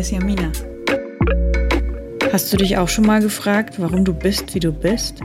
hier 0.00 0.18
ist 0.18 0.22
Jamina. 0.22 0.50
Hast 2.32 2.52
du 2.52 2.56
dich 2.56 2.78
auch 2.78 2.88
schon 2.88 3.06
mal 3.06 3.20
gefragt, 3.20 3.74
warum 3.78 4.04
du 4.04 4.14
bist, 4.14 4.54
wie 4.54 4.60
du 4.60 4.72
bist? 4.72 5.20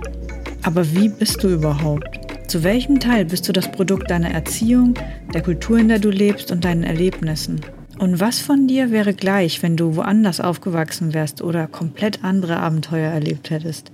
Aber 0.63 0.91
wie 0.94 1.09
bist 1.09 1.44
du 1.44 1.49
überhaupt? 1.49 2.09
Zu 2.47 2.63
welchem 2.63 2.99
Teil 2.99 3.25
bist 3.25 3.47
du 3.47 3.53
das 3.53 3.71
Produkt 3.71 4.09
deiner 4.09 4.31
Erziehung, 4.31 4.96
der 5.33 5.43
Kultur, 5.43 5.78
in 5.78 5.88
der 5.88 5.99
du 5.99 6.10
lebst 6.10 6.51
und 6.51 6.65
deinen 6.65 6.83
Erlebnissen? 6.83 7.61
Und 7.99 8.19
was 8.19 8.39
von 8.39 8.67
dir 8.67 8.92
wäre 8.92 9.13
gleich, 9.13 9.63
wenn 9.63 9.78
du 9.78 9.96
woanders 9.96 10.42
aufgewachsen 10.42 11.13
wärst 11.13 11.42
oder 11.42 11.67
komplett 11.67 12.23
andere 12.23 12.57
Abenteuer 12.57 13.12
erlebt 13.12 13.51
hättest? 13.51 13.92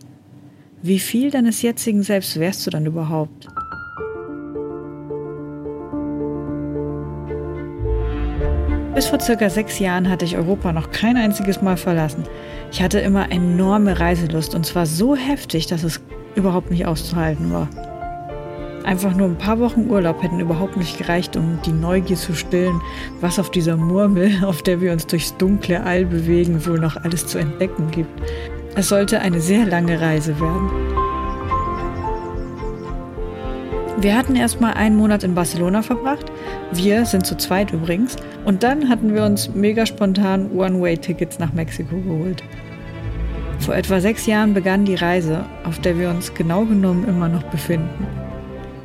Wie 0.81 0.99
viel 0.99 1.29
deines 1.29 1.61
jetzigen 1.61 2.01
Selbst 2.01 2.39
wärst 2.39 2.65
du 2.65 2.71
dann 2.71 2.87
überhaupt? 2.87 3.47
Bis 9.01 9.09
vor 9.09 9.19
circa 9.19 9.49
sechs 9.49 9.79
Jahren 9.79 10.07
hatte 10.07 10.25
ich 10.25 10.37
Europa 10.37 10.71
noch 10.71 10.91
kein 10.91 11.17
einziges 11.17 11.59
Mal 11.63 11.75
verlassen. 11.75 12.23
Ich 12.71 12.83
hatte 12.83 12.99
immer 12.99 13.31
enorme 13.31 13.99
Reiselust 13.99 14.53
und 14.53 14.63
zwar 14.63 14.85
so 14.85 15.15
heftig, 15.15 15.65
dass 15.65 15.81
es 15.81 15.99
überhaupt 16.35 16.69
nicht 16.69 16.85
auszuhalten 16.85 17.51
war. 17.51 17.67
Einfach 18.83 19.15
nur 19.15 19.27
ein 19.27 19.39
paar 19.39 19.57
Wochen 19.57 19.89
Urlaub 19.89 20.21
hätten 20.21 20.39
überhaupt 20.39 20.77
nicht 20.77 20.99
gereicht, 20.99 21.35
um 21.35 21.57
die 21.65 21.71
Neugier 21.71 22.15
zu 22.15 22.35
stillen, 22.35 22.79
was 23.21 23.39
auf 23.39 23.49
dieser 23.49 23.75
Murmel, 23.75 24.33
auf 24.45 24.61
der 24.61 24.81
wir 24.81 24.91
uns 24.91 25.07
durchs 25.07 25.35
dunkle 25.35 25.81
All 25.83 26.05
bewegen, 26.05 26.63
wohl 26.67 26.77
noch 26.77 26.95
alles 26.95 27.25
zu 27.25 27.39
entdecken 27.39 27.89
gibt. 27.89 28.21
Es 28.75 28.89
sollte 28.89 29.19
eine 29.21 29.41
sehr 29.41 29.65
lange 29.65 29.99
Reise 29.99 30.39
werden. 30.39 30.69
Wir 33.99 34.17
hatten 34.17 34.35
erstmal 34.35 34.73
einen 34.73 34.95
Monat 34.95 35.23
in 35.23 35.35
Barcelona 35.35 35.81
verbracht. 35.81 36.31
Wir 36.71 37.05
sind 37.05 37.25
zu 37.25 37.37
zweit 37.37 37.73
übrigens. 37.73 38.15
Und 38.45 38.63
dann 38.63 38.89
hatten 38.89 39.13
wir 39.13 39.23
uns 39.23 39.53
mega 39.53 39.85
spontan 39.85 40.51
One-Way-Tickets 40.51 41.39
nach 41.39 41.53
Mexiko 41.53 41.97
geholt. 41.97 42.43
Vor 43.59 43.75
etwa 43.75 43.99
sechs 43.99 44.25
Jahren 44.25 44.53
begann 44.53 44.85
die 44.85 44.95
Reise, 44.95 45.45
auf 45.65 45.79
der 45.79 45.99
wir 45.99 46.09
uns 46.09 46.33
genau 46.33 46.65
genommen 46.65 47.07
immer 47.07 47.27
noch 47.27 47.43
befinden. 47.43 48.07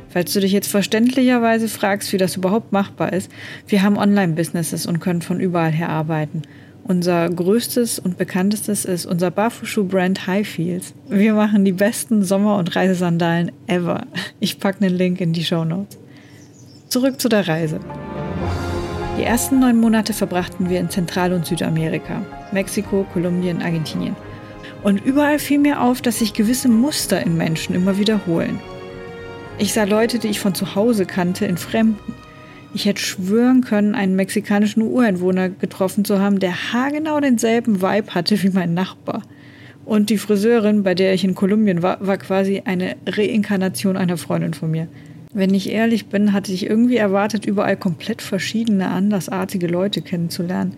Falls 0.09 0.33
du 0.33 0.39
dich 0.39 0.51
jetzt 0.51 0.69
verständlicherweise 0.69 1.67
fragst, 1.67 2.13
wie 2.13 2.17
das 2.17 2.35
überhaupt 2.35 2.71
machbar 2.71 3.13
ist, 3.13 3.31
wir 3.67 3.83
haben 3.83 3.97
Online-Businesses 3.97 4.85
und 4.85 4.99
können 4.99 5.21
von 5.21 5.39
überall 5.39 5.71
her 5.71 5.89
arbeiten. 5.89 6.43
Unser 6.89 7.29
größtes 7.29 7.99
und 7.99 8.17
bekanntestes 8.17 8.85
ist 8.85 9.05
unser 9.05 9.29
Barfußschuh-Brand 9.29 10.25
Highfields. 10.25 10.93
Wir 11.09 11.33
machen 11.33 11.65
die 11.65 11.73
besten 11.73 12.23
Sommer- 12.23 12.57
und 12.57 12.77
Reisesandalen 12.77 13.51
ever. 13.67 14.05
Ich 14.39 14.57
packe 14.57 14.85
einen 14.85 14.95
Link 14.95 15.19
in 15.19 15.33
die 15.33 15.43
Show 15.43 15.65
Notes. 15.65 15.97
Zurück 16.87 17.19
zu 17.19 17.27
der 17.27 17.45
Reise. 17.45 17.81
Die 19.19 19.23
ersten 19.23 19.59
neun 19.59 19.81
Monate 19.81 20.13
verbrachten 20.13 20.69
wir 20.69 20.79
in 20.79 20.89
Zentral- 20.89 21.33
und 21.33 21.45
Südamerika, 21.45 22.21
Mexiko, 22.53 23.05
Kolumbien, 23.11 23.61
Argentinien. 23.61 24.15
Und 24.81 25.03
überall 25.03 25.39
fiel 25.39 25.59
mir 25.59 25.81
auf, 25.81 26.01
dass 26.01 26.19
sich 26.19 26.31
gewisse 26.31 26.69
Muster 26.69 27.21
in 27.21 27.35
Menschen 27.35 27.75
immer 27.75 27.97
wiederholen. 27.97 28.61
Ich 29.57 29.73
sah 29.73 29.83
Leute, 29.83 30.19
die 30.19 30.29
ich 30.29 30.39
von 30.39 30.55
zu 30.55 30.75
Hause 30.75 31.05
kannte, 31.05 31.45
in 31.47 31.57
Fremden. 31.57 32.13
Ich 32.77 32.85
hätte 32.85 33.01
schwören 33.01 33.61
können, 33.61 33.95
einen 33.95 34.15
mexikanischen 34.15 34.83
Ureinwohner 34.83 35.49
getroffen 35.49 36.05
zu 36.05 36.19
haben, 36.19 36.39
der 36.39 36.71
haargenau 36.73 37.19
denselben 37.19 37.81
Vibe 37.81 38.13
hatte 38.13 38.43
wie 38.43 38.51
mein 38.51 38.75
Nachbar. 38.75 39.23
Und 39.83 40.11
die 40.11 40.19
Friseurin, 40.19 40.83
bei 40.83 40.93
der 40.93 41.15
ich 41.15 41.23
in 41.23 41.33
Kolumbien 41.33 41.81
war, 41.81 41.97
war 42.05 42.17
quasi 42.17 42.61
eine 42.65 42.95
Reinkarnation 43.07 43.97
einer 43.97 44.17
Freundin 44.17 44.53
von 44.53 44.69
mir. 44.69 44.87
Wenn 45.33 45.55
ich 45.55 45.71
ehrlich 45.71 46.05
bin, 46.05 46.33
hatte 46.33 46.51
ich 46.53 46.69
irgendwie 46.69 46.97
erwartet, 46.97 47.47
überall 47.47 47.77
komplett 47.77 48.21
verschiedene, 48.21 48.89
andersartige 48.89 49.65
Leute 49.65 50.03
kennenzulernen. 50.03 50.75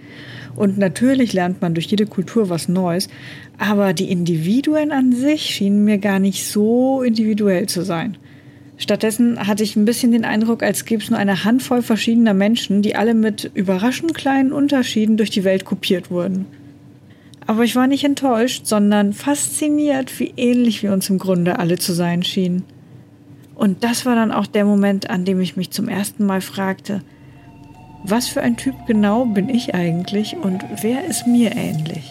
Und 0.56 0.78
natürlich 0.78 1.34
lernt 1.34 1.61
man 1.61 1.73
durch 1.73 1.88
jede 1.88 2.06
Kultur 2.06 2.50
was 2.50 2.69
Neues, 2.69 3.09
aber 3.58 3.91
die 3.91 4.09
Individuen 4.09 4.94
an 4.94 5.12
sich 5.12 5.41
schienen 5.41 5.84
mir 5.84 5.97
gar 5.97 6.19
nicht 6.19 6.47
so 6.47 7.01
individuell 7.01 7.68
zu 7.68 7.81
sein. 7.81 8.16
Stattdessen 8.79 9.45
hatte 9.45 9.62
ich 9.62 9.75
ein 9.75 9.84
bisschen 9.84 10.13
den 10.13 10.23
Eindruck, 10.23 10.63
als 10.63 10.85
gäbe 10.85 11.03
es 11.03 11.09
nur 11.09 11.19
eine 11.19 11.44
Handvoll 11.44 11.81
verschiedener 11.81 12.34
Menschen, 12.34 12.81
die 12.81 12.95
alle 12.95 13.13
mit 13.13 13.51
überraschend 13.53 14.16
kleinen 14.16 14.53
Unterschieden 14.53 15.17
durch 15.17 15.29
die 15.29 15.44
Welt 15.44 15.66
kopiert 15.66 16.09
wurden. 16.09 16.45
Aber 17.45 17.66
ich 17.66 17.75
war 17.75 17.88
nicht 17.88 18.06
enttäuscht, 18.06 18.66
sondern 18.68 19.12
fasziniert, 19.12 20.18
wie 20.19 20.34
ähnlich 20.38 20.81
wir 20.81 20.94
uns 20.94 21.09
im 21.09 21.19
Grunde 21.19 21.59
alle 21.59 21.78
zu 21.78 21.91
sein 21.91 22.23
schienen. 22.23 22.63
Und 23.53 23.84
das 23.84 24.06
war 24.06 24.16
dann 24.16 24.31
auch 24.31 24.47
der 24.47 24.63
Moment, 24.63 25.09
an 25.09 25.25
dem 25.25 25.41
ich 25.41 25.57
mich 25.57 25.72
zum 25.72 25.89
ersten 25.89 26.25
Mal 26.25 26.39
fragte, 26.39 27.01
was 28.06 28.29
für 28.29 28.41
ein 28.41 28.56
Typ 28.56 28.75
genau 28.88 29.25
bin 29.25 29.50
ich 29.50 29.75
eigentlich 29.75 30.38
und 30.38 30.63
wer 30.81 31.03
ist 31.03 31.28
mir 31.28 31.53
ähnlich? 31.53 32.09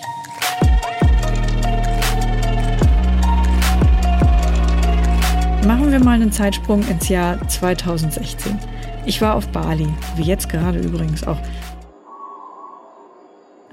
Machen 5.66 5.90
wir 5.90 5.98
mal 5.98 6.12
einen 6.12 6.32
Zeitsprung 6.32 6.86
ins 6.88 7.08
Jahr 7.08 7.46
2016. 7.46 8.58
Ich 9.06 9.20
war 9.20 9.34
auf 9.34 9.48
Bali, 9.48 9.88
wie 10.16 10.22
jetzt 10.22 10.48
gerade 10.48 10.78
übrigens 10.78 11.26
auch. 11.26 11.38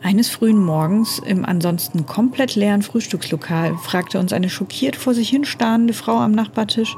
Eines 0.02 0.30
frühen 0.30 0.58
Morgens 0.58 1.20
im 1.20 1.46
ansonsten 1.46 2.06
komplett 2.06 2.56
leeren 2.56 2.82
Frühstückslokal 2.82 3.78
fragte 3.78 4.20
uns 4.20 4.34
eine 4.34 4.50
schockiert 4.50 4.96
vor 4.96 5.14
sich 5.14 5.30
hin 5.30 5.46
starrende 5.46 5.94
Frau 5.94 6.18
am 6.18 6.32
Nachbartisch, 6.32 6.98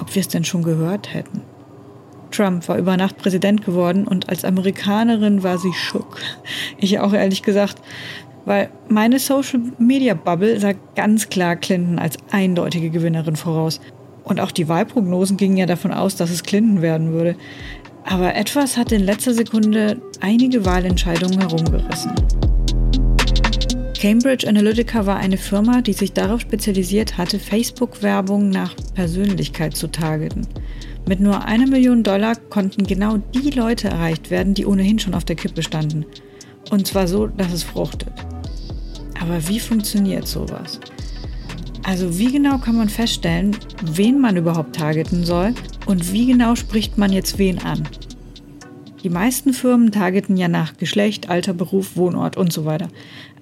ob 0.00 0.14
wir 0.14 0.20
es 0.20 0.28
denn 0.28 0.44
schon 0.44 0.62
gehört 0.62 1.14
hätten. 1.14 1.42
Trump 2.30 2.68
war 2.68 2.78
über 2.78 2.96
Nacht 2.96 3.18
Präsident 3.18 3.64
geworden 3.64 4.06
und 4.06 4.28
als 4.28 4.44
Amerikanerin 4.44 5.42
war 5.42 5.58
sie 5.58 5.72
schock. 5.72 6.18
Ich 6.78 6.98
auch 6.98 7.12
ehrlich 7.12 7.42
gesagt, 7.42 7.80
weil 8.44 8.70
meine 8.88 9.20
Social 9.20 9.60
Media 9.78 10.14
Bubble 10.14 10.58
sah 10.58 10.72
ganz 10.96 11.28
klar 11.28 11.56
Clinton 11.56 11.98
als 11.98 12.18
eindeutige 12.30 12.90
Gewinnerin 12.90 13.36
voraus. 13.36 13.80
Und 14.24 14.40
auch 14.40 14.50
die 14.50 14.68
Wahlprognosen 14.68 15.36
gingen 15.36 15.56
ja 15.56 15.66
davon 15.66 15.92
aus, 15.92 16.16
dass 16.16 16.30
es 16.30 16.42
Clinton 16.42 16.82
werden 16.82 17.12
würde. 17.12 17.36
Aber 18.04 18.34
etwas 18.34 18.76
hat 18.76 18.92
in 18.92 19.02
letzter 19.02 19.34
Sekunde 19.34 20.00
einige 20.20 20.64
Wahlentscheidungen 20.64 21.40
herumgerissen. 21.40 22.12
Cambridge 23.98 24.46
Analytica 24.46 25.06
war 25.06 25.16
eine 25.16 25.38
Firma, 25.38 25.80
die 25.80 25.94
sich 25.94 26.12
darauf 26.12 26.40
spezialisiert 26.40 27.16
hatte, 27.16 27.38
Facebook-Werbung 27.38 28.50
nach 28.50 28.74
Persönlichkeit 28.94 29.76
zu 29.76 29.86
targeten. 29.90 30.46
Mit 31.06 31.20
nur 31.20 31.44
einer 31.44 31.66
Million 31.66 32.02
Dollar 32.02 32.36
konnten 32.36 32.86
genau 32.86 33.16
die 33.16 33.50
Leute 33.50 33.88
erreicht 33.88 34.30
werden, 34.30 34.52
die 34.52 34.66
ohnehin 34.66 34.98
schon 34.98 35.14
auf 35.14 35.24
der 35.24 35.36
Kippe 35.36 35.62
standen. 35.62 36.04
Und 36.70 36.86
zwar 36.86 37.08
so, 37.08 37.26
dass 37.26 37.52
es 37.52 37.62
fruchtet. 37.62 38.12
Aber 39.22 39.48
wie 39.48 39.60
funktioniert 39.60 40.26
sowas? 40.26 40.80
Also 41.84 42.18
wie 42.18 42.32
genau 42.32 42.56
kann 42.58 42.76
man 42.76 42.88
feststellen, 42.88 43.56
wen 43.82 44.18
man 44.18 44.38
überhaupt 44.38 44.74
targeten 44.74 45.24
soll 45.24 45.54
und 45.84 46.12
wie 46.12 46.26
genau 46.26 46.54
spricht 46.54 46.96
man 46.96 47.12
jetzt 47.12 47.38
wen 47.38 47.58
an? 47.58 47.86
Die 49.02 49.10
meisten 49.10 49.52
Firmen 49.52 49.92
targeten 49.92 50.38
ja 50.38 50.48
nach 50.48 50.78
Geschlecht, 50.78 51.28
Alter, 51.28 51.52
Beruf, 51.52 51.94
Wohnort 51.96 52.38
und 52.38 52.54
so 52.54 52.64
weiter. 52.64 52.88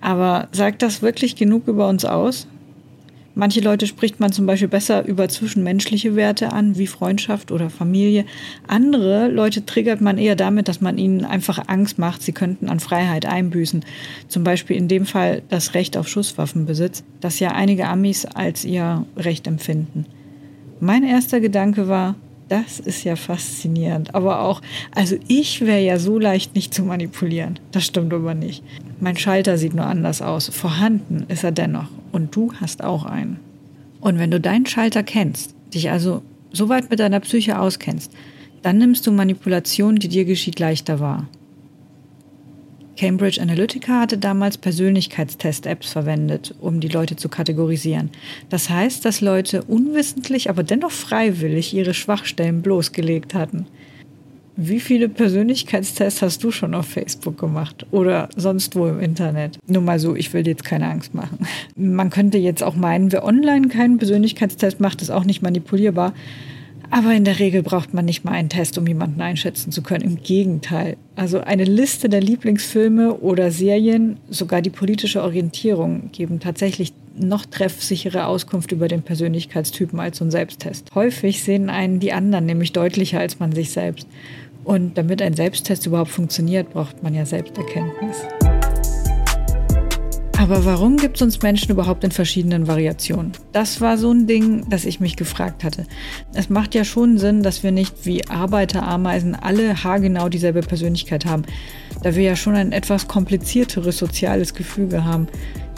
Aber 0.01 0.49
sagt 0.51 0.83
das 0.83 1.03
wirklich 1.03 1.37
genug 1.37 1.69
über 1.69 1.89
uns 1.89 2.05
aus? 2.05 2.49
Manche 3.35 3.61
Leute 3.61 3.87
spricht 3.87 4.21
man 4.21 4.31
zum 4.31 4.45
Beispiel 4.45 4.69
besser 4.69 5.07
über 5.07 5.29
zwischenmenschliche 5.29 6.17
Werte 6.17 6.53
an, 6.53 6.77
wie 6.77 6.87
Freundschaft 6.87 7.51
oder 7.51 7.71
Familie. 7.71 8.27
Andere 8.67 9.29
Leute 9.29 9.65
triggert 9.65 10.03
man 10.03 10.19
eher 10.19 10.37
damit, 10.37 10.69
dass 10.69 10.83
man 10.83 10.99
ihnen 10.99 11.25
einfach 11.25 11.69
Angst 11.69 11.99
macht, 11.99 12.23
sie 12.23 12.33
könnten 12.33 12.69
an 12.69 12.79
Freiheit 12.79 13.25
einbüßen. 13.25 13.85
Zum 14.29 14.45
Beispiel 14.45 14.77
in 14.77 14.89
dem 14.89 15.07
Fall 15.07 15.43
das 15.49 15.73
Recht 15.73 15.97
auf 15.97 16.09
Schusswaffenbesitz, 16.09 17.05
das 17.21 17.41
ja 17.41 17.53
einige 17.53 17.87
Amis 17.87 18.27
als 18.27 18.65
ihr 18.67 19.07
Recht 19.17 19.47
empfinden. 19.47 20.05
Mein 20.81 21.03
erster 21.03 21.41
Gedanke 21.41 21.89
war, 21.89 22.17
das 22.49 22.81
ist 22.81 23.05
ja 23.05 23.17
faszinierend. 23.17 24.15
Aber 24.15 24.43
auch, 24.43 24.61
also 24.95 25.17
ich 25.27 25.63
wäre 25.63 25.81
ja 25.81 25.99
so 25.99 26.19
leicht 26.19 26.55
nicht 26.55 26.75
zu 26.75 26.83
manipulieren. 26.83 27.59
Das 27.71 27.85
stimmt 27.85 28.13
aber 28.13 28.35
nicht. 28.35 28.63
Mein 29.01 29.17
Schalter 29.17 29.57
sieht 29.57 29.73
nur 29.73 29.87
anders 29.87 30.21
aus. 30.21 30.49
Vorhanden 30.49 31.25
ist 31.29 31.45
er 31.45 31.53
dennoch. 31.53 31.89
Und 32.13 32.37
du 32.37 32.53
hast 32.61 32.85
auch 32.85 33.05
einen. 33.05 33.41
Und 34.01 34.19
wenn 34.19 34.31
du 34.31 34.41
deinen 34.41 34.67
Schalter 34.67 35.03
kennst, 35.03 35.55
dich 35.75 35.91
also 35.91 36.23
so 36.53 36.69
weit 36.69 36.91
mit 36.91 37.01
deiner 37.01 37.21
Psyche 37.21 37.59
auskennst, 37.59 38.13
dann 38.63 38.79
nimmst 38.79 39.07
du 39.07 39.13
Manipulation, 39.13 39.97
die 39.97 40.09
dir 40.09 40.25
geschieht, 40.25 40.61
leichter 40.61 41.01
wahr. 41.01 41.29
Cambridge 42.97 43.41
Analytica 43.41 44.01
hatte 44.01 44.19
damals 44.19 44.59
Persönlichkeitstest-Apps 44.59 45.93
verwendet, 45.93 46.55
um 46.61 46.79
die 46.81 46.89
Leute 46.89 47.17
zu 47.17 47.29
kategorisieren. 47.29 48.11
Das 48.51 48.69
heißt, 48.69 49.05
dass 49.05 49.21
Leute 49.21 49.63
unwissentlich, 49.63 50.51
aber 50.51 50.63
dennoch 50.63 50.91
freiwillig 50.91 51.75
ihre 51.75 51.95
Schwachstellen 51.95 52.63
bloßgelegt 52.63 53.35
hatten. 53.35 53.67
Wie 54.57 54.81
viele 54.81 55.09
Persönlichkeitstests 55.09 56.21
hast 56.21 56.45
du 56.45 56.51
schon 56.51 56.75
auf 56.75 56.87
Facebook 56.87 57.39
gemacht 57.39 57.87
oder 57.91 58.29
sonst 58.37 58.77
wo 58.77 58.87
im 58.87 59.01
Internet? 59.01 59.59
Nur 59.67 59.81
mal 59.81 59.99
so, 59.99 60.15
ich 60.15 60.33
will 60.35 60.43
dir 60.43 60.51
jetzt 60.51 60.65
keine 60.65 60.91
Angst 60.91 61.15
machen. 61.15 61.39
Man 61.75 62.11
könnte 62.11 62.37
jetzt 62.37 62.63
auch 62.63 62.75
meinen, 62.75 63.13
wer 63.13 63.25
online 63.25 63.69
keinen 63.69 63.97
Persönlichkeitstest 63.97 64.79
macht, 64.79 65.01
ist 65.01 65.11
auch 65.11 65.25
nicht 65.25 65.41
manipulierbar. 65.41 66.13
Aber 66.93 67.15
in 67.15 67.25
der 67.25 67.39
Regel 67.39 67.63
braucht 67.63 67.95
man 67.95 68.05
nicht 68.05 68.23
mal 68.23 68.33
einen 68.33 68.51
Test, 68.51 68.77
um 68.77 68.87
jemanden 68.87 69.23
einschätzen 69.23 69.73
zu 69.73 69.81
können. 69.81 70.05
Im 70.05 70.23
Gegenteil. 70.23 70.99
Also 71.17 71.41
eine 71.41 71.65
Liste 71.65 72.11
der 72.11 72.21
Lieblingsfilme 72.21 73.15
oder 73.15 73.51
Serien, 73.51 74.19
sogar 74.29 74.61
die 74.61 74.69
politische 74.69 75.23
Orientierung, 75.23 76.11
geben 76.13 76.39
tatsächlich 76.39 76.93
noch 77.19 77.47
treffsichere 77.47 78.27
Auskunft 78.27 78.73
über 78.73 78.89
den 78.89 79.01
Persönlichkeitstypen 79.01 79.99
als 80.01 80.19
so 80.19 80.27
ein 80.27 80.31
Selbsttest. 80.31 80.95
Häufig 80.95 81.43
sehen 81.43 81.71
einen 81.71 81.99
die 81.99 82.13
anderen 82.13 82.45
nämlich 82.45 82.75
deutlicher 82.75 83.21
als 83.21 83.41
man 83.41 83.53
sich 83.53 83.71
selbst. 83.71 84.07
Und 84.63 84.99
damit 84.99 85.23
ein 85.23 85.33
Selbsttest 85.33 85.87
überhaupt 85.87 86.11
funktioniert, 86.11 86.75
braucht 86.75 87.03
man 87.03 87.15
ja 87.15 87.25
Selbsterkenntnis. 87.25 88.19
Aber 90.43 90.65
warum 90.65 90.97
gibt 90.97 91.15
es 91.15 91.23
uns 91.23 91.41
Menschen 91.41 91.71
überhaupt 91.71 92.03
in 92.03 92.11
verschiedenen 92.11 92.67
Variationen? 92.67 93.31
Das 93.53 93.81
war 93.81 93.97
so 93.97 94.11
ein 94.11 94.27
Ding, 94.27 94.69
das 94.69 94.85
ich 94.85 94.99
mich 94.99 95.15
gefragt 95.15 95.63
hatte. 95.63 95.87
Es 96.35 96.51
macht 96.51 96.75
ja 96.75 96.85
schon 96.85 97.17
Sinn, 97.17 97.45
dass 97.45 97.63
wir 97.63 97.71
nicht 97.71 98.05
wie 98.07 98.27
Arbeiterameisen 98.27 99.37
alle 99.37 99.85
haargenau 99.85 100.29
dieselbe 100.29 100.63
Persönlichkeit 100.63 101.27
haben, 101.27 101.45
da 102.03 102.17
wir 102.17 102.25
ja 102.25 102.35
schon 102.35 102.57
ein 102.57 102.73
etwas 102.73 103.07
komplizierteres 103.07 103.97
soziales 103.97 104.53
Gefüge 104.53 105.05
haben. 105.05 105.29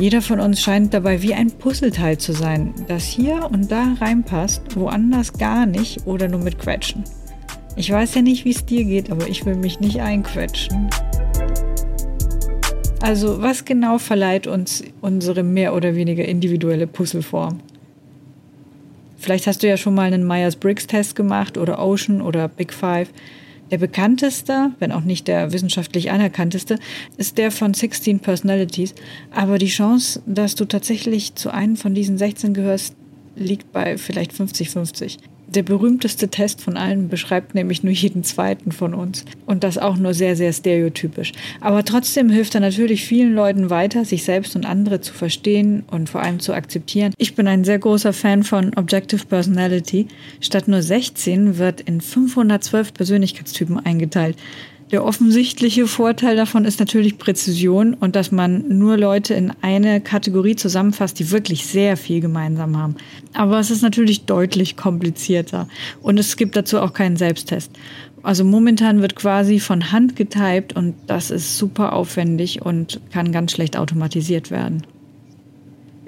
Jeder 0.01 0.23
von 0.23 0.41
uns 0.41 0.63
scheint 0.63 0.95
dabei 0.95 1.21
wie 1.21 1.35
ein 1.35 1.51
Puzzleteil 1.51 2.17
zu 2.17 2.33
sein, 2.33 2.73
das 2.89 3.05
hier 3.05 3.51
und 3.53 3.71
da 3.71 3.93
reinpasst, 4.01 4.63
woanders 4.77 5.35
gar 5.35 5.67
nicht 5.67 6.07
oder 6.07 6.27
nur 6.27 6.41
mit 6.41 6.59
Quetschen. 6.59 7.05
Ich 7.77 7.91
weiß 7.91 8.15
ja 8.15 8.23
nicht, 8.23 8.47
wie 8.47 8.53
es 8.53 8.65
dir 8.65 8.85
geht, 8.85 9.13
aber 9.13 9.29
ich 9.29 9.45
will 9.45 9.57
mich 9.57 9.81
nicht 9.81 10.01
einquetschen. 10.01 10.89
Also 13.01 13.43
was 13.43 13.65
genau 13.65 13.99
verleiht 13.99 14.47
uns 14.47 14.83
unsere 15.01 15.43
mehr 15.43 15.75
oder 15.75 15.95
weniger 15.95 16.25
individuelle 16.25 16.87
Puzzleform? 16.87 17.61
Vielleicht 19.19 19.47
hast 19.47 19.63
du 19.63 19.69
ja 19.69 19.77
schon 19.77 19.95
mal 19.95 20.13
einen 20.13 20.27
Myers-Briggs-Test 20.27 21.17
gemacht 21.17 21.57
oder 21.57 21.79
Ocean 21.79 22.21
oder 22.21 22.49
Big 22.49 22.73
Five. 22.73 23.09
Der 23.71 23.79
bekannteste, 23.79 24.73
wenn 24.79 24.93
auch 24.93 25.01
nicht 25.01 25.29
der 25.29 25.53
wissenschaftlich 25.53 26.11
anerkannteste, 26.11 26.79
ist 27.17 27.39
der 27.39 27.51
von 27.51 27.73
16 27.73 28.21
Personalities. 28.21 28.95
Aber 29.31 29.59
die 29.59 29.69
Chance, 29.69 30.23
dass 30.27 30.55
du 30.55 30.67
tatsächlich 30.67 31.35
zu 31.35 31.51
einem 31.51 31.77
von 31.77 31.95
diesen 31.95 32.19
16 32.19 32.53
gehörst, 32.53 32.97
liegt 33.37 33.73
bei 33.73 33.97
vielleicht 33.97 34.33
50-50. 34.33 35.19
Der 35.55 35.63
berühmteste 35.63 36.29
Test 36.29 36.61
von 36.61 36.77
allen 36.77 37.09
beschreibt 37.09 37.55
nämlich 37.55 37.85
nur 37.85 37.93
jeden 37.93 38.25
zweiten 38.25 38.73
von 38.73 38.93
uns. 38.93 39.25
Und 39.47 39.63
das 39.63 39.79
auch 39.79 39.97
nur 39.97 40.13
sehr, 40.13 40.35
sehr 40.35 40.53
stereotypisch. 40.53 41.31
Aber 41.61 41.85
trotzdem 41.85 42.29
hilft 42.29 42.57
er 42.57 42.61
natürlich 42.61 43.05
vielen 43.05 43.35
Leuten 43.35 43.71
weiter, 43.71 44.05
sich 44.05 44.25
selbst 44.25 44.57
und 44.57 44.67
andere 44.67 45.01
zu 45.01 45.15
verstehen 45.15 45.85
und 45.89 46.11
vor 46.11 46.23
allem 46.23 46.41
zu 46.41 46.55
akzeptieren. 46.55 47.15
Ich 47.19 47.37
bin 47.37 47.47
ein 47.47 47.63
sehr 47.63 47.79
großer 47.79 48.13
Fan 48.13 48.43
von 48.43 48.75
Objective 48.75 49.27
Personality. 49.27 50.09
Statt 50.41 50.67
nur 50.67 50.83
16 50.83 51.59
wird 51.59 51.83
in 51.83 52.01
512 52.01 52.93
Persönlichkeitstypen 52.93 53.79
eingeteilt. 53.79 54.37
Der 54.91 55.05
offensichtliche 55.05 55.87
Vorteil 55.87 56.37
davon 56.37 56.65
ist 56.65 56.79
natürlich 56.79 57.19
Präzision 57.19 57.95
und 57.95 58.15
dass 58.15 58.31
man 58.31 58.69
nur 58.69 58.97
Leute 58.97 59.35
in 59.35 59.53
eine 59.63 60.01
Kategorie 60.01 60.57
zusammenfasst, 60.57 61.19
die 61.19 61.31
wirklich 61.31 61.67
sehr 61.67 61.97
viel 61.97 62.21
gemeinsam 62.21 62.77
haben. 62.77 62.97
Aber 63.33 63.59
es 63.59 63.71
ist 63.71 63.83
natürlich 63.83 64.27
deutlich 64.27 64.77
komplizierter 64.77 65.69
und 66.03 66.21
es 66.21 66.37
gibt 66.37 66.55
dazu 66.55 66.81
auch 66.81 66.93
keinen 66.93 67.17
Selbsttest. 67.17 67.73
Also 68.23 68.45
momentan 68.45 69.01
wird 69.03 69.17
quasi 69.17 69.59
von 69.59 69.91
Hand 69.91 70.17
getypt 70.17 70.75
und 70.75 70.95
das 71.07 71.31
ist 71.31 71.59
super 71.59 71.93
aufwendig 71.95 72.63
und 72.63 73.01
kann 73.11 73.33
ganz 73.33 73.53
schlecht 73.53 73.77
automatisiert 73.77 74.51
werden 74.51 74.87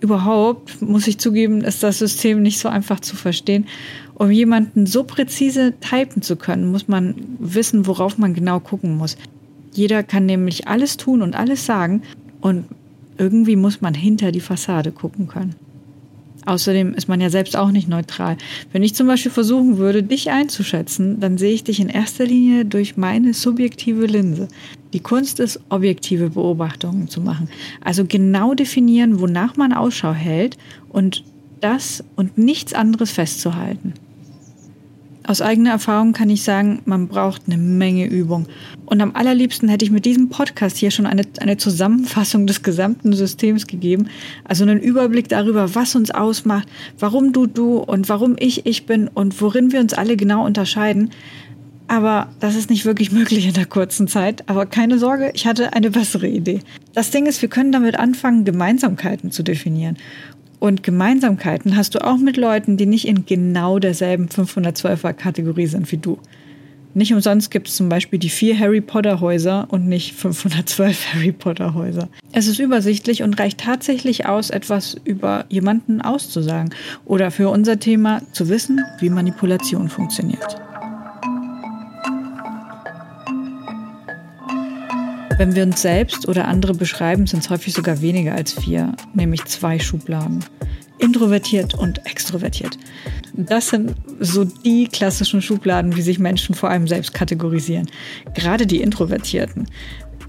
überhaupt, 0.00 0.82
muss 0.82 1.06
ich 1.06 1.19
zugeben, 1.19 1.62
ist 1.62 1.82
das 1.82 1.99
System 1.99 2.43
nicht 2.43 2.58
so 2.58 2.69
einfach 2.69 3.00
zu 3.00 3.17
verstehen. 3.17 3.67
Um 4.17 4.31
jemanden 4.31 4.87
so 4.87 5.05
präzise 5.05 5.75
typen 5.81 6.23
zu 6.23 6.37
können, 6.37 6.71
muss 6.71 6.89
man 6.89 7.15
wissen, 7.39 7.87
worauf 7.87 8.17
man 8.17 8.33
genau 8.33 8.61
gucken 8.61 8.97
muss. 8.97 9.19
Jeder 9.73 10.03
kann 10.03 10.25
nämlich 10.25 10.69
alles 10.69 10.97
tun 10.97 11.21
und 11.21 11.37
alles 11.37 11.67
sagen 11.67 12.03
und 12.41 12.65
irgendwie 13.19 13.57
muss 13.57 13.83
man 13.83 13.93
hinter 13.93 14.33
die 14.33 14.41
Fassade 14.41 14.91
gucken 14.91 15.29
können. 15.29 15.55
Außerdem 16.47 16.95
ist 16.95 17.09
man 17.09 17.21
ja 17.21 17.29
selbst 17.29 17.57
auch 17.57 17.73
nicht 17.73 17.89
neutral. 17.89 18.37
Wenn 18.73 18.85
ich 18.85 18.95
zum 18.95 19.07
Beispiel 19.07 19.33
versuchen 19.33 19.79
würde, 19.79 20.03
dich 20.03 20.31
einzuschätzen, 20.31 21.21
dann 21.21 21.37
sehe 21.39 21.53
ich 21.53 21.65
dich 21.65 21.81
in 21.81 21.89
erster 21.89 22.25
Linie 22.25 22.65
durch 22.65 22.97
meine 22.97 23.35
subjektive 23.35 24.07
Linse. 24.07 24.49
Die 24.93 25.01
Kunst 25.01 25.41
ist, 25.41 25.61
objektive 25.69 26.31
Beobachtungen 26.31 27.09
zu 27.09 27.21
machen. 27.21 27.49
Also 27.83 28.07
genau 28.07 28.55
definieren, 28.55 29.21
wonach 29.21 29.57
man 29.57 29.73
Ausschau 29.73 30.13
hält 30.13 30.57
und 30.89 31.25
das 31.61 32.05
und 32.15 32.39
nichts 32.39 32.73
anderes 32.73 33.11
festzuhalten. 33.11 33.93
Aus 35.26 35.43
eigener 35.43 35.70
Erfahrung 35.70 36.12
kann 36.12 36.31
ich 36.31 36.44
sagen, 36.44 36.82
man 36.84 37.08
braucht 37.08 37.43
eine 37.46 37.58
Menge 37.58 38.06
Übung. 38.06 38.46
Und 38.84 39.00
am 39.00 39.17
allerliebsten 39.17 39.69
hätte 39.69 39.84
ich 39.84 39.90
mit 39.90 40.05
diesem 40.05 40.28
Podcast 40.28 40.76
hier 40.76 40.93
schon 40.93 41.05
eine, 41.05 41.23
eine 41.40 41.56
Zusammenfassung 41.56 42.46
des 42.46 42.62
gesamten 42.62 43.12
Systems 43.12 43.67
gegeben. 43.67 44.08
Also 44.44 44.62
einen 44.62 44.81
Überblick 44.81 45.28
darüber, 45.28 45.75
was 45.75 45.96
uns 45.96 46.12
ausmacht, 46.12 46.69
warum 47.00 47.32
du 47.32 47.46
du 47.46 47.78
und 47.78 48.08
warum 48.08 48.37
ich 48.38 48.67
ich 48.67 48.87
bin 48.87 49.08
und 49.08 49.40
worin 49.40 49.73
wir 49.73 49.81
uns 49.81 49.94
alle 49.94 50.17
genau 50.17 50.46
unterscheiden. 50.46 51.11
Aber 51.88 52.29
das 52.38 52.55
ist 52.55 52.70
nicht 52.70 52.84
wirklich 52.84 53.11
möglich 53.11 53.46
in 53.46 53.55
der 53.55 53.67
kurzen 53.67 54.06
Zeit. 54.06 54.49
Aber 54.49 54.67
keine 54.67 54.99
Sorge, 54.99 55.32
ich 55.34 55.46
hatte 55.46 55.72
eine 55.72 55.90
bessere 55.90 56.29
Idee. 56.29 56.61
Das 56.94 57.11
Ding 57.11 57.26
ist, 57.26 57.43
wir 57.43 57.49
können 57.49 57.72
damit 57.72 57.99
anfangen, 57.99 58.44
Gemeinsamkeiten 58.44 59.31
zu 59.32 59.43
definieren. 59.43 59.96
Und 60.58 60.82
Gemeinsamkeiten 60.82 61.76
hast 61.76 61.94
du 61.94 62.05
auch 62.05 62.19
mit 62.19 62.37
Leuten, 62.37 62.76
die 62.76 62.87
nicht 62.87 63.06
in 63.06 63.26
genau 63.26 63.79
derselben 63.79 64.29
512er 64.29 65.12
Kategorie 65.12 65.67
sind 65.67 65.91
wie 65.93 65.99
du. 65.99 66.19
Nicht 66.97 67.12
umsonst 67.12 67.50
gibt 67.50 67.69
es 67.69 67.76
zum 67.76 67.91
Beispiel 67.91 68.19
die 68.19 68.31
vier 68.31 68.58
Harry 68.58 68.81
Potter 68.81 69.20
Häuser 69.20 69.67
und 69.69 69.87
nicht 69.87 70.14
512 70.14 71.06
Harry 71.14 71.31
Potter 71.31 71.75
Häuser. 71.75 72.08
Es 72.32 72.47
ist 72.47 72.58
übersichtlich 72.58 73.23
und 73.23 73.38
reicht 73.38 73.61
tatsächlich 73.61 74.25
aus, 74.25 74.49
etwas 74.49 74.97
über 75.05 75.44
jemanden 75.50 76.00
auszusagen 76.00 76.70
oder 77.05 77.31
für 77.31 77.50
unser 77.50 77.79
Thema 77.79 78.23
zu 78.32 78.49
wissen, 78.49 78.81
wie 78.99 79.11
Manipulation 79.11 79.91
funktioniert. 79.91 80.56
Wenn 85.38 85.55
wir 85.55 85.65
uns 85.65 85.83
selbst 85.83 86.29
oder 86.29 86.49
andere 86.49 86.73
beschreiben, 86.73 87.27
sind 87.27 87.41
es 87.41 87.50
häufig 87.50 87.75
sogar 87.75 88.00
weniger 88.00 88.35
als 88.35 88.53
vier, 88.53 88.94
nämlich 89.12 89.44
zwei 89.44 89.79
Schubladen. 89.79 90.43
Introvertiert 90.99 91.75
und 91.75 92.06
extrovertiert. 92.06 92.79
Das 93.35 93.69
sind 93.69 93.94
so 94.19 94.44
die 94.44 94.88
klassischen 94.88 95.43
Schubladen, 95.43 95.94
wie 95.94 96.00
sich 96.00 96.19
Menschen 96.19 96.55
vor 96.55 96.71
allem 96.71 96.88
selbst 96.88 97.12
kategorisieren. 97.12 97.91
Gerade 98.35 98.67
die 98.67 98.81
Introvertierten. 98.81 99.67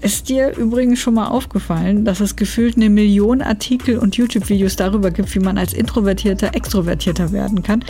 Ist 0.02 0.28
dir 0.28 0.54
übrigens 0.56 0.98
schon 1.00 1.14
mal 1.14 1.28
aufgefallen, 1.28 2.04
dass 2.04 2.20
es 2.20 2.36
gefühlt 2.36 2.76
eine 2.76 2.90
Million 2.90 3.40
Artikel 3.40 3.98
und 3.98 4.16
YouTube-Videos 4.16 4.76
darüber 4.76 5.10
gibt, 5.10 5.34
wie 5.34 5.40
man 5.40 5.56
als 5.56 5.72
Introvertierter 5.72 6.54
extrovertierter 6.54 7.32
werden 7.32 7.62
kann, 7.62 7.82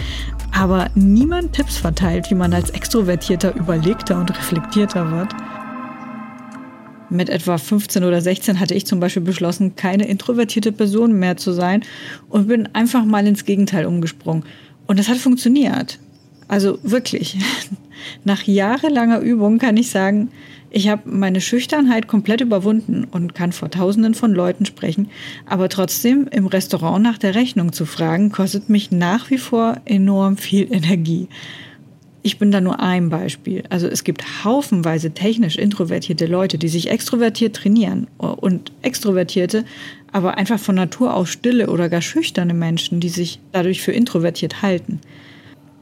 aber 0.52 0.88
niemand 0.94 1.52
Tipps 1.52 1.76
verteilt, 1.76 2.30
wie 2.30 2.34
man 2.36 2.54
als 2.54 2.70
Extrovertierter 2.70 3.56
überlegter 3.56 4.18
und 4.18 4.30
reflektierter 4.30 5.10
wird? 5.10 5.34
Mit 7.10 7.30
etwa 7.30 7.56
15 7.56 8.04
oder 8.04 8.20
16 8.20 8.60
hatte 8.60 8.74
ich 8.74 8.86
zum 8.86 9.00
Beispiel 9.00 9.22
beschlossen, 9.22 9.76
keine 9.76 10.06
introvertierte 10.06 10.72
Person 10.72 11.18
mehr 11.18 11.36
zu 11.36 11.52
sein 11.52 11.82
und 12.28 12.48
bin 12.48 12.68
einfach 12.74 13.04
mal 13.04 13.26
ins 13.26 13.44
Gegenteil 13.44 13.86
umgesprungen. 13.86 14.44
Und 14.86 14.98
das 14.98 15.08
hat 15.08 15.18
funktioniert. 15.18 15.98
Also 16.48 16.78
wirklich. 16.82 17.38
Nach 18.24 18.42
jahrelanger 18.42 19.20
Übung 19.20 19.58
kann 19.58 19.76
ich 19.76 19.90
sagen, 19.90 20.30
ich 20.70 20.88
habe 20.88 21.08
meine 21.08 21.40
Schüchternheit 21.40 22.08
komplett 22.08 22.42
überwunden 22.42 23.04
und 23.10 23.34
kann 23.34 23.52
vor 23.52 23.70
Tausenden 23.70 24.14
von 24.14 24.32
Leuten 24.32 24.66
sprechen, 24.66 25.08
aber 25.46 25.68
trotzdem 25.68 26.28
im 26.30 26.46
Restaurant 26.46 27.02
nach 27.02 27.16
der 27.16 27.34
Rechnung 27.34 27.72
zu 27.72 27.86
fragen, 27.86 28.30
kostet 28.30 28.68
mich 28.68 28.90
nach 28.90 29.30
wie 29.30 29.38
vor 29.38 29.80
enorm 29.86 30.36
viel 30.36 30.70
Energie. 30.72 31.28
Ich 32.22 32.38
bin 32.38 32.50
da 32.50 32.60
nur 32.60 32.80
ein 32.80 33.10
Beispiel. 33.10 33.62
Also 33.70 33.86
es 33.86 34.04
gibt 34.04 34.44
haufenweise 34.44 35.12
technisch 35.12 35.56
introvertierte 35.56 36.26
Leute, 36.26 36.58
die 36.58 36.68
sich 36.68 36.90
extrovertiert 36.90 37.56
trainieren 37.56 38.08
und 38.18 38.72
extrovertierte, 38.82 39.64
aber 40.10 40.36
einfach 40.36 40.58
von 40.58 40.74
Natur 40.74 41.14
aus 41.14 41.30
stille 41.30 41.70
oder 41.70 41.88
gar 41.88 42.02
schüchterne 42.02 42.54
Menschen, 42.54 43.00
die 43.00 43.08
sich 43.08 43.38
dadurch 43.52 43.82
für 43.82 43.92
introvertiert 43.92 44.62
halten. 44.62 45.00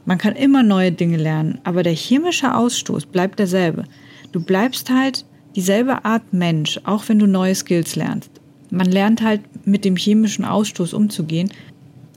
Man 0.05 0.17
kann 0.17 0.35
immer 0.35 0.63
neue 0.63 0.91
Dinge 0.91 1.17
lernen, 1.17 1.59
aber 1.63 1.83
der 1.83 1.93
chemische 1.93 2.55
Ausstoß 2.55 3.07
bleibt 3.07 3.39
derselbe. 3.39 3.85
Du 4.31 4.41
bleibst 4.41 4.89
halt 4.89 5.25
dieselbe 5.55 6.05
Art 6.05 6.33
Mensch, 6.33 6.79
auch 6.83 7.09
wenn 7.09 7.19
du 7.19 7.25
neue 7.25 7.55
Skills 7.55 7.95
lernst. 7.95 8.29
Man 8.69 8.87
lernt 8.91 9.21
halt 9.21 9.41
mit 9.65 9.85
dem 9.85 9.95
chemischen 9.95 10.45
Ausstoß 10.45 10.93
umzugehen 10.93 11.51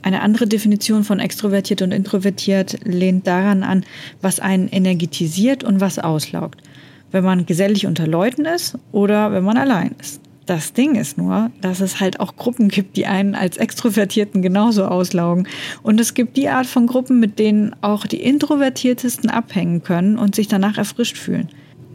eine 0.02 0.22
andere 0.22 0.46
Definition 0.46 1.04
von 1.04 1.20
extrovertiert 1.20 1.82
und 1.82 1.92
introvertiert 1.92 2.78
lehnt 2.84 3.26
daran 3.26 3.62
an, 3.62 3.84
was 4.20 4.40
einen 4.40 4.68
energetisiert 4.68 5.64
und 5.64 5.80
was 5.80 5.98
auslaugt. 5.98 6.62
Wenn 7.10 7.24
man 7.24 7.46
gesellig 7.46 7.86
unter 7.86 8.06
Leuten 8.06 8.44
ist 8.44 8.78
oder 8.92 9.32
wenn 9.32 9.44
man 9.44 9.56
allein 9.56 9.94
ist. 10.00 10.20
Das 10.46 10.72
Ding 10.72 10.96
ist 10.96 11.16
nur, 11.16 11.52
dass 11.60 11.80
es 11.80 12.00
halt 12.00 12.18
auch 12.18 12.34
Gruppen 12.34 12.70
gibt, 12.70 12.96
die 12.96 13.06
einen 13.06 13.36
als 13.36 13.56
Extrovertierten 13.56 14.42
genauso 14.42 14.84
auslaugen. 14.84 15.46
Und 15.82 16.00
es 16.00 16.14
gibt 16.14 16.36
die 16.36 16.48
Art 16.48 16.66
von 16.66 16.88
Gruppen, 16.88 17.20
mit 17.20 17.38
denen 17.38 17.76
auch 17.82 18.04
die 18.04 18.20
Introvertiertesten 18.20 19.30
abhängen 19.30 19.84
können 19.84 20.18
und 20.18 20.34
sich 20.34 20.48
danach 20.48 20.76
erfrischt 20.76 21.18
fühlen. 21.18 21.50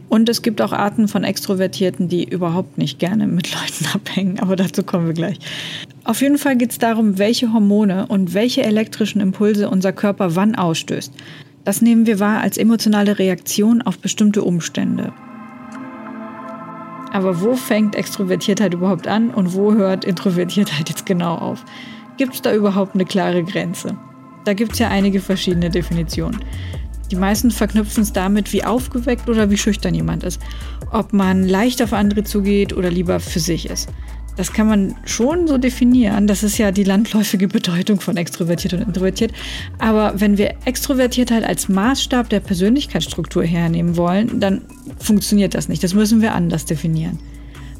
Und 0.08 0.28
es 0.28 0.42
gibt 0.42 0.62
auch 0.62 0.72
Arten 0.72 1.08
von 1.08 1.24
Extrovertierten, 1.24 2.08
die 2.08 2.24
überhaupt 2.24 2.78
nicht 2.78 2.98
gerne 2.98 3.26
mit 3.26 3.52
Leuten 3.52 3.86
abhängen, 3.94 4.38
aber 4.38 4.56
dazu 4.56 4.82
kommen 4.82 5.06
wir 5.06 5.14
gleich. 5.14 5.38
Auf 6.04 6.20
jeden 6.20 6.38
Fall 6.38 6.56
geht 6.56 6.70
es 6.70 6.78
darum, 6.78 7.18
welche 7.18 7.52
Hormone 7.52 8.06
und 8.06 8.32
welche 8.32 8.62
elektrischen 8.62 9.20
Impulse 9.20 9.68
unser 9.68 9.92
Körper 9.92 10.36
wann 10.36 10.54
ausstößt. 10.54 11.12
Das 11.64 11.82
nehmen 11.82 12.06
wir 12.06 12.20
wahr 12.20 12.40
als 12.40 12.58
emotionale 12.58 13.18
Reaktion 13.18 13.82
auf 13.82 13.98
bestimmte 13.98 14.44
Umstände. 14.44 15.12
Aber 17.12 17.40
wo 17.40 17.56
fängt 17.56 17.96
Extrovertiertheit 17.96 18.74
überhaupt 18.74 19.08
an 19.08 19.30
und 19.30 19.54
wo 19.54 19.74
hört 19.74 20.04
Introvertiertheit 20.04 20.88
jetzt 20.88 21.06
genau 21.06 21.34
auf? 21.34 21.64
Gibt 22.18 22.34
es 22.34 22.42
da 22.42 22.54
überhaupt 22.54 22.94
eine 22.94 23.04
klare 23.04 23.42
Grenze? 23.42 23.96
Da 24.44 24.54
gibt 24.54 24.74
es 24.74 24.78
ja 24.78 24.88
einige 24.88 25.20
verschiedene 25.20 25.70
Definitionen. 25.70 26.38
Die 27.10 27.16
meisten 27.16 27.50
verknüpfen 27.50 28.02
es 28.02 28.12
damit, 28.12 28.52
wie 28.52 28.64
aufgeweckt 28.64 29.28
oder 29.28 29.50
wie 29.50 29.56
schüchtern 29.56 29.94
jemand 29.94 30.24
ist. 30.24 30.40
Ob 30.90 31.12
man 31.12 31.46
leicht 31.46 31.82
auf 31.82 31.92
andere 31.92 32.24
zugeht 32.24 32.72
oder 32.72 32.90
lieber 32.90 33.20
für 33.20 33.40
sich 33.40 33.68
ist. 33.70 33.88
Das 34.36 34.52
kann 34.52 34.66
man 34.66 34.94
schon 35.06 35.48
so 35.48 35.56
definieren. 35.56 36.26
Das 36.26 36.42
ist 36.42 36.58
ja 36.58 36.70
die 36.70 36.84
landläufige 36.84 37.48
Bedeutung 37.48 38.00
von 38.00 38.18
extrovertiert 38.18 38.74
und 38.74 38.82
introvertiert. 38.82 39.32
Aber 39.78 40.20
wenn 40.20 40.36
wir 40.36 40.54
Extrovertiertheit 40.66 41.42
als 41.42 41.68
Maßstab 41.68 42.28
der 42.28 42.40
Persönlichkeitsstruktur 42.40 43.44
hernehmen 43.44 43.96
wollen, 43.96 44.38
dann 44.38 44.62
funktioniert 44.98 45.54
das 45.54 45.68
nicht. 45.68 45.82
Das 45.82 45.94
müssen 45.94 46.20
wir 46.20 46.34
anders 46.34 46.66
definieren. 46.66 47.18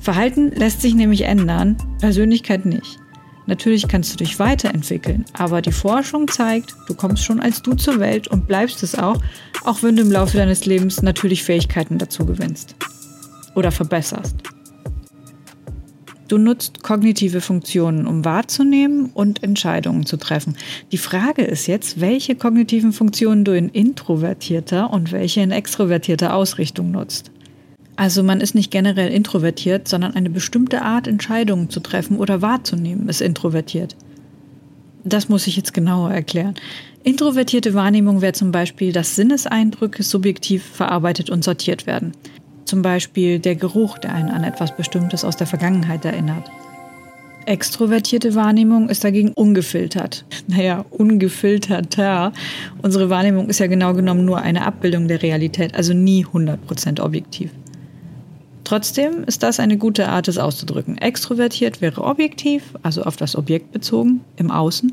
Verhalten 0.00 0.50
lässt 0.52 0.80
sich 0.80 0.94
nämlich 0.94 1.22
ändern, 1.22 1.76
Persönlichkeit 2.00 2.64
nicht. 2.64 3.00
Natürlich 3.46 3.86
kannst 3.86 4.12
du 4.12 4.16
dich 4.16 4.38
weiterentwickeln, 4.38 5.24
aber 5.32 5.62
die 5.62 5.72
Forschung 5.72 6.28
zeigt, 6.28 6.74
du 6.88 6.94
kommst 6.94 7.24
schon 7.24 7.40
als 7.40 7.62
du 7.62 7.74
zur 7.74 8.00
Welt 8.00 8.26
und 8.28 8.48
bleibst 8.48 8.82
es 8.82 8.96
auch, 8.96 9.20
auch 9.64 9.82
wenn 9.82 9.96
du 9.96 10.02
im 10.02 10.10
Laufe 10.10 10.36
deines 10.36 10.66
Lebens 10.66 11.02
natürlich 11.02 11.44
Fähigkeiten 11.44 11.98
dazu 11.98 12.26
gewinnst 12.26 12.74
oder 13.54 13.70
verbesserst. 13.70 14.36
Du 16.28 16.38
nutzt 16.38 16.82
kognitive 16.82 17.40
Funktionen, 17.40 18.04
um 18.04 18.24
wahrzunehmen 18.24 19.10
und 19.14 19.44
Entscheidungen 19.44 20.06
zu 20.06 20.16
treffen. 20.16 20.56
Die 20.90 20.98
Frage 20.98 21.42
ist 21.42 21.68
jetzt, 21.68 22.00
welche 22.00 22.34
kognitiven 22.34 22.92
Funktionen 22.92 23.44
du 23.44 23.56
in 23.56 23.68
introvertierter 23.68 24.92
und 24.92 25.12
welche 25.12 25.40
in 25.40 25.52
extrovertierter 25.52 26.34
Ausrichtung 26.34 26.90
nutzt. 26.90 27.30
Also 27.96 28.22
man 28.22 28.42
ist 28.42 28.54
nicht 28.54 28.70
generell 28.70 29.10
introvertiert, 29.10 29.88
sondern 29.88 30.14
eine 30.14 30.28
bestimmte 30.28 30.82
Art 30.82 31.08
Entscheidungen 31.08 31.70
zu 31.70 31.80
treffen 31.80 32.18
oder 32.18 32.42
wahrzunehmen 32.42 33.08
ist 33.08 33.22
introvertiert. 33.22 33.96
Das 35.02 35.28
muss 35.28 35.46
ich 35.46 35.56
jetzt 35.56 35.72
genauer 35.72 36.10
erklären. 36.10 36.54
Introvertierte 37.04 37.72
Wahrnehmung 37.74 38.20
wäre 38.20 38.32
zum 38.32 38.52
Beispiel, 38.52 38.92
dass 38.92 39.16
Sinneseindrücke 39.16 40.02
subjektiv 40.02 40.64
verarbeitet 40.64 41.30
und 41.30 41.44
sortiert 41.44 41.86
werden. 41.86 42.12
Zum 42.64 42.82
Beispiel 42.82 43.38
der 43.38 43.54
Geruch, 43.54 43.98
der 43.98 44.12
einen 44.12 44.30
an 44.30 44.42
etwas 44.42 44.76
Bestimmtes 44.76 45.24
aus 45.24 45.36
der 45.36 45.46
Vergangenheit 45.46 46.04
erinnert. 46.04 46.50
Extrovertierte 47.46 48.34
Wahrnehmung 48.34 48.88
ist 48.88 49.04
dagegen 49.04 49.32
ungefiltert. 49.32 50.24
Naja, 50.48 50.84
ungefilterter. 50.90 52.32
Unsere 52.82 53.10
Wahrnehmung 53.10 53.48
ist 53.48 53.60
ja 53.60 53.68
genau 53.68 53.94
genommen 53.94 54.24
nur 54.24 54.38
eine 54.38 54.64
Abbildung 54.64 55.08
der 55.08 55.22
Realität, 55.22 55.74
also 55.74 55.92
nie 55.92 56.24
100% 56.24 57.00
objektiv. 57.00 57.50
Trotzdem 58.66 59.22
ist 59.22 59.44
das 59.44 59.60
eine 59.60 59.78
gute 59.78 60.08
Art, 60.08 60.26
es 60.26 60.38
auszudrücken. 60.38 60.98
Extrovertiert 60.98 61.80
wäre 61.80 62.02
objektiv, 62.02 62.74
also 62.82 63.04
auf 63.04 63.14
das 63.14 63.36
Objekt 63.36 63.70
bezogen, 63.70 64.22
im 64.34 64.50
Außen. 64.50 64.92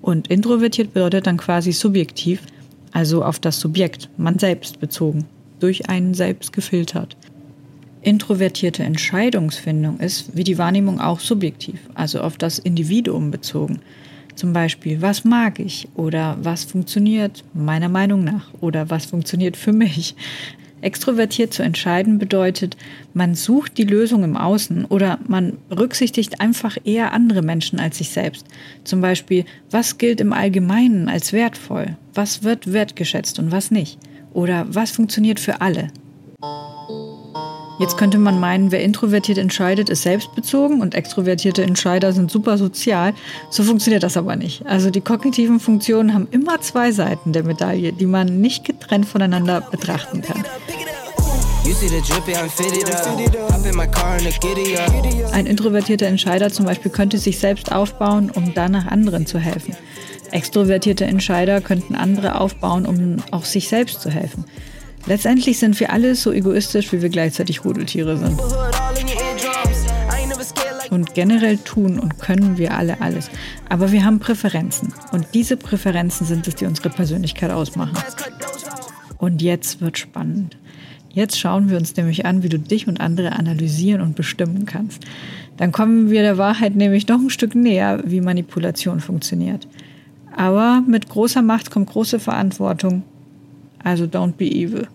Und 0.00 0.28
introvertiert 0.28 0.94
bedeutet 0.94 1.26
dann 1.26 1.36
quasi 1.36 1.72
subjektiv, 1.72 2.40
also 2.90 3.22
auf 3.22 3.38
das 3.38 3.60
Subjekt, 3.60 4.08
man 4.16 4.38
selbst 4.38 4.80
bezogen, 4.80 5.26
durch 5.60 5.90
einen 5.90 6.14
selbst 6.14 6.54
gefiltert. 6.54 7.18
Introvertierte 8.00 8.82
Entscheidungsfindung 8.82 10.00
ist, 10.00 10.34
wie 10.34 10.44
die 10.44 10.56
Wahrnehmung 10.56 10.98
auch 10.98 11.20
subjektiv, 11.20 11.80
also 11.92 12.22
auf 12.22 12.38
das 12.38 12.58
Individuum 12.58 13.30
bezogen. 13.30 13.80
Zum 14.36 14.54
Beispiel, 14.54 15.02
was 15.02 15.22
mag 15.24 15.58
ich 15.58 15.86
oder 15.96 16.38
was 16.40 16.64
funktioniert 16.64 17.44
meiner 17.52 17.90
Meinung 17.90 18.24
nach 18.24 18.54
oder 18.62 18.88
was 18.88 19.04
funktioniert 19.04 19.58
für 19.58 19.74
mich. 19.74 20.16
Extrovertiert 20.82 21.54
zu 21.54 21.62
entscheiden 21.62 22.18
bedeutet, 22.18 22.76
man 23.14 23.34
sucht 23.34 23.78
die 23.78 23.84
Lösung 23.84 24.24
im 24.24 24.36
Außen 24.36 24.84
oder 24.84 25.18
man 25.26 25.56
berücksichtigt 25.68 26.40
einfach 26.40 26.76
eher 26.84 27.12
andere 27.12 27.40
Menschen 27.40 27.80
als 27.80 27.98
sich 27.98 28.10
selbst. 28.10 28.46
Zum 28.84 29.00
Beispiel, 29.00 29.44
was 29.70 29.96
gilt 29.96 30.20
im 30.20 30.32
Allgemeinen 30.32 31.08
als 31.08 31.32
wertvoll? 31.32 31.96
Was 32.14 32.42
wird 32.42 32.72
wertgeschätzt 32.72 33.38
und 33.38 33.52
was 33.52 33.70
nicht? 33.70 33.98
Oder 34.32 34.66
was 34.68 34.90
funktioniert 34.90 35.40
für 35.40 35.60
alle? 35.60 35.88
Jetzt 37.78 37.96
könnte 37.96 38.18
man 38.18 38.38
meinen, 38.38 38.70
wer 38.70 38.82
introvertiert 38.82 39.38
entscheidet, 39.38 39.88
ist 39.88 40.02
selbstbezogen 40.02 40.80
und 40.80 40.94
extrovertierte 40.94 41.62
Entscheider 41.62 42.12
sind 42.12 42.30
super 42.30 42.58
sozial. 42.58 43.14
So 43.50 43.62
funktioniert 43.62 44.02
das 44.02 44.16
aber 44.16 44.36
nicht. 44.36 44.66
Also 44.66 44.90
die 44.90 45.00
kognitiven 45.00 45.58
Funktionen 45.58 46.14
haben 46.14 46.28
immer 46.30 46.60
zwei 46.60 46.92
Seiten 46.92 47.32
der 47.32 47.44
Medaille, 47.44 47.92
die 47.92 48.06
man 48.06 48.40
nicht 48.40 48.64
getrennt 48.64 49.06
voneinander 49.06 49.60
betrachten 49.60 50.22
kann. 50.22 50.44
Ein 55.32 55.46
introvertierter 55.46 56.06
Entscheider 56.06 56.50
zum 56.50 56.66
Beispiel 56.66 56.90
könnte 56.90 57.18
sich 57.18 57.38
selbst 57.38 57.72
aufbauen, 57.72 58.30
um 58.30 58.52
danach 58.54 58.86
anderen 58.86 59.26
zu 59.26 59.38
helfen. 59.38 59.76
Extrovertierte 60.32 61.04
Entscheider 61.04 61.60
könnten 61.60 61.94
andere 61.94 62.40
aufbauen, 62.40 62.86
um 62.86 63.16
auch 63.30 63.44
sich 63.44 63.68
selbst 63.68 64.00
zu 64.00 64.10
helfen. 64.10 64.44
Letztendlich 65.06 65.58
sind 65.58 65.78
wir 65.80 65.92
alle 65.92 66.14
so 66.14 66.32
egoistisch, 66.32 66.92
wie 66.92 67.02
wir 67.02 67.08
gleichzeitig 67.08 67.64
Rudeltiere 67.64 68.16
sind. 68.16 68.40
Und 70.90 71.14
generell 71.14 71.58
tun 71.58 71.98
und 71.98 72.18
können 72.18 72.58
wir 72.58 72.74
alle 72.74 73.00
alles. 73.00 73.30
Aber 73.68 73.92
wir 73.92 74.04
haben 74.04 74.20
Präferenzen. 74.20 74.92
Und 75.10 75.26
diese 75.34 75.56
Präferenzen 75.56 76.26
sind 76.26 76.46
es, 76.46 76.54
die 76.54 76.66
unsere 76.66 76.90
Persönlichkeit 76.90 77.50
ausmachen. 77.50 77.96
Und 79.18 79.42
jetzt 79.42 79.80
wird 79.80 79.98
spannend. 79.98 80.56
Jetzt 81.10 81.38
schauen 81.38 81.68
wir 81.68 81.76
uns 81.76 81.96
nämlich 81.96 82.24
an, 82.24 82.42
wie 82.42 82.48
du 82.48 82.58
dich 82.58 82.88
und 82.88 83.00
andere 83.00 83.32
analysieren 83.32 84.00
und 84.00 84.16
bestimmen 84.16 84.66
kannst. 84.66 85.04
Dann 85.56 85.72
kommen 85.72 86.10
wir 86.10 86.22
der 86.22 86.38
Wahrheit 86.38 86.74
nämlich 86.74 87.08
noch 87.08 87.20
ein 87.20 87.30
Stück 87.30 87.54
näher, 87.54 88.02
wie 88.04 88.20
Manipulation 88.20 89.00
funktioniert. 89.00 89.68
Aber 90.34 90.82
mit 90.86 91.08
großer 91.08 91.42
Macht 91.42 91.70
kommt 91.70 91.90
große 91.90 92.18
Verantwortung 92.18 93.02
also 93.84 94.04
don't 94.04 94.32
be 94.32 94.46
evil. 94.46 94.86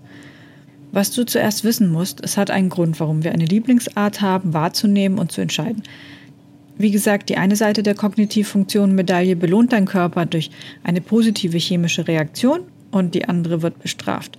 Was 0.92 1.12
du 1.12 1.26
zuerst 1.26 1.64
wissen 1.64 1.92
musst, 1.92 2.24
es 2.24 2.38
hat 2.38 2.50
einen 2.50 2.70
Grund, 2.70 3.00
warum 3.00 3.24
wir 3.24 3.32
eine 3.32 3.46
Lieblingsart 3.46 4.22
haben, 4.22 4.54
wahrzunehmen 4.54 5.20
und 5.20 5.32
zu 5.32 5.42
entscheiden. 5.42 5.84
Wie 6.78 6.92
gesagt, 6.92 7.30
die 7.30 7.38
eine 7.38 7.56
Seite 7.56 7.84
der 7.84 7.96
Kognitivfunktion 7.96 8.94
Medaille 8.94 9.36
belohnt 9.36 9.74
dein 9.74 9.86
Körper 9.86 10.26
durch 10.26 10.52
eine 10.84 11.02
positive 11.02 11.58
chemische 11.58 12.08
Reaktion 12.08 12.62
und 12.92 13.16
die 13.16 13.26
andere 13.26 13.62
wird 13.62 13.80
bestraft. 13.80 14.38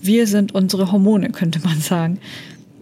Wir 0.00 0.26
sind 0.26 0.54
unsere 0.54 0.92
Hormone, 0.92 1.30
könnte 1.30 1.60
man 1.64 1.80
sagen. 1.80 2.18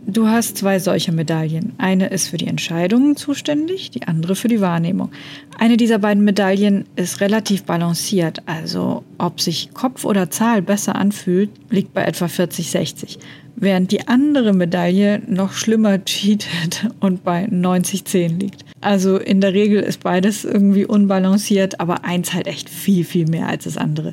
Du 0.08 0.28
hast 0.28 0.56
zwei 0.56 0.78
solcher 0.78 1.10
Medaillen. 1.10 1.72
Eine 1.78 2.06
ist 2.06 2.28
für 2.28 2.36
die 2.36 2.46
Entscheidungen 2.46 3.16
zuständig, 3.16 3.90
die 3.90 4.04
andere 4.04 4.36
für 4.36 4.46
die 4.46 4.60
Wahrnehmung. 4.60 5.10
Eine 5.58 5.76
dieser 5.76 5.98
beiden 5.98 6.22
Medaillen 6.22 6.84
ist 6.94 7.20
relativ 7.20 7.64
balanciert, 7.64 8.40
also 8.46 9.02
ob 9.18 9.40
sich 9.40 9.74
Kopf 9.74 10.04
oder 10.04 10.30
Zahl 10.30 10.62
besser 10.62 10.94
anfühlt, 10.94 11.50
liegt 11.70 11.92
bei 11.92 12.04
etwa 12.04 12.26
40-60, 12.26 13.18
während 13.56 13.90
die 13.90 14.06
andere 14.06 14.52
Medaille 14.52 15.22
noch 15.26 15.52
schlimmer 15.52 15.98
cheatet 16.04 16.88
und 17.00 17.24
bei 17.24 17.46
90-10 17.46 18.38
liegt. 18.38 18.64
Also 18.80 19.16
in 19.16 19.40
der 19.40 19.54
Regel 19.54 19.82
ist 19.82 20.04
beides 20.04 20.44
irgendwie 20.44 20.86
unbalanciert, 20.86 21.80
aber 21.80 22.04
eins 22.04 22.32
halt 22.32 22.46
echt 22.46 22.70
viel, 22.70 23.04
viel 23.04 23.26
mehr 23.26 23.48
als 23.48 23.64
das 23.64 23.76
andere. 23.76 24.12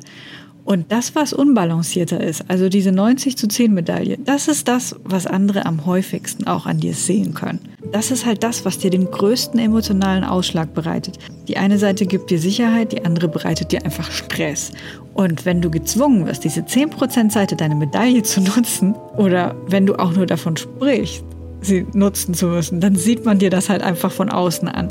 Und 0.64 0.90
das, 0.90 1.14
was 1.14 1.34
unbalancierter 1.34 2.22
ist, 2.22 2.44
also 2.48 2.70
diese 2.70 2.90
90 2.90 3.36
zu 3.36 3.48
10 3.48 3.74
Medaille, 3.74 4.16
das 4.24 4.48
ist 4.48 4.66
das, 4.66 4.96
was 5.04 5.26
andere 5.26 5.66
am 5.66 5.84
häufigsten 5.84 6.46
auch 6.46 6.64
an 6.64 6.78
dir 6.78 6.94
sehen 6.94 7.34
können. 7.34 7.60
Das 7.92 8.10
ist 8.10 8.24
halt 8.24 8.42
das, 8.42 8.64
was 8.64 8.78
dir 8.78 8.90
den 8.90 9.10
größten 9.10 9.60
emotionalen 9.60 10.24
Ausschlag 10.24 10.72
bereitet. 10.72 11.18
Die 11.48 11.58
eine 11.58 11.78
Seite 11.78 12.06
gibt 12.06 12.30
dir 12.30 12.38
Sicherheit, 12.38 12.92
die 12.92 13.04
andere 13.04 13.28
bereitet 13.28 13.72
dir 13.72 13.84
einfach 13.84 14.10
Stress. 14.10 14.72
Und 15.12 15.44
wenn 15.44 15.60
du 15.60 15.70
gezwungen 15.70 16.26
wirst, 16.26 16.44
diese 16.44 16.62
10% 16.62 17.30
Seite 17.30 17.56
deiner 17.56 17.76
Medaille 17.76 18.22
zu 18.22 18.40
nutzen, 18.40 18.94
oder 19.16 19.54
wenn 19.68 19.84
du 19.84 19.96
auch 19.96 20.12
nur 20.12 20.26
davon 20.26 20.56
sprichst, 20.56 21.24
sie 21.60 21.86
nutzen 21.92 22.34
zu 22.34 22.46
müssen, 22.46 22.80
dann 22.80 22.96
sieht 22.96 23.24
man 23.24 23.38
dir 23.38 23.50
das 23.50 23.68
halt 23.68 23.82
einfach 23.82 24.10
von 24.10 24.30
außen 24.30 24.68
an. 24.68 24.88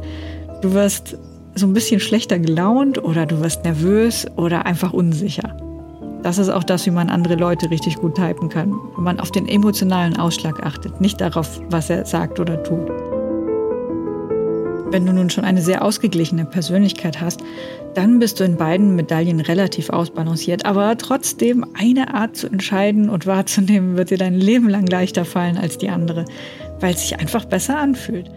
Du 0.61 0.73
wirst 0.73 1.17
so 1.55 1.67
ein 1.67 1.73
bisschen 1.73 1.99
schlechter 1.99 2.39
gelaunt 2.39 3.03
oder 3.03 3.25
du 3.25 3.41
wirst 3.41 3.63
nervös 3.63 4.25
oder 4.35 4.65
einfach 4.65 4.93
unsicher. 4.93 5.55
Das 6.23 6.37
ist 6.37 6.49
auch 6.49 6.63
das, 6.63 6.85
wie 6.85 6.91
man 6.91 7.09
andere 7.09 7.35
Leute 7.35 7.69
richtig 7.69 7.97
gut 7.97 8.15
typen 8.15 8.47
kann. 8.49 8.73
Wenn 8.95 9.03
man 9.03 9.19
auf 9.19 9.31
den 9.31 9.47
emotionalen 9.47 10.17
Ausschlag 10.17 10.65
achtet, 10.65 11.01
nicht 11.01 11.19
darauf, 11.19 11.59
was 11.69 11.89
er 11.89 12.05
sagt 12.05 12.39
oder 12.39 12.63
tut. 12.63 12.89
Wenn 14.89 15.05
du 15.05 15.11
nun 15.11 15.29
schon 15.29 15.43
eine 15.43 15.61
sehr 15.61 15.83
ausgeglichene 15.83 16.45
Persönlichkeit 16.45 17.19
hast, 17.19 17.41
dann 17.95 18.19
bist 18.19 18.39
du 18.39 18.43
in 18.43 18.57
beiden 18.57 18.95
Medaillen 18.95 19.39
relativ 19.39 19.89
ausbalanciert. 19.89 20.65
Aber 20.65 20.97
trotzdem, 20.97 21.65
eine 21.73 22.13
Art 22.13 22.37
zu 22.37 22.47
entscheiden 22.47 23.09
und 23.09 23.25
wahrzunehmen, 23.25 23.97
wird 23.97 24.11
dir 24.11 24.17
dein 24.17 24.35
Leben 24.35 24.69
lang 24.69 24.85
leichter 24.85 25.25
fallen 25.25 25.57
als 25.57 25.77
die 25.77 25.89
andere, 25.89 26.25
weil 26.79 26.93
es 26.93 27.01
sich 27.01 27.19
einfach 27.19 27.45
besser 27.45 27.77
anfühlt. 27.79 28.29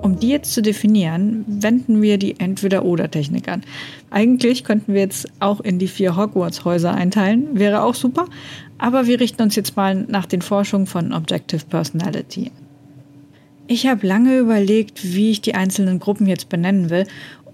Um 0.00 0.18
die 0.18 0.28
jetzt 0.28 0.54
zu 0.54 0.62
definieren, 0.62 1.44
wenden 1.46 2.00
wir 2.00 2.18
die 2.18 2.38
Entweder-Oder-Technik 2.38 3.48
an. 3.48 3.62
Eigentlich 4.10 4.62
könnten 4.62 4.94
wir 4.94 5.00
jetzt 5.00 5.28
auch 5.40 5.60
in 5.60 5.78
die 5.78 5.88
vier 5.88 6.16
Hogwarts-Häuser 6.16 6.94
einteilen, 6.94 7.58
wäre 7.58 7.82
auch 7.82 7.94
super, 7.94 8.26
aber 8.78 9.06
wir 9.06 9.18
richten 9.18 9.42
uns 9.42 9.56
jetzt 9.56 9.76
mal 9.76 9.94
nach 9.94 10.26
den 10.26 10.40
Forschungen 10.40 10.86
von 10.86 11.12
Objective 11.12 11.64
Personality. 11.66 12.52
Ich 13.66 13.86
habe 13.86 14.06
lange 14.06 14.38
überlegt, 14.38 15.14
wie 15.14 15.30
ich 15.30 15.42
die 15.42 15.54
einzelnen 15.54 15.98
Gruppen 15.98 16.26
jetzt 16.26 16.48
benennen 16.48 16.90
will 16.90 17.04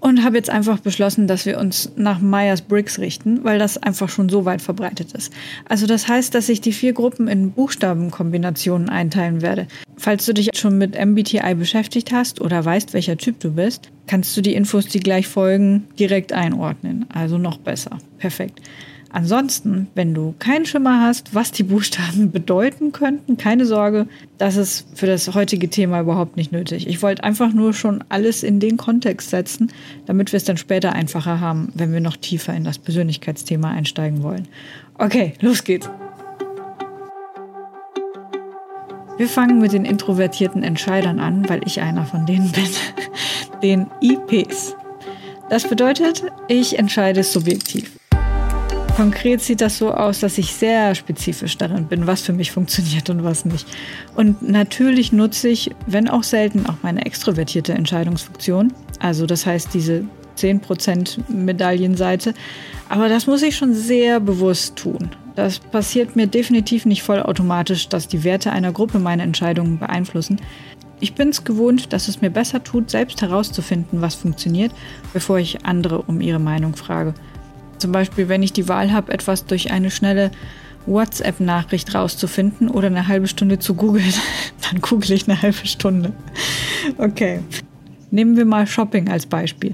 und 0.05 0.23
habe 0.23 0.37
jetzt 0.37 0.51
einfach 0.51 0.79
beschlossen, 0.79 1.25
dass 1.25 1.47
wir 1.47 1.57
uns 1.57 1.91
nach 1.95 2.19
Myers-Briggs 2.19 2.99
richten, 2.99 3.43
weil 3.43 3.57
das 3.57 3.81
einfach 3.81 4.07
schon 4.07 4.29
so 4.29 4.45
weit 4.45 4.61
verbreitet 4.61 5.13
ist. 5.13 5.33
Also 5.67 5.87
das 5.87 6.07
heißt, 6.07 6.35
dass 6.35 6.47
ich 6.47 6.61
die 6.61 6.73
vier 6.73 6.93
Gruppen 6.93 7.27
in 7.27 7.53
Buchstabenkombinationen 7.53 8.87
einteilen 8.87 9.41
werde. 9.41 9.67
Falls 9.97 10.27
du 10.27 10.35
dich 10.35 10.51
schon 10.53 10.77
mit 10.77 10.93
MBTI 10.93 11.55
beschäftigt 11.55 12.11
hast 12.11 12.39
oder 12.39 12.63
weißt, 12.63 12.93
welcher 12.93 13.17
Typ 13.17 13.39
du 13.39 13.53
bist, 13.53 13.89
kannst 14.05 14.37
du 14.37 14.41
die 14.41 14.53
Infos, 14.53 14.85
die 14.85 14.99
gleich 14.99 15.27
folgen, 15.27 15.87
direkt 15.97 16.33
einordnen. 16.33 17.07
Also 17.11 17.39
noch 17.39 17.57
besser. 17.57 17.97
Perfekt. 18.19 18.61
Ansonsten, 19.15 19.87
wenn 19.95 20.13
du 20.13 20.35
keinen 20.39 20.65
Schimmer 20.65 20.99
hast, 20.99 21.33
was 21.33 21.53
die 21.53 21.63
Buchstaben 21.63 22.31
bedeuten 22.33 22.91
könnten, 22.91 23.37
keine 23.37 23.65
Sorge, 23.65 24.07
das 24.37 24.57
ist 24.57 24.87
für 24.93 25.05
das 25.07 25.33
heutige 25.33 25.69
Thema 25.69 26.01
überhaupt 26.01 26.35
nicht 26.35 26.51
nötig. 26.51 26.85
Ich 26.85 27.01
wollte 27.01 27.23
einfach 27.23 27.53
nur 27.53 27.73
schon 27.73 28.03
alles 28.09 28.43
in 28.43 28.59
den 28.59 28.75
Kontext 28.75 29.29
setzen, 29.29 29.71
damit 30.05 30.33
wir 30.33 30.37
es 30.37 30.43
dann 30.43 30.57
später 30.57 30.91
einfacher 30.91 31.39
haben, 31.39 31.71
wenn 31.75 31.93
wir 31.93 32.01
noch 32.01 32.17
tiefer 32.17 32.53
in 32.53 32.65
das 32.65 32.77
Persönlichkeitsthema 32.77 33.71
einsteigen 33.71 34.21
wollen. 34.21 34.49
Okay, 34.97 35.33
los 35.39 35.63
geht's. 35.63 35.89
Wir 39.15 39.29
fangen 39.29 39.59
mit 39.59 39.71
den 39.71 39.85
introvertierten 39.85 40.61
Entscheidern 40.61 41.21
an, 41.21 41.47
weil 41.47 41.61
ich 41.65 41.79
einer 41.79 42.05
von 42.05 42.25
denen 42.25 42.51
bin. 42.51 42.67
Den 43.63 43.87
IPs. 44.01 44.75
Das 45.49 45.69
bedeutet, 45.69 46.23
ich 46.49 46.77
entscheide 46.77 47.23
subjektiv. 47.23 47.93
Konkret 48.95 49.41
sieht 49.41 49.59
das 49.59 49.77
so 49.77 49.91
aus, 49.91 50.21
dass 50.21 50.37
ich 50.37 50.53
sehr 50.53 50.95
spezifisch 50.95 51.57
darin 51.57 51.87
bin, 51.87 52.07
was 52.07 52.21
für 52.21 52.31
mich 52.31 52.51
funktioniert 52.51 53.09
und 53.09 53.25
was 53.25 53.43
nicht. 53.43 53.67
Und 54.15 54.41
natürlich 54.41 55.11
nutze 55.11 55.49
ich, 55.49 55.71
wenn 55.85 56.07
auch 56.07 56.23
selten, 56.23 56.65
auch 56.65 56.77
meine 56.81 57.05
extrovertierte 57.05 57.73
Entscheidungsfunktion. 57.73 58.71
Also 58.99 59.25
das 59.25 59.45
heißt 59.45 59.73
diese 59.73 60.05
10% 60.37 61.29
Medaillenseite. 61.29 62.33
Aber 62.87 63.09
das 63.09 63.27
muss 63.27 63.43
ich 63.43 63.57
schon 63.57 63.73
sehr 63.73 64.21
bewusst 64.21 64.77
tun. 64.77 65.09
Das 65.35 65.59
passiert 65.59 66.15
mir 66.15 66.27
definitiv 66.27 66.85
nicht 66.85 67.03
vollautomatisch, 67.03 67.89
dass 67.89 68.07
die 68.07 68.23
Werte 68.23 68.53
einer 68.53 68.71
Gruppe 68.71 68.99
meine 68.99 69.23
Entscheidungen 69.23 69.77
beeinflussen. 69.77 70.39
Ich 71.01 71.15
bin 71.15 71.29
es 71.29 71.43
gewohnt, 71.43 71.91
dass 71.91 72.07
es 72.07 72.21
mir 72.21 72.29
besser 72.29 72.63
tut, 72.63 72.89
selbst 72.89 73.21
herauszufinden, 73.21 73.99
was 73.99 74.15
funktioniert, 74.15 74.71
bevor 75.11 75.37
ich 75.37 75.65
andere 75.65 76.01
um 76.03 76.21
ihre 76.21 76.39
Meinung 76.39 76.77
frage. 76.77 77.13
Zum 77.77 77.91
Beispiel, 77.91 78.29
wenn 78.29 78.43
ich 78.43 78.53
die 78.53 78.67
Wahl 78.67 78.91
habe, 78.91 79.11
etwas 79.11 79.45
durch 79.45 79.71
eine 79.71 79.91
schnelle 79.91 80.31
WhatsApp-Nachricht 80.85 81.93
rauszufinden 81.95 82.69
oder 82.69 82.87
eine 82.87 83.07
halbe 83.07 83.27
Stunde 83.27 83.59
zu 83.59 83.75
googeln, 83.75 84.13
dann 84.69 84.81
google 84.81 85.11
ich 85.11 85.27
eine 85.27 85.41
halbe 85.41 85.65
Stunde. 85.65 86.13
Okay. 86.97 87.39
Nehmen 88.11 88.37
wir 88.37 88.45
mal 88.45 88.67
Shopping 88.67 89.09
als 89.09 89.25
Beispiel. 89.25 89.73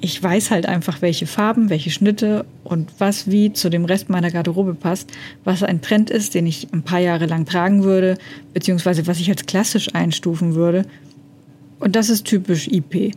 Ich 0.00 0.20
weiß 0.20 0.50
halt 0.50 0.66
einfach, 0.66 1.00
welche 1.00 1.26
Farben, 1.26 1.70
welche 1.70 1.90
Schnitte 1.90 2.44
und 2.64 2.90
was 2.98 3.30
wie 3.30 3.52
zu 3.52 3.70
dem 3.70 3.84
Rest 3.84 4.10
meiner 4.10 4.32
Garderobe 4.32 4.74
passt, 4.74 5.12
was 5.44 5.62
ein 5.62 5.80
Trend 5.80 6.10
ist, 6.10 6.34
den 6.34 6.44
ich 6.44 6.66
ein 6.72 6.82
paar 6.82 6.98
Jahre 6.98 7.26
lang 7.26 7.46
tragen 7.46 7.84
würde, 7.84 8.18
beziehungsweise 8.52 9.06
was 9.06 9.20
ich 9.20 9.30
als 9.30 9.46
klassisch 9.46 9.94
einstufen 9.94 10.56
würde. 10.56 10.86
Und 11.78 11.94
das 11.94 12.10
ist 12.10 12.26
typisch 12.26 12.66
IP. 12.66 13.14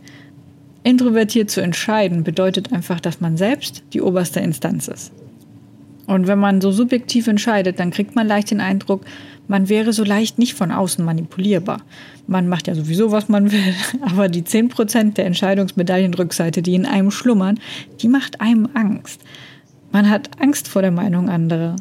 Introvertiert 0.86 1.50
zu 1.50 1.60
entscheiden 1.60 2.22
bedeutet 2.22 2.72
einfach, 2.72 3.00
dass 3.00 3.20
man 3.20 3.36
selbst 3.36 3.82
die 3.92 4.00
oberste 4.00 4.38
Instanz 4.38 4.86
ist. 4.86 5.12
Und 6.06 6.28
wenn 6.28 6.38
man 6.38 6.60
so 6.60 6.70
subjektiv 6.70 7.26
entscheidet, 7.26 7.80
dann 7.80 7.90
kriegt 7.90 8.14
man 8.14 8.28
leicht 8.28 8.52
den 8.52 8.60
Eindruck, 8.60 9.04
man 9.48 9.68
wäre 9.68 9.92
so 9.92 10.04
leicht 10.04 10.38
nicht 10.38 10.54
von 10.54 10.70
außen 10.70 11.04
manipulierbar. 11.04 11.80
Man 12.28 12.48
macht 12.48 12.68
ja 12.68 12.76
sowieso, 12.76 13.10
was 13.10 13.28
man 13.28 13.50
will, 13.50 13.74
aber 14.02 14.28
die 14.28 14.42
10% 14.42 15.14
der 15.14 15.26
Entscheidungsmedaillenrückseite, 15.26 16.62
die 16.62 16.76
in 16.76 16.86
einem 16.86 17.10
schlummern, 17.10 17.58
die 18.00 18.08
macht 18.08 18.40
einem 18.40 18.68
Angst. 18.74 19.20
Man 19.90 20.08
hat 20.08 20.40
Angst 20.40 20.68
vor 20.68 20.82
der 20.82 20.92
Meinung 20.92 21.28
anderer. 21.28 21.74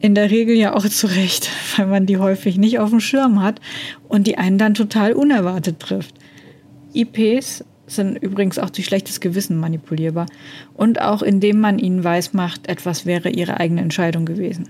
In 0.00 0.16
der 0.16 0.32
Regel 0.32 0.56
ja 0.56 0.74
auch 0.74 0.88
zu 0.88 1.06
Recht, 1.06 1.48
weil 1.76 1.86
man 1.86 2.06
die 2.06 2.18
häufig 2.18 2.58
nicht 2.58 2.80
auf 2.80 2.90
dem 2.90 2.98
Schirm 2.98 3.40
hat 3.40 3.60
und 4.08 4.26
die 4.26 4.38
einen 4.38 4.58
dann 4.58 4.74
total 4.74 5.12
unerwartet 5.12 5.78
trifft. 5.78 6.16
IPs 6.94 7.62
sind 7.86 8.16
übrigens 8.16 8.58
auch 8.58 8.70
durch 8.70 8.86
schlechtes 8.86 9.20
Gewissen 9.20 9.58
manipulierbar 9.58 10.26
und 10.74 11.00
auch 11.00 11.22
indem 11.22 11.60
man 11.60 11.78
ihnen 11.78 12.04
weismacht, 12.04 12.68
etwas 12.68 13.06
wäre 13.06 13.30
ihre 13.30 13.60
eigene 13.60 13.82
Entscheidung 13.82 14.24
gewesen. 14.24 14.68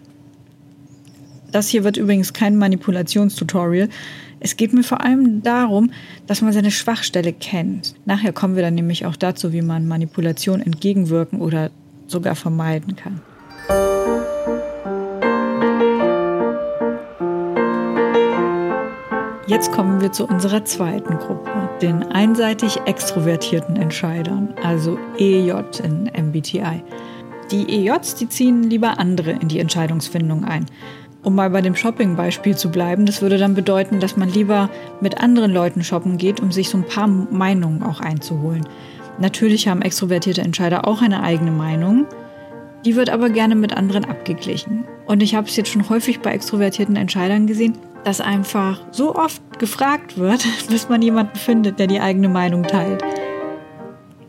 Das 1.53 1.68
hier 1.68 1.85
wird 1.85 1.96
übrigens 1.96 2.33
kein 2.33 2.57
Manipulationstutorial. 2.57 3.88
Es 4.40 4.57
geht 4.57 4.72
mir 4.72 4.83
vor 4.83 5.03
allem 5.03 5.42
darum, 5.42 5.92
dass 6.27 6.42
man 6.42 6.53
seine 6.53 6.72
Schwachstelle 6.72 7.33
kennt. 7.33 7.94
Nachher 8.05 8.33
kommen 8.33 8.57
wir 8.57 8.62
dann 8.62 8.74
nämlich 8.74 9.07
auch 9.07 9.14
dazu, 9.14 9.53
wie 9.53 9.62
man 9.62 9.87
Manipulation 9.87 10.61
entgegenwirken 10.61 11.40
oder 11.40 11.70
sogar 12.09 12.35
vermeiden 12.35 12.96
kann. 12.96 13.20
Jetzt 19.46 19.72
kommen 19.72 20.00
wir 20.00 20.11
zu 20.11 20.26
unserer 20.26 20.64
zweiten 20.64 21.18
Gruppe, 21.18 21.50
den 21.83 22.02
einseitig 22.02 22.80
extrovertierten 22.87 23.76
Entscheidern, 23.76 24.54
also 24.62 24.98
EJ 25.18 25.52
in 25.83 26.11
MBTI. 26.28 26.83
Die 27.50 27.87
EJs, 27.87 28.14
die 28.14 28.28
ziehen 28.30 28.62
lieber 28.62 28.98
andere 28.98 29.33
in 29.33 29.48
die 29.48 29.59
Entscheidungsfindung 29.59 30.44
ein. 30.46 30.64
Um 31.22 31.35
mal 31.35 31.50
bei 31.50 31.61
dem 31.61 31.76
Shopping-Beispiel 31.76 32.57
zu 32.57 32.70
bleiben, 32.70 33.04
das 33.04 33.20
würde 33.20 33.37
dann 33.37 33.54
bedeuten, 33.54 34.00
dass 34.00 34.16
man 34.16 34.30
lieber 34.30 34.70
mit 35.02 35.20
anderen 35.20 35.52
Leuten 35.52 35.85
shoppen 35.85 36.16
geht, 36.16 36.40
um 36.40 36.50
sich 36.50 36.70
so 36.70 36.78
ein 36.78 36.87
paar 36.87 37.07
Meinungen 37.07 37.83
auch 37.83 38.00
einzuholen. 38.00 38.66
Natürlich 39.18 39.68
haben 39.68 39.83
extrovertierte 39.83 40.40
Entscheider 40.40 40.88
auch 40.88 41.02
eine 41.02 41.22
eigene 41.22 41.50
Meinung, 41.50 42.07
die 42.87 42.96
wird 42.96 43.11
aber 43.11 43.28
gerne 43.28 43.57
mit 43.57 43.76
anderen 43.76 44.07
abgeglichen. 44.07 44.85
Und 45.04 45.22
ich 45.22 45.35
habe 45.35 45.48
es 45.48 45.57
jetzt 45.57 45.70
schon 45.70 45.88
häufig 45.90 46.20
bei 46.20 46.33
extrovertierten 46.33 46.96
Entscheidern 46.96 47.46
gesehen, 47.46 47.76
dass 48.05 48.21
einfach 48.21 48.81
so 48.93 49.14
oft 49.14 49.43
gefragt 49.59 50.19
wird, 50.19 50.47
bis 50.69 50.88
man 50.88 51.03
jemanden 51.03 51.37
findet, 51.37 51.79
der 51.79 51.87
die 51.87 52.01
eigene 52.01 52.29
Meinung 52.29 52.62
teilt. 52.64 53.03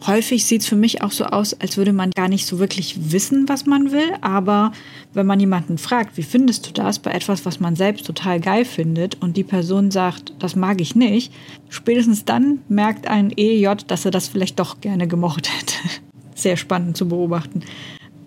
Häufig 0.08 0.46
sieht 0.46 0.62
es 0.62 0.68
für 0.68 0.76
mich 0.76 1.02
auch 1.02 1.12
so 1.12 1.26
aus, 1.26 1.60
als 1.60 1.78
würde 1.78 1.92
man 1.92 2.12
gar 2.12 2.28
nicht 2.28 2.46
so 2.46 2.60
wirklich 2.60 3.12
wissen, 3.12 3.50
was 3.50 3.66
man 3.66 3.92
will. 3.92 4.14
Aber 4.22 4.72
wenn 5.14 5.26
man 5.26 5.40
jemanden 5.40 5.80
fragt, 5.80 6.16
wie 6.18 6.24
findest 6.24 6.68
du 6.68 6.74
das 6.74 7.00
bei 7.00 7.12
etwas, 7.12 7.44
was 7.46 7.60
man 7.60 7.76
selbst 7.76 8.06
total 8.06 8.40
geil 8.40 8.66
findet 8.66 9.20
und 9.22 9.36
die 9.36 9.44
Person 9.44 9.90
sagt, 9.90 10.34
das 10.38 10.56
mag 10.56 10.80
ich 10.80 10.96
nicht, 10.96 11.34
spätestens 11.70 12.24
dann 12.24 12.60
merkt 12.70 13.08
ein 13.08 13.34
EJ, 13.36 13.78
dass 13.88 14.06
er 14.06 14.12
das 14.12 14.28
vielleicht 14.28 14.60
doch 14.60 14.80
gerne 14.80 15.08
gemocht 15.08 15.50
hätte. 15.50 15.74
Sehr 16.36 16.58
spannend 16.58 16.98
zu 16.98 17.08
beobachten. 17.08 17.64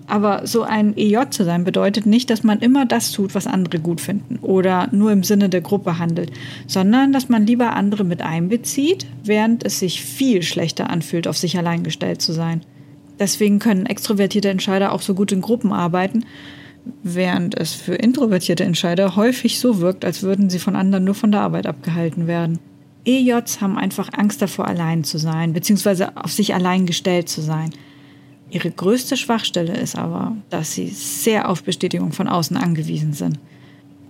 Aber 0.08 0.46
so 0.46 0.62
ein 0.62 0.96
EJ 0.96 1.30
zu 1.30 1.44
sein 1.44 1.64
bedeutet 1.64 2.06
nicht, 2.06 2.30
dass 2.30 2.42
man 2.42 2.60
immer 2.60 2.86
das 2.86 3.12
tut, 3.12 3.34
was 3.34 3.46
andere 3.46 3.78
gut 3.78 4.00
finden 4.00 4.38
oder 4.40 4.88
nur 4.90 5.12
im 5.12 5.22
Sinne 5.22 5.50
der 5.50 5.60
Gruppe 5.60 5.98
handelt, 5.98 6.32
sondern 6.66 7.12
dass 7.12 7.28
man 7.28 7.46
lieber 7.46 7.74
andere 7.74 8.04
mit 8.04 8.22
einbezieht, 8.22 9.06
während 9.22 9.64
es 9.66 9.78
sich 9.78 10.02
viel 10.02 10.42
schlechter 10.42 10.88
anfühlt, 10.88 11.28
auf 11.28 11.36
sich 11.36 11.58
allein 11.58 11.82
gestellt 11.82 12.22
zu 12.22 12.32
sein. 12.32 12.62
Deswegen 13.18 13.58
können 13.58 13.84
extrovertierte 13.84 14.48
Entscheider 14.48 14.92
auch 14.92 15.02
so 15.02 15.12
gut 15.12 15.30
in 15.30 15.42
Gruppen 15.42 15.72
arbeiten, 15.72 16.24
während 17.02 17.58
es 17.58 17.74
für 17.74 17.94
introvertierte 17.94 18.64
Entscheider 18.64 19.14
häufig 19.14 19.58
so 19.58 19.80
wirkt, 19.80 20.06
als 20.06 20.22
würden 20.22 20.48
sie 20.48 20.58
von 20.58 20.74
anderen 20.74 21.04
nur 21.04 21.14
von 21.14 21.32
der 21.32 21.42
Arbeit 21.42 21.66
abgehalten 21.66 22.26
werden. 22.26 22.60
EJs 23.04 23.60
haben 23.60 23.76
einfach 23.76 24.10
Angst 24.12 24.40
davor, 24.40 24.66
allein 24.66 25.04
zu 25.04 25.18
sein, 25.18 25.52
beziehungsweise 25.52 26.16
auf 26.16 26.32
sich 26.32 26.54
allein 26.54 26.86
gestellt 26.86 27.28
zu 27.28 27.42
sein. 27.42 27.70
Ihre 28.50 28.70
größte 28.70 29.18
Schwachstelle 29.18 29.76
ist 29.76 29.96
aber, 29.96 30.34
dass 30.48 30.72
sie 30.72 30.88
sehr 30.88 31.50
auf 31.50 31.62
Bestätigung 31.64 32.12
von 32.12 32.28
außen 32.28 32.56
angewiesen 32.56 33.12
sind. 33.12 33.38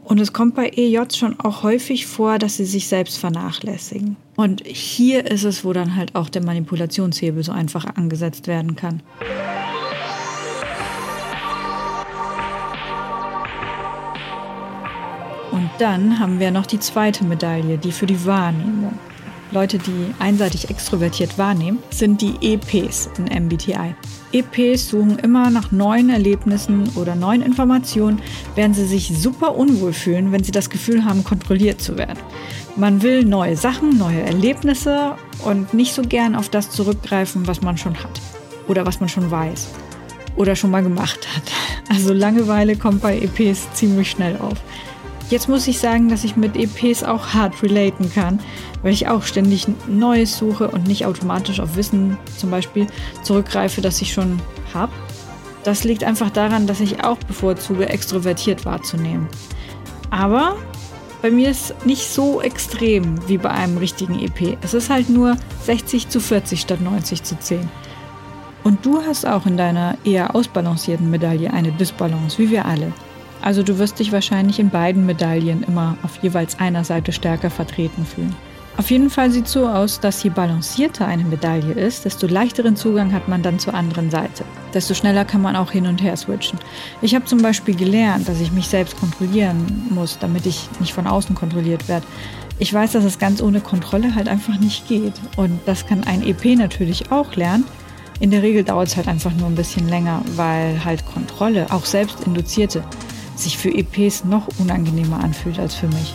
Und 0.05 0.20
es 0.20 0.33
kommt 0.33 0.55
bei 0.55 0.70
EJs 0.74 1.16
schon 1.16 1.38
auch 1.40 1.64
häufig 1.64 2.07
vor, 2.07 2.38
dass 2.38 2.57
sie 2.57 2.64
sich 2.64 2.87
selbst 2.87 3.18
vernachlässigen. 3.18 4.16
Und 4.37 4.62
hier 4.64 5.27
ist 5.27 5.44
es, 5.44 5.64
wo 5.64 5.72
dann 5.72 5.96
halt 5.96 6.14
auch 6.14 6.29
der 6.29 6.42
Manipulationshebel 6.44 7.42
so 7.42 7.53
einfach 7.53 7.85
angesetzt 7.96 8.46
werden 8.46 8.77
kann. 8.77 9.03
Und 15.51 15.68
dann 15.79 16.20
haben 16.20 16.38
wir 16.38 16.53
noch 16.53 16.66
die 16.66 16.79
zweite 16.79 17.24
Medaille, 17.24 17.77
die 17.77 17.92
für 17.92 18.07
die 18.07 18.24
Wahrnehmung. 18.24 18.98
Leute, 19.51 19.79
die 19.79 20.14
einseitig 20.18 20.70
extrovertiert 20.70 21.38
wahrnehmen, 21.38 21.79
sind 21.90 22.22
die 22.22 22.35
EPs 22.40 23.11
in 23.18 23.24
MBTI. 23.24 23.94
EPs 24.32 24.88
suchen 24.88 25.18
immer 25.18 25.50
nach 25.50 25.72
neuen 25.72 26.10
Erlebnissen 26.10 26.90
oder 26.96 27.14
neuen 27.14 27.42
Informationen, 27.42 28.20
während 28.54 28.76
sie 28.76 28.86
sich 28.86 29.12
super 29.16 29.56
unwohl 29.56 29.92
fühlen, 29.92 30.32
wenn 30.32 30.44
sie 30.44 30.52
das 30.52 30.70
Gefühl 30.70 31.04
haben, 31.04 31.24
kontrolliert 31.24 31.80
zu 31.80 31.96
werden. 31.96 32.18
Man 32.76 33.02
will 33.02 33.24
neue 33.24 33.56
Sachen, 33.56 33.96
neue 33.98 34.20
Erlebnisse 34.20 35.16
und 35.44 35.74
nicht 35.74 35.94
so 35.94 36.02
gern 36.02 36.34
auf 36.34 36.48
das 36.48 36.70
zurückgreifen, 36.70 37.46
was 37.46 37.62
man 37.62 37.76
schon 37.76 37.94
hat 37.94 38.20
oder 38.68 38.86
was 38.86 39.00
man 39.00 39.08
schon 39.08 39.30
weiß 39.30 39.68
oder 40.36 40.54
schon 40.54 40.70
mal 40.70 40.82
gemacht 40.82 41.26
hat. 41.34 41.42
Also 41.88 42.12
Langeweile 42.12 42.76
kommt 42.76 43.02
bei 43.02 43.18
EPs 43.18 43.72
ziemlich 43.72 44.10
schnell 44.10 44.36
auf. 44.36 44.58
Jetzt 45.30 45.48
muss 45.48 45.68
ich 45.68 45.78
sagen, 45.78 46.08
dass 46.08 46.24
ich 46.24 46.36
mit 46.36 46.56
EPs 46.56 47.04
auch 47.04 47.34
hart 47.34 47.62
relaten 47.62 48.10
kann, 48.10 48.40
weil 48.82 48.92
ich 48.92 49.08
auch 49.08 49.22
ständig 49.22 49.66
Neues 49.86 50.38
suche 50.38 50.68
und 50.68 50.86
nicht 50.86 51.04
automatisch 51.04 51.60
auf 51.60 51.76
Wissen 51.76 52.16
zum 52.38 52.50
Beispiel 52.50 52.86
zurückgreife, 53.22 53.82
das 53.82 54.00
ich 54.00 54.12
schon 54.12 54.40
habe. 54.72 54.92
Das 55.64 55.84
liegt 55.84 56.02
einfach 56.02 56.30
daran, 56.30 56.66
dass 56.66 56.80
ich 56.80 57.04
auch 57.04 57.18
bevorzuge, 57.18 57.90
extrovertiert 57.90 58.64
wahrzunehmen. 58.64 59.28
Aber 60.08 60.56
bei 61.20 61.30
mir 61.30 61.50
ist 61.50 61.74
nicht 61.84 62.08
so 62.08 62.40
extrem 62.40 63.28
wie 63.28 63.36
bei 63.36 63.50
einem 63.50 63.76
richtigen 63.76 64.18
EP. 64.20 64.56
Es 64.62 64.72
ist 64.72 64.88
halt 64.88 65.10
nur 65.10 65.36
60 65.64 66.08
zu 66.08 66.20
40 66.20 66.60
statt 66.60 66.80
90 66.80 67.22
zu 67.22 67.38
10. 67.38 67.68
Und 68.64 68.86
du 68.86 69.02
hast 69.02 69.26
auch 69.26 69.44
in 69.44 69.58
deiner 69.58 69.98
eher 70.04 70.34
ausbalancierten 70.34 71.10
Medaille 71.10 71.52
eine 71.52 71.72
Disbalance, 71.72 72.38
wie 72.38 72.50
wir 72.50 72.64
alle. 72.64 72.94
Also 73.48 73.62
du 73.62 73.78
wirst 73.78 73.98
dich 73.98 74.12
wahrscheinlich 74.12 74.58
in 74.58 74.68
beiden 74.68 75.06
Medaillen 75.06 75.62
immer 75.62 75.96
auf 76.02 76.22
jeweils 76.22 76.58
einer 76.58 76.84
Seite 76.84 77.12
stärker 77.12 77.48
vertreten 77.48 78.04
fühlen. 78.04 78.37
Auf 78.76 78.90
jeden 78.90 79.08
Fall 79.08 79.30
sieht 79.30 79.48
so 79.48 79.66
aus, 79.66 80.00
dass 80.00 80.22
je 80.22 80.28
balancierter 80.28 81.06
eine 81.06 81.24
Medaille 81.24 81.72
ist, 81.72 82.04
desto 82.04 82.26
leichteren 82.26 82.76
Zugang 82.76 83.11
hat 83.14 83.26
man 83.26 83.42
dann 83.42 83.58
zur 83.58 83.72
anderen 83.72 84.11
Seite. 84.11 84.44
Desto 84.74 84.92
schneller 84.92 85.24
kann 85.24 85.40
man 85.40 85.56
auch 85.56 85.70
hin 85.70 85.87
und 85.87 86.02
her 86.02 86.14
switchen. 86.18 86.58
Ich 87.00 87.14
habe 87.14 87.24
zum 87.24 87.40
Beispiel 87.40 87.74
gelernt, 87.74 88.28
dass 88.28 88.38
ich 88.38 88.52
mich 88.52 88.68
selbst 88.68 89.00
kontrollieren 89.00 89.87
muss, 89.88 90.18
damit 90.18 90.44
ich 90.44 90.68
nicht 90.78 90.92
von 90.92 91.06
außen 91.06 91.34
kontrolliert 91.34 91.88
werde. 91.88 92.04
Ich 92.58 92.74
weiß, 92.74 92.92
dass 92.92 93.04
es 93.04 93.18
ganz 93.18 93.40
ohne 93.40 93.62
Kontrolle 93.62 94.14
halt 94.14 94.28
einfach 94.28 94.61
nicht 94.61 94.88
geht. 94.88 95.14
Und 95.38 95.58
das 95.64 95.87
kann 95.87 96.04
ein 96.04 96.22
EP 96.22 96.44
natürlich 96.58 97.11
auch 97.11 97.34
lernen. 97.34 97.64
In 98.20 98.30
der 98.30 98.42
Regel 98.42 98.62
dauert 98.62 98.88
es 98.88 98.96
halt 98.98 99.08
einfach 99.08 99.32
nur 99.32 99.46
ein 99.46 99.54
bisschen 99.54 99.88
länger, 99.88 100.20
weil 100.37 100.84
halt 100.84 101.06
Kontrolle, 101.06 101.66
auch 101.70 101.87
selbst 101.87 102.26
induzierte, 102.26 102.84
sich 103.38 103.59
für 103.59 103.70
EPs 103.70 104.24
noch 104.24 104.48
unangenehmer 104.59 105.20
anfühlt 105.20 105.59
als 105.59 105.74
für 105.74 105.88
mich. 105.88 106.14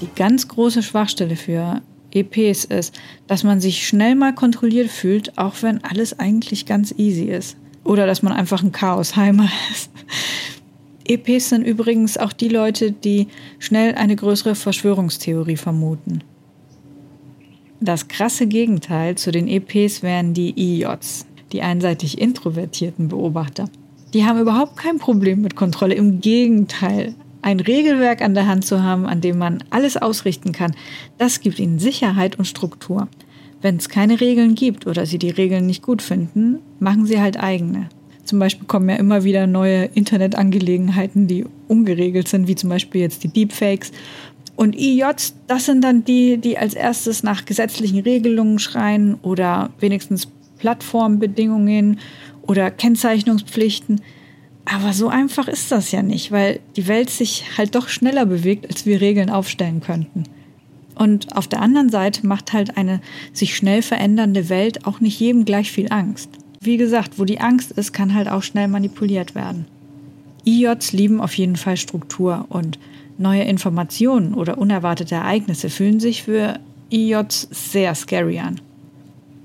Die 0.00 0.08
ganz 0.16 0.48
große 0.48 0.82
Schwachstelle 0.82 1.36
für 1.36 1.80
EPs 2.10 2.64
ist, 2.64 2.94
dass 3.26 3.44
man 3.44 3.60
sich 3.60 3.86
schnell 3.86 4.14
mal 4.14 4.34
kontrolliert 4.34 4.90
fühlt, 4.90 5.38
auch 5.38 5.54
wenn 5.62 5.82
alles 5.84 6.18
eigentlich 6.18 6.66
ganz 6.66 6.92
easy 6.96 7.24
ist. 7.24 7.56
Oder 7.84 8.06
dass 8.06 8.22
man 8.22 8.32
einfach 8.32 8.62
ein 8.62 8.72
Chaosheimer 8.72 9.48
ist. 9.72 9.90
EPs 11.04 11.48
sind 11.48 11.64
übrigens 11.64 12.16
auch 12.16 12.32
die 12.32 12.48
Leute, 12.48 12.92
die 12.92 13.28
schnell 13.58 13.94
eine 13.94 14.16
größere 14.16 14.54
Verschwörungstheorie 14.54 15.56
vermuten. 15.56 16.22
Das 17.80 18.06
krasse 18.06 18.46
Gegenteil 18.46 19.16
zu 19.16 19.32
den 19.32 19.48
EPs 19.48 20.02
wären 20.02 20.34
die 20.34 20.54
IJs, 20.56 21.26
die 21.50 21.62
einseitig 21.62 22.20
introvertierten 22.20 23.08
Beobachter. 23.08 23.68
Die 24.14 24.24
haben 24.24 24.40
überhaupt 24.40 24.76
kein 24.76 24.98
Problem 24.98 25.40
mit 25.40 25.56
Kontrolle. 25.56 25.94
Im 25.94 26.20
Gegenteil, 26.20 27.14
ein 27.40 27.60
Regelwerk 27.60 28.22
an 28.22 28.34
der 28.34 28.46
Hand 28.46 28.64
zu 28.64 28.82
haben, 28.82 29.06
an 29.06 29.20
dem 29.20 29.38
man 29.38 29.64
alles 29.70 29.96
ausrichten 29.96 30.52
kann, 30.52 30.74
das 31.18 31.40
gibt 31.40 31.58
ihnen 31.58 31.78
Sicherheit 31.78 32.38
und 32.38 32.44
Struktur. 32.44 33.08
Wenn 33.62 33.76
es 33.76 33.88
keine 33.88 34.20
Regeln 34.20 34.54
gibt 34.54 34.86
oder 34.86 35.06
sie 35.06 35.18
die 35.18 35.30
Regeln 35.30 35.66
nicht 35.66 35.82
gut 35.82 36.02
finden, 36.02 36.58
machen 36.78 37.06
sie 37.06 37.20
halt 37.20 37.38
eigene. 37.38 37.88
Zum 38.24 38.38
Beispiel 38.38 38.66
kommen 38.66 38.88
ja 38.88 38.96
immer 38.96 39.24
wieder 39.24 39.46
neue 39.46 39.84
Internetangelegenheiten, 39.84 41.26
die 41.26 41.44
ungeregelt 41.68 42.28
sind, 42.28 42.46
wie 42.48 42.54
zum 42.54 42.70
Beispiel 42.70 43.00
jetzt 43.00 43.24
die 43.24 43.28
Deepfakes 43.28 43.92
und 44.54 44.76
IJs, 44.76 45.34
das 45.46 45.66
sind 45.66 45.82
dann 45.82 46.04
die, 46.04 46.36
die 46.36 46.58
als 46.58 46.74
erstes 46.74 47.22
nach 47.22 47.44
gesetzlichen 47.44 48.00
Regelungen 48.00 48.58
schreien 48.58 49.16
oder 49.22 49.70
wenigstens 49.80 50.28
Plattformbedingungen 50.58 51.98
oder 52.42 52.70
Kennzeichnungspflichten. 52.70 54.00
Aber 54.64 54.92
so 54.92 55.08
einfach 55.08 55.48
ist 55.48 55.72
das 55.72 55.90
ja 55.90 56.02
nicht, 56.02 56.30
weil 56.30 56.60
die 56.76 56.86
Welt 56.86 57.10
sich 57.10 57.44
halt 57.56 57.74
doch 57.74 57.88
schneller 57.88 58.26
bewegt, 58.26 58.68
als 58.68 58.86
wir 58.86 59.00
Regeln 59.00 59.30
aufstellen 59.30 59.80
könnten. 59.80 60.24
Und 60.94 61.36
auf 61.36 61.48
der 61.48 61.62
anderen 61.62 61.88
Seite 61.88 62.26
macht 62.26 62.52
halt 62.52 62.76
eine 62.76 63.00
sich 63.32 63.56
schnell 63.56 63.82
verändernde 63.82 64.48
Welt 64.48 64.86
auch 64.86 65.00
nicht 65.00 65.18
jedem 65.18 65.44
gleich 65.44 65.72
viel 65.72 65.90
Angst. 65.90 66.30
Wie 66.60 66.76
gesagt, 66.76 67.18
wo 67.18 67.24
die 67.24 67.40
Angst 67.40 67.72
ist, 67.72 67.92
kann 67.92 68.14
halt 68.14 68.28
auch 68.28 68.42
schnell 68.42 68.68
manipuliert 68.68 69.34
werden. 69.34 69.66
IJs 70.46 70.92
lieben 70.92 71.20
auf 71.20 71.34
jeden 71.34 71.56
Fall 71.56 71.76
Struktur 71.76 72.46
und 72.48 72.78
Neue 73.18 73.42
Informationen 73.42 74.34
oder 74.34 74.58
unerwartete 74.58 75.14
Ereignisse 75.14 75.70
fühlen 75.70 76.00
sich 76.00 76.22
für 76.22 76.58
IJs 76.90 77.48
sehr 77.50 77.94
scary 77.94 78.38
an. 78.38 78.60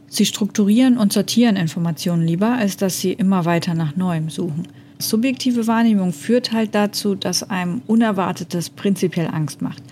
Sie 0.10 0.26
strukturieren 0.26 0.98
und 0.98 1.12
sortieren 1.12 1.56
Informationen 1.56 2.26
lieber, 2.26 2.54
als 2.54 2.78
dass 2.78 3.00
sie 3.00 3.14
immer 3.14 3.46
weiter 3.46 3.74
nach 3.74 3.96
Neuem 3.96 4.30
suchen. 4.30 4.68
Subjektive 5.00 5.68
Wahrnehmung 5.68 6.14
führt 6.14 6.52
halt 6.52 6.74
dazu, 6.74 7.14
dass 7.16 7.44
einem 7.44 7.82
Unerwartetes 7.88 8.70
prinzipiell 8.70 9.28
Angst 9.28 9.62
macht. 9.62 9.84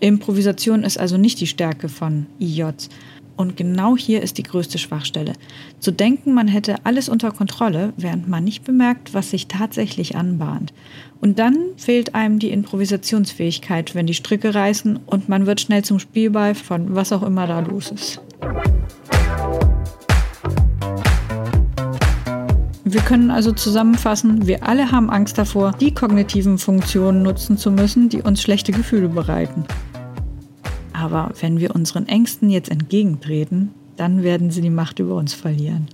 Improvisation 0.00 0.82
ist 0.82 0.98
also 0.98 1.16
nicht 1.16 1.40
die 1.40 1.46
Stärke 1.46 1.88
von 1.88 2.26
IJs. 2.38 2.90
Und 3.36 3.56
genau 3.56 3.96
hier 3.96 4.22
ist 4.22 4.38
die 4.38 4.42
größte 4.42 4.78
Schwachstelle. 4.78 5.34
Zu 5.78 5.90
denken, 5.90 6.32
man 6.32 6.48
hätte 6.48 6.76
alles 6.84 7.08
unter 7.08 7.30
Kontrolle, 7.30 7.92
während 7.96 8.28
man 8.28 8.44
nicht 8.44 8.64
bemerkt, 8.64 9.12
was 9.12 9.30
sich 9.30 9.46
tatsächlich 9.46 10.16
anbahnt. 10.16 10.72
Und 11.20 11.38
dann 11.38 11.56
fehlt 11.76 12.14
einem 12.14 12.38
die 12.38 12.50
Improvisationsfähigkeit, 12.50 13.94
wenn 13.94 14.06
die 14.06 14.14
Stricke 14.14 14.54
reißen 14.54 14.98
und 15.06 15.28
man 15.28 15.46
wird 15.46 15.60
schnell 15.60 15.84
zum 15.84 15.98
Spielball 15.98 16.54
von 16.54 16.94
was 16.94 17.12
auch 17.12 17.22
immer 17.22 17.46
da 17.46 17.60
los 17.60 17.90
ist. 17.90 18.20
Wir 22.88 23.00
können 23.00 23.32
also 23.32 23.50
zusammenfassen, 23.50 24.46
wir 24.46 24.62
alle 24.62 24.92
haben 24.92 25.10
Angst 25.10 25.38
davor, 25.38 25.72
die 25.72 25.92
kognitiven 25.92 26.56
Funktionen 26.56 27.24
nutzen 27.24 27.58
zu 27.58 27.72
müssen, 27.72 28.08
die 28.08 28.22
uns 28.22 28.40
schlechte 28.40 28.70
Gefühle 28.70 29.08
bereiten. 29.08 29.64
Aber 30.92 31.32
wenn 31.40 31.58
wir 31.58 31.74
unseren 31.74 32.06
Ängsten 32.06 32.48
jetzt 32.48 32.70
entgegentreten, 32.70 33.72
dann 33.96 34.22
werden 34.22 34.52
sie 34.52 34.60
die 34.60 34.70
Macht 34.70 35.00
über 35.00 35.16
uns 35.16 35.34
verlieren. 35.34 35.88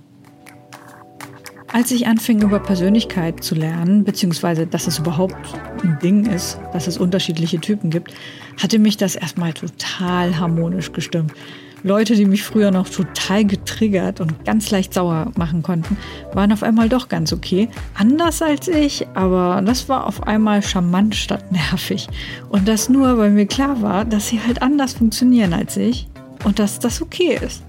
Als 1.71 1.89
ich 1.89 2.05
anfing, 2.05 2.43
über 2.43 2.59
Persönlichkeit 2.59 3.43
zu 3.43 3.55
lernen, 3.55 4.03
beziehungsweise 4.03 4.67
dass 4.67 4.85
es 4.85 4.99
überhaupt 4.99 5.35
ein 5.83 5.97
Ding 6.03 6.27
ist, 6.27 6.59
dass 6.73 6.85
es 6.85 6.99
unterschiedliche 6.99 7.59
Typen 7.59 7.89
gibt, 7.89 8.13
hatte 8.61 8.77
mich 8.77 8.97
das 8.97 9.15
erstmal 9.15 9.53
total 9.53 10.37
harmonisch 10.37 10.93
gestimmt. 10.93 11.33
Leute, 11.83 12.15
die 12.15 12.25
mich 12.25 12.43
früher 12.43 12.71
noch 12.71 12.87
total 12.87 13.43
getriggert 13.43 14.21
und 14.21 14.45
ganz 14.45 14.71
leicht 14.71 14.93
sauer 14.93 15.31
machen 15.35 15.63
konnten, 15.63 15.97
waren 16.33 16.53
auf 16.53 16.63
einmal 16.63 16.87
doch 16.87 17.09
ganz 17.09 17.33
okay. 17.33 17.67
Anders 17.93 18.41
als 18.41 18.69
ich, 18.69 19.05
aber 19.15 19.61
das 19.65 19.89
war 19.89 20.07
auf 20.07 20.23
einmal 20.23 20.61
charmant 20.61 21.13
statt 21.13 21.51
nervig. 21.51 22.07
Und 22.49 22.69
das 22.69 22.87
nur, 22.87 23.17
weil 23.17 23.31
mir 23.31 23.45
klar 23.45 23.81
war, 23.81 24.05
dass 24.05 24.29
sie 24.29 24.39
halt 24.39 24.61
anders 24.61 24.93
funktionieren 24.93 25.53
als 25.53 25.75
ich 25.75 26.07
und 26.45 26.57
dass 26.57 26.79
das 26.79 27.01
okay 27.01 27.37
ist. 27.45 27.63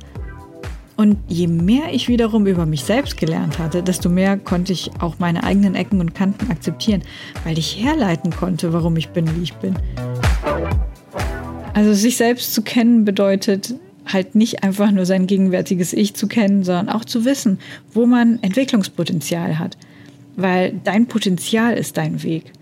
Und 0.97 1.19
je 1.27 1.49
mehr 1.49 1.93
ich 1.93 2.07
wiederum 2.07 2.47
über 2.47 2.67
mich 2.67 2.85
selbst 2.85 3.17
gelernt 3.17 3.59
hatte, 3.59 3.83
desto 3.83 4.09
mehr 4.09 4.39
konnte 4.39 4.73
ich 4.73 4.93
auch 5.01 5.19
meine 5.19 5.43
eigenen 5.43 5.75
Ecken 5.75 5.99
und 5.99 6.15
Kanten 6.15 6.53
akzeptieren, 6.53 7.03
weil 7.43 7.59
ich 7.59 7.83
herleiten 7.83 8.31
konnte, 8.31 8.73
warum 8.73 8.97
ich 8.97 9.09
bin, 9.09 9.27
wie 9.37 9.43
ich 9.43 9.55
bin. 9.55 9.75
Also 11.73 11.93
sich 11.93 12.17
selbst 12.17 12.55
zu 12.55 12.63
kennen 12.63 13.05
bedeutet, 13.05 13.75
halt 14.07 14.35
nicht 14.35 14.63
einfach 14.63 14.91
nur 14.91 15.07
sein 15.07 15.27
gegenwärtiges 15.27 15.93
Ich 15.93 16.15
zu 16.15 16.27
kennen, 16.27 16.65
sondern 16.65 16.89
auch 16.89 17.05
zu 17.05 17.25
wissen, 17.25 17.59
wo 17.93 18.07
man 18.07 18.43
Entwicklungspotenzial 18.43 19.59
hat. 19.59 19.77
Weil 20.37 20.81
dein 20.85 21.07
Potenzial 21.07 21.77
ist 21.77 21.97
dein 21.97 22.23
Weg. 22.23 22.53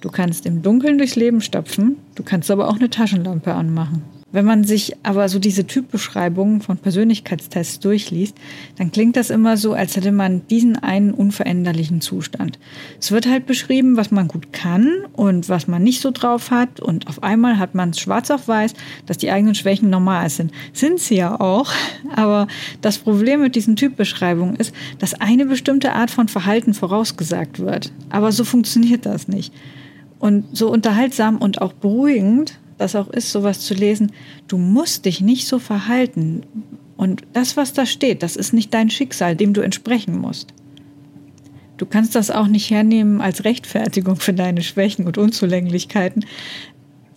Du 0.00 0.10
kannst 0.10 0.46
im 0.46 0.62
Dunkeln 0.62 0.98
durchs 0.98 1.16
Leben 1.16 1.40
stapfen, 1.40 1.96
du 2.14 2.22
kannst 2.22 2.50
aber 2.50 2.68
auch 2.68 2.76
eine 2.76 2.90
Taschenlampe 2.90 3.54
anmachen. 3.54 4.02
Wenn 4.32 4.46
man 4.46 4.64
sich 4.64 4.96
aber 5.02 5.28
so 5.28 5.38
diese 5.38 5.66
Typbeschreibungen 5.66 6.62
von 6.62 6.78
Persönlichkeitstests 6.78 7.80
durchliest, 7.80 8.34
dann 8.78 8.90
klingt 8.90 9.16
das 9.16 9.28
immer 9.28 9.58
so, 9.58 9.74
als 9.74 9.94
hätte 9.94 10.10
man 10.10 10.46
diesen 10.48 10.76
einen 10.76 11.12
unveränderlichen 11.12 12.00
Zustand. 12.00 12.58
Es 12.98 13.12
wird 13.12 13.28
halt 13.28 13.46
beschrieben, 13.46 13.98
was 13.98 14.10
man 14.10 14.28
gut 14.28 14.52
kann 14.52 14.90
und 15.12 15.50
was 15.50 15.68
man 15.68 15.82
nicht 15.82 16.00
so 16.00 16.10
drauf 16.10 16.50
hat 16.50 16.80
und 16.80 17.08
auf 17.08 17.22
einmal 17.22 17.58
hat 17.58 17.74
man 17.74 17.92
schwarz 17.92 18.30
auf 18.30 18.48
weiß, 18.48 18.72
dass 19.04 19.18
die 19.18 19.30
eigenen 19.30 19.54
Schwächen 19.54 19.90
normal 19.90 20.30
sind. 20.30 20.50
Sind 20.72 20.98
sie 20.98 21.16
ja 21.16 21.38
auch, 21.38 21.70
aber 22.16 22.48
das 22.80 22.98
Problem 22.98 23.42
mit 23.42 23.54
diesen 23.54 23.76
Typbeschreibungen 23.76 24.56
ist, 24.56 24.74
dass 24.98 25.14
eine 25.14 25.44
bestimmte 25.44 25.92
Art 25.92 26.10
von 26.10 26.28
Verhalten 26.28 26.72
vorausgesagt 26.72 27.58
wird. 27.58 27.92
Aber 28.08 28.32
so 28.32 28.44
funktioniert 28.44 29.04
das 29.04 29.28
nicht. 29.28 29.52
Und 30.18 30.56
so 30.56 30.70
unterhaltsam 30.70 31.36
und 31.38 31.60
auch 31.60 31.72
beruhigend 31.72 32.58
das 32.82 32.96
auch 32.96 33.08
ist, 33.08 33.32
sowas 33.32 33.60
zu 33.60 33.74
lesen, 33.74 34.12
du 34.48 34.58
musst 34.58 35.06
dich 35.06 35.20
nicht 35.20 35.46
so 35.46 35.58
verhalten. 35.58 36.42
Und 36.96 37.22
das, 37.32 37.56
was 37.56 37.72
da 37.72 37.86
steht, 37.86 38.22
das 38.22 38.36
ist 38.36 38.52
nicht 38.52 38.74
dein 38.74 38.90
Schicksal, 38.90 39.36
dem 39.36 39.54
du 39.54 39.60
entsprechen 39.60 40.18
musst. 40.18 40.52
Du 41.78 41.86
kannst 41.86 42.14
das 42.14 42.30
auch 42.30 42.46
nicht 42.46 42.70
hernehmen 42.70 43.20
als 43.20 43.44
Rechtfertigung 43.44 44.16
für 44.16 44.32
deine 44.34 44.62
Schwächen 44.62 45.06
und 45.06 45.18
Unzulänglichkeiten. 45.18 46.24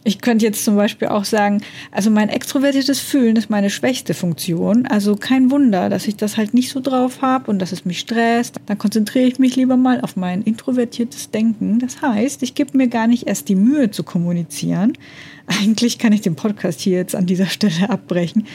Ich 0.08 0.22
könnte 0.22 0.46
jetzt 0.46 0.63
zum 0.63 0.76
Beispiel 0.76 1.08
auch 1.08 1.26
sagen, 1.26 1.63
also 1.91 2.12
mein 2.12 2.30
extrovertiertes 2.30 3.00
Fühlen 3.00 3.36
ist 3.38 3.50
meine 3.50 3.72
schwächste 3.72 4.13
Funktion. 4.13 4.86
Also 4.86 5.15
kein 5.15 5.50
Wunder, 5.50 5.89
dass 5.89 6.08
ich 6.08 6.15
das 6.15 6.38
halt 6.38 6.54
nicht 6.54 6.70
so 6.70 6.80
drauf 6.80 7.24
habe 7.24 7.50
und 7.50 7.58
dass 7.58 7.72
es 7.72 7.86
mich 7.86 8.00
stresst. 8.00 8.58
Dann 8.68 8.78
konzentriere 8.78 9.26
ich 9.28 9.39
mich 9.39 9.56
lieber 9.56 9.78
mal 9.78 10.00
auf 10.02 10.15
mein 10.15 10.44
introvertiertes 10.44 11.32
Denken. 11.32 11.80
Das 11.80 12.04
heißt, 12.04 12.44
ich 12.44 12.54
gebe 12.54 12.78
mir 12.78 12.88
gar 12.88 13.08
nicht 13.08 13.26
erst 13.26 13.50
die 13.50 13.56
Mühe 13.56 13.89
zu 13.89 14.04
kommunizieren, 14.04 14.94
eigentlich 15.48 16.00
kann 16.00 16.12
ich 16.12 16.22
den 16.22 16.36
Podcast 16.36 16.82
hier 16.82 16.98
jetzt 16.98 17.15
an 17.15 17.26
dieser 17.26 17.46
Stelle 17.46 17.89
abbrechen. 17.89 18.48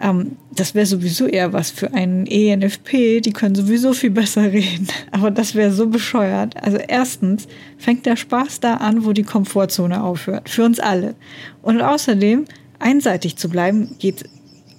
Ähm, 0.00 0.36
das 0.54 0.74
wäre 0.74 0.86
sowieso 0.86 1.26
eher 1.26 1.52
was 1.52 1.70
für 1.70 1.94
einen 1.94 2.26
ENFP, 2.26 3.20
die 3.20 3.32
können 3.32 3.54
sowieso 3.54 3.92
viel 3.92 4.10
besser 4.22 4.52
reden. 4.52 4.88
Aber 5.10 5.30
das 5.30 5.54
wäre 5.54 5.72
so 5.72 5.86
bescheuert. 5.86 6.62
Also 6.62 6.78
erstens 6.78 7.48
fängt 7.78 8.06
der 8.06 8.16
Spaß 8.16 8.60
da 8.60 8.74
an, 8.74 9.04
wo 9.04 9.12
die 9.12 9.22
Komfortzone 9.22 10.02
aufhört. 10.02 10.48
Für 10.48 10.64
uns 10.64 10.78
alle. 10.78 11.14
Und 11.62 11.80
außerdem, 11.80 12.44
einseitig 12.78 13.36
zu 13.36 13.48
bleiben, 13.48 13.96
geht 13.98 14.24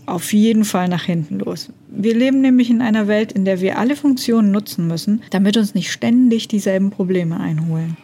auf 0.06 0.34
jeden 0.34 0.66
Fall 0.66 0.90
nach 0.90 1.04
hinten 1.04 1.40
los. 1.40 1.70
Wir 1.88 2.16
leben 2.16 2.42
nämlich 2.42 2.70
in 2.70 2.82
einer 2.82 3.08
Welt, 3.08 3.32
in 3.32 3.46
der 3.46 3.62
wir 3.62 3.78
alle 3.78 3.96
Funktionen 3.96 4.52
nutzen 4.52 4.88
müssen, 4.88 5.22
damit 5.30 5.56
uns 5.58 5.74
nicht 5.74 5.92
ständig 5.92 6.48
dieselben 6.48 6.90
Probleme 6.90 7.40
einholen. 7.40 7.96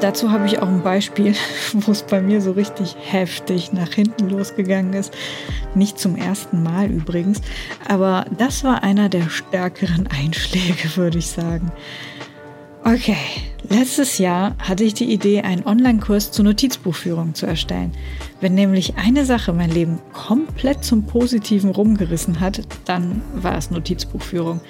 Dazu 0.00 0.30
habe 0.30 0.46
ich 0.46 0.58
auch 0.58 0.68
ein 0.68 0.82
Beispiel, 0.82 1.34
wo 1.72 1.90
es 1.90 2.02
bei 2.02 2.20
mir 2.20 2.40
so 2.40 2.52
richtig 2.52 2.96
heftig 3.00 3.72
nach 3.72 3.92
hinten 3.92 4.28
losgegangen 4.28 4.92
ist. 4.92 5.12
Nicht 5.74 5.98
zum 5.98 6.16
ersten 6.16 6.62
Mal 6.62 6.90
übrigens, 6.90 7.40
aber 7.88 8.26
das 8.36 8.62
war 8.62 8.82
einer 8.82 9.08
der 9.08 9.30
stärkeren 9.30 10.06
Einschläge, 10.10 10.96
würde 10.96 11.18
ich 11.18 11.28
sagen. 11.28 11.72
Okay, 12.86 13.16
letztes 13.68 14.18
Jahr 14.18 14.54
hatte 14.60 14.84
ich 14.84 14.94
die 14.94 15.12
Idee, 15.12 15.40
einen 15.40 15.66
Online-Kurs 15.66 16.30
zur 16.30 16.44
Notizbuchführung 16.44 17.34
zu 17.34 17.44
erstellen. 17.44 17.90
Wenn 18.40 18.54
nämlich 18.54 18.94
eine 18.96 19.24
Sache 19.24 19.52
mein 19.52 19.72
Leben 19.72 19.98
komplett 20.12 20.84
zum 20.84 21.04
Positiven 21.04 21.70
rumgerissen 21.70 22.38
hat, 22.38 22.60
dann 22.84 23.22
war 23.34 23.58
es 23.58 23.72
Notizbuchführung. 23.72 24.60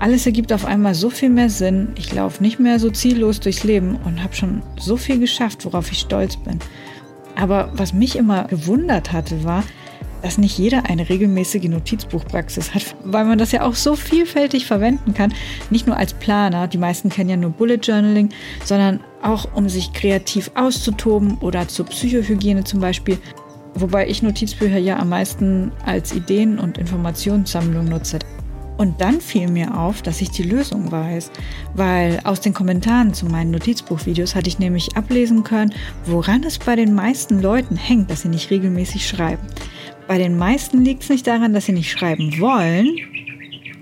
Alles 0.00 0.24
ergibt 0.24 0.54
auf 0.54 0.64
einmal 0.64 0.94
so 0.94 1.10
viel 1.10 1.28
mehr 1.28 1.50
Sinn, 1.50 1.88
ich 1.96 2.14
laufe 2.14 2.42
nicht 2.42 2.58
mehr 2.58 2.78
so 2.78 2.88
ziellos 2.88 3.40
durchs 3.40 3.62
Leben 3.62 3.96
und 4.06 4.24
habe 4.24 4.34
schon 4.34 4.62
so 4.80 4.96
viel 4.96 5.18
geschafft, 5.20 5.66
worauf 5.66 5.92
ich 5.92 5.98
stolz 5.98 6.38
bin. 6.38 6.58
Aber 7.34 7.70
was 7.74 7.92
mich 7.92 8.16
immer 8.16 8.44
gewundert 8.44 9.12
hatte, 9.12 9.44
war, 9.44 9.62
dass 10.22 10.38
nicht 10.38 10.58
jeder 10.58 10.86
eine 10.86 11.08
regelmäßige 11.08 11.64
Notizbuchpraxis 11.64 12.74
hat, 12.74 12.96
weil 13.04 13.24
man 13.24 13.38
das 13.38 13.52
ja 13.52 13.62
auch 13.62 13.74
so 13.74 13.96
vielfältig 13.96 14.66
verwenden 14.66 15.14
kann. 15.14 15.32
Nicht 15.70 15.86
nur 15.86 15.96
als 15.96 16.14
Planer, 16.14 16.68
die 16.68 16.78
meisten 16.78 17.08
kennen 17.08 17.30
ja 17.30 17.36
nur 17.36 17.50
Bullet 17.50 17.78
Journaling, 17.82 18.30
sondern 18.64 19.00
auch 19.22 19.48
um 19.54 19.68
sich 19.68 19.92
kreativ 19.92 20.50
auszutoben 20.54 21.38
oder 21.38 21.68
zur 21.68 21.86
Psychohygiene 21.86 22.64
zum 22.64 22.80
Beispiel. 22.80 23.18
Wobei 23.74 24.08
ich 24.08 24.22
Notizbücher 24.22 24.78
ja 24.78 24.98
am 24.98 25.10
meisten 25.10 25.70
als 25.84 26.14
Ideen- 26.14 26.58
und 26.58 26.78
Informationssammlung 26.78 27.86
nutze. 27.86 28.18
Und 28.78 29.00
dann 29.00 29.20
fiel 29.20 29.48
mir 29.48 29.78
auf, 29.78 30.02
dass 30.02 30.20
ich 30.20 30.30
die 30.30 30.42
Lösung 30.42 30.92
weiß, 30.92 31.30
weil 31.74 32.20
aus 32.24 32.40
den 32.40 32.52
Kommentaren 32.52 33.14
zu 33.14 33.26
meinen 33.26 33.50
Notizbuchvideos 33.50 34.34
hatte 34.34 34.48
ich 34.48 34.58
nämlich 34.58 34.96
ablesen 34.96 35.44
können, 35.44 35.72
woran 36.04 36.42
es 36.44 36.58
bei 36.58 36.76
den 36.76 36.94
meisten 36.94 37.40
Leuten 37.40 37.76
hängt, 37.76 38.10
dass 38.10 38.22
sie 38.22 38.28
nicht 38.28 38.50
regelmäßig 38.50 39.08
schreiben. 39.08 39.46
Bei 40.08 40.18
den 40.18 40.38
meisten 40.38 40.84
liegt 40.84 41.02
es 41.02 41.08
nicht 41.08 41.26
daran, 41.26 41.52
dass 41.52 41.66
sie 41.66 41.72
nicht 41.72 41.90
schreiben 41.90 42.38
wollen. 42.38 42.96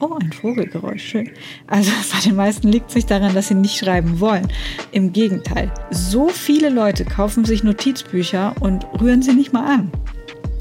Oh, 0.01 0.17
ein 0.21 0.33
Vogelgeräusch, 0.33 1.03
schön. 1.03 1.31
Also 1.67 1.91
bei 2.13 2.21
den 2.21 2.37
meisten 2.37 2.69
liegt 2.69 2.89
es 2.91 2.95
nicht 2.95 3.11
daran, 3.11 3.35
dass 3.35 3.49
sie 3.49 3.55
nicht 3.55 3.77
schreiben 3.77 4.21
wollen. 4.21 4.49
Im 4.93 5.13
Gegenteil, 5.13 5.73
so 5.91 6.29
viele 6.29 6.71
Leute 6.71 7.05
kaufen 7.05 7.45
sich 7.45 7.63
Notizbücher 7.63 8.55
und 8.61 8.87
rühren 9.01 9.23
sie 9.23 9.35
nicht 9.35 9.53
mal 9.53 9.67
an. 9.67 9.91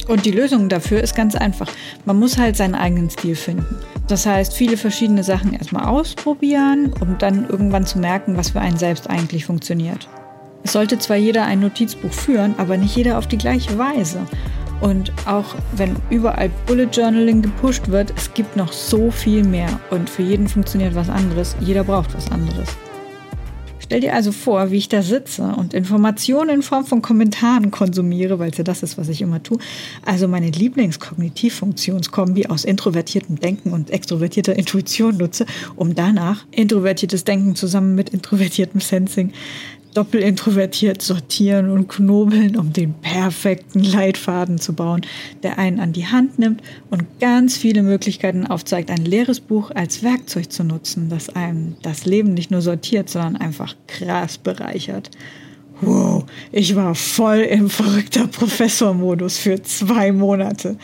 Und 0.08 0.26
die 0.26 0.32
Lösung 0.32 0.68
dafür 0.68 1.02
ist 1.02 1.16
ganz 1.16 1.36
einfach. 1.36 1.70
Man 2.06 2.20
muss 2.20 2.38
halt 2.38 2.58
seinen 2.58 2.76
eigenen 2.76 3.10
Stil 3.10 3.36
finden. 3.36 3.78
Das 4.08 4.26
heißt, 4.26 4.54
viele 4.54 4.76
verschiedene 4.76 5.24
Sachen 5.24 5.54
erstmal 5.54 5.86
ausprobieren, 5.86 6.92
um 7.00 7.18
dann 7.18 7.48
irgendwann 7.48 7.86
zu 7.86 8.00
merken, 8.00 8.36
was 8.36 8.50
für 8.50 8.60
einen 8.60 8.78
selbst 8.78 9.10
eigentlich 9.10 9.46
funktioniert. 9.46 10.10
Es 10.64 10.74
sollte 10.74 11.00
zwar 11.00 11.18
jeder 11.18 11.46
ein 11.46 11.62
Notizbuch 11.62 12.12
führen, 12.12 12.56
aber 12.58 12.78
nicht 12.78 12.96
jeder 12.96 13.18
auf 13.18 13.28
die 13.28 13.38
gleiche 13.38 13.78
Weise. 13.78 14.26
Und 14.84 15.14
auch 15.26 15.56
wenn 15.78 15.96
überall 16.10 16.52
Bullet 16.68 16.90
Journaling 16.92 17.42
gepusht 17.42 17.88
wird, 17.88 18.14
es 18.18 18.34
gibt 18.34 18.58
noch 18.58 18.74
so 18.74 19.12
viel 19.12 19.46
mehr. 19.46 19.80
Und 19.92 20.10
für 20.10 20.24
jeden 20.24 20.50
funktioniert 20.50 20.94
was 20.94 21.10
anderes. 21.10 21.56
Jeder 21.62 21.86
braucht 21.86 22.14
was 22.14 22.30
anderes. 22.30 22.68
Stell 23.80 24.02
dir 24.02 24.14
also 24.14 24.34
vor, 24.34 24.72
wie 24.72 24.78
ich 24.78 24.90
da 24.90 25.02
sitze 25.02 25.44
und 25.44 25.74
Informationen 25.74 26.50
in 26.50 26.62
Form 26.64 26.86
von 26.86 27.02
Kommentaren 27.02 27.72
konsumiere, 27.72 28.40
weil 28.40 28.52
es 28.52 28.58
ja 28.58 28.66
das 28.66 28.84
ist, 28.84 28.98
was 28.98 29.08
ich 29.08 29.22
immer 29.22 29.42
tue. 29.42 29.58
Also 30.06 30.28
meine 30.28 30.50
Lieblingskognitivfunktionskombi 30.50 32.48
aus 32.48 32.66
introvertiertem 32.66 33.40
Denken 33.40 33.72
und 33.72 33.90
extrovertierter 33.90 34.58
Intuition 34.58 35.16
nutze, 35.16 35.46
um 35.78 35.96
danach 35.96 36.46
introvertiertes 36.52 37.24
Denken 37.24 37.56
zusammen 37.56 37.96
mit 37.96 38.10
introvertiertem 38.10 38.82
Sensing 38.82 39.32
doppelintrovertiert 39.94 41.02
sortieren 41.02 41.70
und 41.70 41.88
knobeln, 41.88 42.58
um 42.58 42.74
den 42.74 42.94
perfekten 42.94 43.84
Leitfaden 43.84 44.60
zu 44.60 44.74
bauen, 44.74 45.02
der 45.44 45.58
einen 45.58 45.80
an 45.80 45.94
die 45.94 46.08
Hand 46.08 46.40
nimmt 46.40 46.62
und 46.90 47.20
ganz 47.20 47.58
viele 47.58 47.84
Möglichkeiten 47.84 48.48
aufzeigt, 48.48 48.90
ein 48.90 49.06
leeres 49.06 49.40
Buch 49.40 49.72
als 49.72 50.04
Werkzeug 50.04 50.52
zu 50.52 50.64
nutzen, 50.64 51.10
das 51.10 51.30
einem 51.30 51.76
das 51.82 52.06
Leben 52.06 52.34
nicht 52.34 52.52
nur 52.52 52.62
sortiert, 52.62 53.10
sondern 53.10 53.38
einfach 53.38 53.76
krass 53.88 54.38
bereichert. 54.38 55.10
Wow, 55.82 56.26
ich 56.52 56.76
war 56.76 56.96
voll 56.96 57.40
im 57.40 57.70
verrückter 57.70 58.28
Professormodus 58.28 59.38
für 59.38 59.62
zwei 59.64 60.12
Monate. 60.12 60.78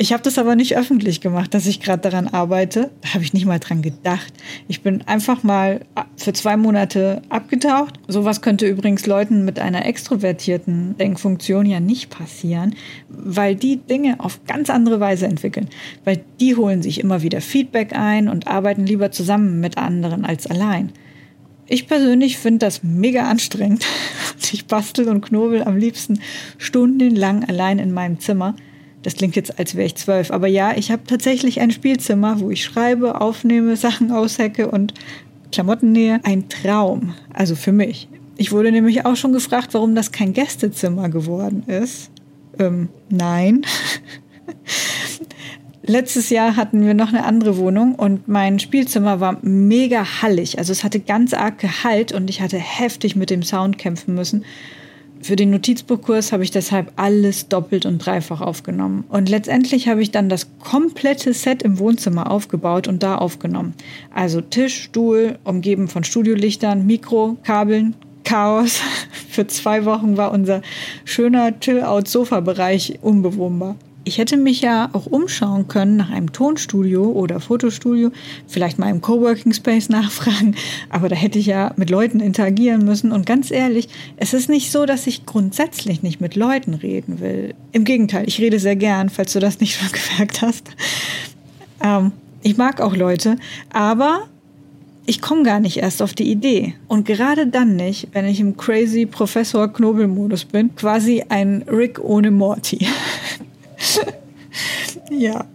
Ich 0.00 0.12
habe 0.12 0.22
das 0.22 0.38
aber 0.38 0.54
nicht 0.54 0.76
öffentlich 0.76 1.20
gemacht, 1.20 1.52
dass 1.54 1.66
ich 1.66 1.80
gerade 1.80 2.02
daran 2.02 2.28
arbeite. 2.28 2.92
Da 3.00 3.14
habe 3.14 3.24
ich 3.24 3.32
nicht 3.32 3.46
mal 3.46 3.58
dran 3.58 3.82
gedacht. 3.82 4.32
Ich 4.68 4.80
bin 4.82 5.02
einfach 5.08 5.42
mal 5.42 5.80
für 6.14 6.32
zwei 6.32 6.56
Monate 6.56 7.20
abgetaucht. 7.30 7.98
Sowas 8.06 8.40
könnte 8.40 8.68
übrigens 8.68 9.06
Leuten 9.06 9.44
mit 9.44 9.58
einer 9.58 9.86
extrovertierten 9.86 10.96
Denkfunktion 10.98 11.66
ja 11.66 11.80
nicht 11.80 12.10
passieren, 12.10 12.76
weil 13.08 13.56
die 13.56 13.78
Dinge 13.78 14.20
auf 14.20 14.38
ganz 14.46 14.70
andere 14.70 15.00
Weise 15.00 15.26
entwickeln. 15.26 15.68
Weil 16.04 16.20
die 16.38 16.54
holen 16.54 16.80
sich 16.80 17.00
immer 17.00 17.22
wieder 17.22 17.40
Feedback 17.40 17.92
ein 17.92 18.28
und 18.28 18.46
arbeiten 18.46 18.86
lieber 18.86 19.10
zusammen 19.10 19.58
mit 19.58 19.78
anderen 19.78 20.24
als 20.24 20.46
allein. 20.46 20.92
Ich 21.66 21.88
persönlich 21.88 22.38
finde 22.38 22.60
das 22.60 22.84
mega 22.84 23.28
anstrengend. 23.28 23.84
Ich 24.50 24.64
bastel 24.64 25.08
und 25.10 25.20
knobel 25.20 25.62
am 25.62 25.76
liebsten 25.76 26.20
stundenlang 26.56 27.44
allein 27.44 27.78
in 27.78 27.92
meinem 27.92 28.18
Zimmer. 28.18 28.54
Das 29.02 29.14
klingt 29.14 29.36
jetzt, 29.36 29.58
als 29.58 29.74
wäre 29.74 29.86
ich 29.86 29.94
zwölf. 29.94 30.30
Aber 30.30 30.48
ja, 30.48 30.76
ich 30.76 30.90
habe 30.90 31.02
tatsächlich 31.06 31.60
ein 31.60 31.70
Spielzimmer, 31.70 32.40
wo 32.40 32.50
ich 32.50 32.64
schreibe, 32.64 33.20
aufnehme, 33.20 33.76
Sachen 33.76 34.10
aushecke 34.10 34.70
und 34.70 34.92
Klamotten 35.52 35.92
nähe. 35.92 36.20
Ein 36.24 36.48
Traum. 36.48 37.14
Also 37.32 37.54
für 37.54 37.72
mich. 37.72 38.08
Ich 38.36 38.52
wurde 38.52 38.70
nämlich 38.70 39.04
auch 39.04 39.16
schon 39.16 39.32
gefragt, 39.32 39.74
warum 39.74 39.94
das 39.94 40.12
kein 40.12 40.32
Gästezimmer 40.32 41.08
geworden 41.08 41.64
ist. 41.66 42.10
Ähm, 42.58 42.88
nein. 43.08 43.64
Letztes 45.82 46.28
Jahr 46.28 46.56
hatten 46.56 46.84
wir 46.84 46.92
noch 46.92 47.08
eine 47.08 47.24
andere 47.24 47.56
Wohnung 47.56 47.94
und 47.94 48.28
mein 48.28 48.58
Spielzimmer 48.58 49.20
war 49.20 49.38
mega 49.40 50.22
hallig. 50.22 50.58
Also 50.58 50.70
es 50.70 50.84
hatte 50.84 51.00
ganz 51.00 51.32
arg 51.32 51.58
Gehalt 51.58 52.12
und 52.12 52.28
ich 52.28 52.42
hatte 52.42 52.58
heftig 52.58 53.16
mit 53.16 53.30
dem 53.30 53.42
Sound 53.42 53.78
kämpfen 53.78 54.14
müssen. 54.14 54.44
Für 55.20 55.36
den 55.36 55.50
Notizbuchkurs 55.50 56.32
habe 56.32 56.44
ich 56.44 56.50
deshalb 56.50 56.92
alles 56.96 57.48
doppelt 57.48 57.86
und 57.86 57.98
dreifach 57.98 58.40
aufgenommen. 58.40 59.04
Und 59.08 59.28
letztendlich 59.28 59.88
habe 59.88 60.02
ich 60.02 60.10
dann 60.10 60.28
das 60.28 60.46
komplette 60.58 61.34
Set 61.34 61.62
im 61.62 61.78
Wohnzimmer 61.78 62.30
aufgebaut 62.30 62.88
und 62.88 63.02
da 63.02 63.16
aufgenommen. 63.16 63.74
Also 64.14 64.40
Tisch, 64.40 64.82
Stuhl, 64.82 65.38
umgeben 65.44 65.88
von 65.88 66.04
Studiolichtern, 66.04 66.86
Mikro, 66.86 67.36
Kabeln, 67.42 67.94
Chaos. 68.24 68.80
Für 69.28 69.46
zwei 69.46 69.84
Wochen 69.84 70.16
war 70.16 70.32
unser 70.32 70.62
schöner 71.04 71.58
Chill-Out-Sofa-Bereich 71.58 72.98
unbewohnbar. 73.02 73.76
Ich 74.08 74.16
hätte 74.16 74.38
mich 74.38 74.62
ja 74.62 74.88
auch 74.94 75.04
umschauen 75.04 75.68
können 75.68 75.96
nach 75.96 76.08
einem 76.08 76.32
Tonstudio 76.32 77.12
oder 77.12 77.40
Fotostudio, 77.40 78.10
vielleicht 78.46 78.78
mal 78.78 78.88
im 78.88 79.02
Coworking 79.02 79.52
Space 79.52 79.88
nachfragen, 79.90 80.56
aber 80.88 81.10
da 81.10 81.14
hätte 81.14 81.38
ich 81.38 81.44
ja 81.44 81.74
mit 81.76 81.90
Leuten 81.90 82.20
interagieren 82.20 82.86
müssen. 82.86 83.12
Und 83.12 83.26
ganz 83.26 83.50
ehrlich, 83.50 83.90
es 84.16 84.32
ist 84.32 84.48
nicht 84.48 84.72
so, 84.72 84.86
dass 84.86 85.06
ich 85.06 85.26
grundsätzlich 85.26 86.02
nicht 86.02 86.22
mit 86.22 86.36
Leuten 86.36 86.72
reden 86.72 87.20
will. 87.20 87.54
Im 87.72 87.84
Gegenteil, 87.84 88.26
ich 88.26 88.40
rede 88.40 88.58
sehr 88.58 88.76
gern, 88.76 89.10
falls 89.10 89.34
du 89.34 89.40
das 89.40 89.60
nicht 89.60 89.74
schon 89.78 89.90
gemerkt 89.92 90.40
hast. 90.40 90.70
Ähm, 91.84 92.12
ich 92.42 92.56
mag 92.56 92.80
auch 92.80 92.96
Leute, 92.96 93.36
aber 93.74 94.20
ich 95.04 95.20
komme 95.20 95.42
gar 95.42 95.60
nicht 95.60 95.76
erst 95.76 96.00
auf 96.00 96.14
die 96.14 96.30
Idee. 96.30 96.72
Und 96.86 97.04
gerade 97.06 97.46
dann 97.46 97.76
nicht, 97.76 98.08
wenn 98.12 98.24
ich 98.24 98.40
im 98.40 98.56
crazy 98.56 99.04
Professor 99.04 99.70
Knobel-Modus 99.70 100.46
bin, 100.46 100.74
quasi 100.76 101.24
ein 101.28 101.62
Rick 101.70 102.02
ohne 102.02 102.30
Morty. 102.30 102.86
ja, 105.10 105.46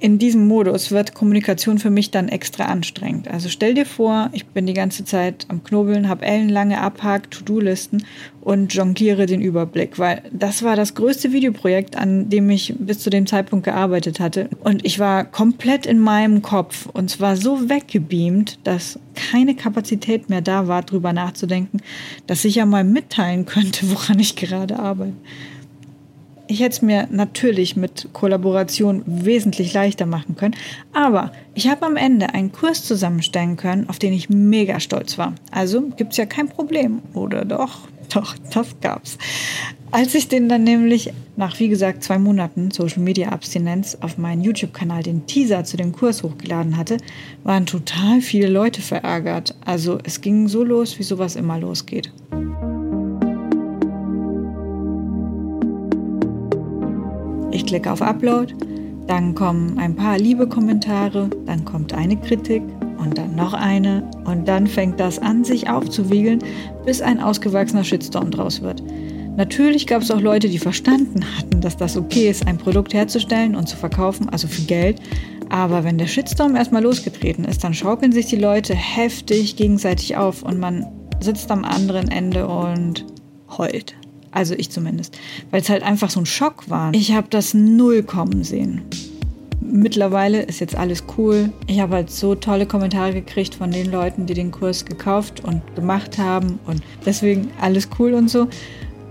in 0.00 0.18
diesem 0.18 0.48
Modus 0.48 0.90
wird 0.90 1.14
Kommunikation 1.14 1.78
für 1.78 1.90
mich 1.90 2.10
dann 2.10 2.28
extra 2.28 2.64
anstrengend. 2.64 3.28
Also 3.28 3.50
stell 3.50 3.74
dir 3.74 3.84
vor, 3.84 4.30
ich 4.32 4.46
bin 4.46 4.66
die 4.66 4.72
ganze 4.72 5.04
Zeit 5.04 5.44
am 5.48 5.62
Knobeln, 5.62 6.08
habe 6.08 6.24
ellenlange 6.24 6.80
Abhakt, 6.80 7.34
To-Do-Listen 7.34 8.06
und 8.40 8.72
jongliere 8.72 9.26
den 9.26 9.42
Überblick, 9.42 9.98
weil 9.98 10.22
das 10.32 10.62
war 10.62 10.74
das 10.74 10.94
größte 10.94 11.32
Videoprojekt, 11.32 11.96
an 11.96 12.30
dem 12.30 12.48
ich 12.48 12.74
bis 12.78 13.00
zu 13.00 13.10
dem 13.10 13.26
Zeitpunkt 13.26 13.66
gearbeitet 13.66 14.20
hatte. 14.20 14.48
Und 14.64 14.86
ich 14.86 14.98
war 14.98 15.24
komplett 15.24 15.84
in 15.84 15.98
meinem 15.98 16.40
Kopf 16.40 16.86
und 16.86 17.10
zwar 17.10 17.36
so 17.36 17.68
weggebeamt, 17.68 18.58
dass 18.64 18.98
keine 19.14 19.54
Kapazität 19.54 20.30
mehr 20.30 20.40
da 20.40 20.66
war, 20.66 20.82
drüber 20.82 21.12
nachzudenken, 21.12 21.82
dass 22.26 22.46
ich 22.46 22.54
ja 22.54 22.64
mal 22.64 22.84
mitteilen 22.84 23.44
könnte, 23.44 23.90
woran 23.90 24.18
ich 24.18 24.34
gerade 24.34 24.78
arbeite. 24.78 25.12
Ich 26.50 26.58
hätte 26.58 26.74
es 26.74 26.82
mir 26.82 27.06
natürlich 27.12 27.76
mit 27.76 28.08
Kollaboration 28.12 29.04
wesentlich 29.06 29.72
leichter 29.72 30.04
machen 30.04 30.34
können, 30.34 30.56
aber 30.92 31.30
ich 31.54 31.68
habe 31.68 31.86
am 31.86 31.94
Ende 31.94 32.34
einen 32.34 32.50
Kurs 32.50 32.84
zusammenstellen 32.84 33.56
können, 33.56 33.88
auf 33.88 34.00
den 34.00 34.12
ich 34.12 34.30
mega 34.30 34.80
stolz 34.80 35.16
war. 35.16 35.36
Also 35.52 35.82
gibt 35.96 36.10
es 36.10 36.16
ja 36.16 36.26
kein 36.26 36.48
Problem, 36.48 37.02
oder 37.14 37.44
doch? 37.44 37.78
Doch, 38.12 38.34
das 38.52 38.66
gab's. 38.80 39.16
Als 39.92 40.16
ich 40.16 40.26
den 40.26 40.48
dann 40.48 40.64
nämlich 40.64 41.12
nach, 41.36 41.60
wie 41.60 41.68
gesagt, 41.68 42.02
zwei 42.02 42.18
Monaten 42.18 42.72
Social 42.72 42.98
Media 42.98 43.28
Abstinenz 43.28 43.96
auf 44.00 44.18
meinen 44.18 44.42
YouTube-Kanal 44.42 45.04
den 45.04 45.26
Teaser 45.26 45.62
zu 45.62 45.76
dem 45.76 45.92
Kurs 45.92 46.24
hochgeladen 46.24 46.76
hatte, 46.76 46.96
waren 47.44 47.66
total 47.66 48.20
viele 48.20 48.48
Leute 48.48 48.82
verärgert. 48.82 49.54
Also 49.64 50.00
es 50.02 50.20
ging 50.20 50.48
so 50.48 50.64
los, 50.64 50.98
wie 50.98 51.04
sowas 51.04 51.36
immer 51.36 51.60
losgeht. 51.60 52.10
Ich 57.52 57.66
klicke 57.66 57.90
auf 57.90 58.02
Upload, 58.02 58.54
dann 59.06 59.34
kommen 59.34 59.78
ein 59.78 59.96
paar 59.96 60.18
liebe 60.18 60.46
Kommentare, 60.46 61.28
dann 61.46 61.64
kommt 61.64 61.92
eine 61.92 62.16
Kritik 62.16 62.62
und 62.98 63.18
dann 63.18 63.34
noch 63.34 63.54
eine 63.54 64.08
und 64.24 64.46
dann 64.46 64.66
fängt 64.66 65.00
das 65.00 65.18
an, 65.18 65.42
sich 65.42 65.68
aufzuwiegeln, 65.68 66.40
bis 66.84 67.02
ein 67.02 67.18
ausgewachsener 67.18 67.82
Shitstorm 67.82 68.30
draus 68.30 68.62
wird. 68.62 68.82
Natürlich 69.36 69.86
gab 69.86 70.02
es 70.02 70.10
auch 70.10 70.20
Leute, 70.20 70.48
die 70.48 70.58
verstanden 70.58 71.24
hatten, 71.36 71.60
dass 71.60 71.76
das 71.76 71.96
okay 71.96 72.28
ist, 72.28 72.46
ein 72.46 72.58
Produkt 72.58 72.94
herzustellen 72.94 73.56
und 73.56 73.68
zu 73.68 73.76
verkaufen, 73.76 74.28
also 74.28 74.46
für 74.48 74.62
Geld. 74.62 75.00
Aber 75.48 75.82
wenn 75.82 75.98
der 75.98 76.06
Shitstorm 76.06 76.54
erstmal 76.54 76.82
losgetreten 76.82 77.44
ist, 77.44 77.64
dann 77.64 77.74
schaukeln 77.74 78.12
sich 78.12 78.26
die 78.26 78.36
Leute 78.36 78.74
heftig 78.74 79.56
gegenseitig 79.56 80.16
auf 80.16 80.42
und 80.42 80.60
man 80.60 80.86
sitzt 81.20 81.50
am 81.50 81.64
anderen 81.64 82.10
Ende 82.10 82.46
und 82.46 83.06
heult. 83.56 83.94
Also 84.32 84.54
ich 84.54 84.70
zumindest. 84.70 85.18
Weil 85.50 85.60
es 85.60 85.68
halt 85.68 85.82
einfach 85.82 86.10
so 86.10 86.20
ein 86.20 86.26
Schock 86.26 86.68
war. 86.68 86.92
Ich 86.94 87.12
habe 87.12 87.28
das 87.30 87.54
null 87.54 88.02
kommen 88.02 88.44
sehen. 88.44 88.82
Mittlerweile 89.60 90.42
ist 90.42 90.60
jetzt 90.60 90.74
alles 90.74 91.04
cool. 91.16 91.52
Ich 91.66 91.80
habe 91.80 91.94
halt 91.94 92.10
so 92.10 92.34
tolle 92.34 92.66
Kommentare 92.66 93.12
gekriegt 93.12 93.54
von 93.54 93.70
den 93.70 93.90
Leuten, 93.90 94.26
die 94.26 94.34
den 94.34 94.50
Kurs 94.50 94.84
gekauft 94.84 95.44
und 95.44 95.62
gemacht 95.74 96.18
haben. 96.18 96.58
Und 96.66 96.82
deswegen 97.04 97.50
alles 97.60 97.88
cool 97.98 98.14
und 98.14 98.30
so. 98.30 98.48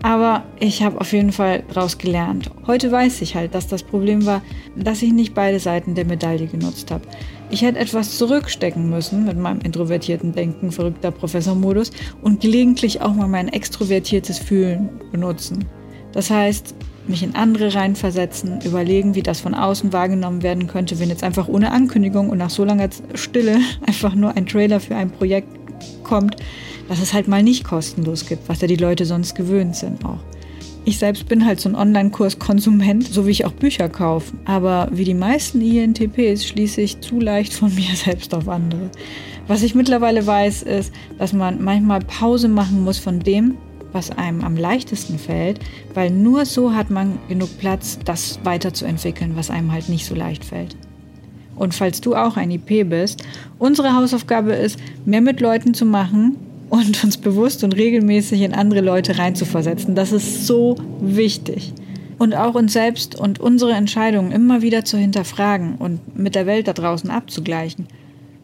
Aber 0.02 0.44
ich 0.60 0.82
habe 0.82 1.00
auf 1.02 1.12
jeden 1.12 1.32
Fall 1.32 1.64
daraus 1.74 1.98
gelernt. 1.98 2.50
Heute 2.68 2.92
weiß 2.92 3.22
ich 3.22 3.36
halt, 3.36 3.54
dass 3.54 3.68
das 3.68 3.84
Problem 3.84 4.26
war, 4.26 4.42
dass 4.76 5.02
ich 5.02 5.12
nicht 5.12 5.34
beide 5.34 5.60
Seiten 5.60 5.94
der 5.94 6.06
Medaille 6.06 6.48
genutzt 6.48 6.90
habe. 6.90 7.04
Ich 7.50 7.64
hätte 7.64 7.80
etwas 7.80 8.18
zurückstecken 8.18 8.90
müssen 8.90 9.26
mit 9.26 9.38
meinem 9.38 9.60
introvertierten 9.62 10.32
Denken, 10.34 10.72
verrückter 10.72 11.12
Professormodus 11.12 11.92
und 12.22 12.40
gelegentlich 12.40 13.02
auch 13.02 13.14
mal 13.14 13.28
mein 13.28 13.50
extrovertiertes 13.50 14.40
Fühlen 14.40 14.90
benutzen. 15.12 15.66
Das 16.14 16.30
heißt, 16.30 16.76
mich 17.08 17.24
in 17.24 17.36
andere 17.36 17.74
reinversetzen, 17.74 18.62
überlegen, 18.62 19.16
wie 19.16 19.24
das 19.24 19.42
von 19.42 19.54
außen 19.54 19.92
wahrgenommen 19.92 20.44
werden 20.44 20.68
könnte, 20.68 21.00
wenn 21.00 21.10
jetzt 21.10 21.24
einfach 21.24 21.48
ohne 21.48 21.72
Ankündigung 21.72 22.30
und 22.30 22.38
nach 22.38 22.50
so 22.50 22.64
langer 22.64 22.90
Stille 23.16 23.60
einfach 23.86 24.16
nur 24.16 24.38
ein 24.38 24.46
Trailer 24.46 24.80
für 24.80 24.96
ein 24.96 25.10
Projekt 25.10 25.50
kommt, 26.04 26.36
dass 26.90 27.00
es 27.00 27.14
halt 27.14 27.28
mal 27.28 27.44
nicht 27.44 27.64
kostenlos 27.64 28.26
gibt, 28.26 28.50
was 28.50 28.60
ja 28.60 28.68
die 28.68 28.76
Leute 28.76 29.06
sonst 29.06 29.36
gewöhnt 29.36 29.76
sind 29.76 30.04
auch. 30.04 30.20
Ich 30.86 30.98
selbst 30.98 31.28
bin 31.28 31.46
halt 31.46 31.60
so 31.60 31.70
ein 31.70 31.76
Online-Kurs-Konsument, 31.76 33.08
so 33.08 33.28
wie 33.28 33.32
ich 33.32 33.46
auch 33.46 33.52
Bücher 33.52 33.90
kaufe. 33.90 34.34
Aber 34.46 34.90
wie 34.92 35.04
die 35.04 35.14
meisten 35.14 35.62
INTPs 35.62 36.46
schließe 36.46 36.82
ich 36.82 37.00
zu 37.00 37.20
leicht 37.20 37.54
von 37.54 37.74
mir 37.76 37.96
selbst 37.96 38.34
auf 38.34 38.50
andere. 38.50 38.90
Was 39.48 39.62
ich 39.62 39.76
mittlerweile 39.76 40.26
weiß, 40.26 40.64
ist, 40.64 40.92
dass 41.20 41.32
man 41.32 41.64
manchmal 41.64 42.00
Pause 42.00 42.48
machen 42.48 42.84
muss 42.84 42.98
von 42.98 43.20
dem, 43.20 43.58
was 43.92 44.12
einem 44.12 44.44
am 44.44 44.56
leichtesten 44.56 45.20
fällt, 45.20 45.60
weil 45.94 46.10
nur 46.10 46.46
so 46.46 46.74
hat 46.74 46.90
man 46.90 47.20
genug 47.28 47.58
Platz, 47.60 48.00
das 48.04 48.40
weiterzuentwickeln, 48.44 49.36
was 49.36 49.50
einem 49.50 49.72
halt 49.72 49.90
nicht 49.90 50.06
so 50.06 50.16
leicht 50.16 50.46
fällt. 50.46 50.76
Und 51.56 51.76
falls 51.76 52.00
du 52.00 52.16
auch 52.16 52.38
ein 52.38 52.52
IP 52.52 52.90
bist, 52.90 53.24
unsere 53.58 53.94
Hausaufgabe 53.94 54.54
ist, 54.54 54.80
mehr 55.06 55.22
mit 55.22 55.42
Leuten 55.42 55.74
zu 55.74 55.86
machen, 55.86 56.38
und 56.70 57.04
uns 57.04 57.18
bewusst 57.18 57.64
und 57.64 57.76
regelmäßig 57.76 58.42
in 58.42 58.54
andere 58.54 58.82
Leute 58.82 59.18
reinzuversetzen. 59.18 59.96
Das 59.96 60.12
ist 60.12 60.46
so 60.48 60.76
wichtig. 61.02 61.74
Und 62.18 62.36
auch 62.36 62.56
uns 62.56 62.74
selbst 62.74 63.16
und 63.16 63.40
unsere 63.40 63.74
Entscheidungen 63.74 64.32
immer 64.32 64.62
wieder 64.62 64.86
zu 64.86 64.98
hinterfragen 64.98 65.76
und 65.76 66.18
mit 66.18 66.36
der 66.36 66.46
Welt 66.46 66.68
da 66.68 66.74
draußen 66.74 67.10
abzugleichen. 67.10 67.88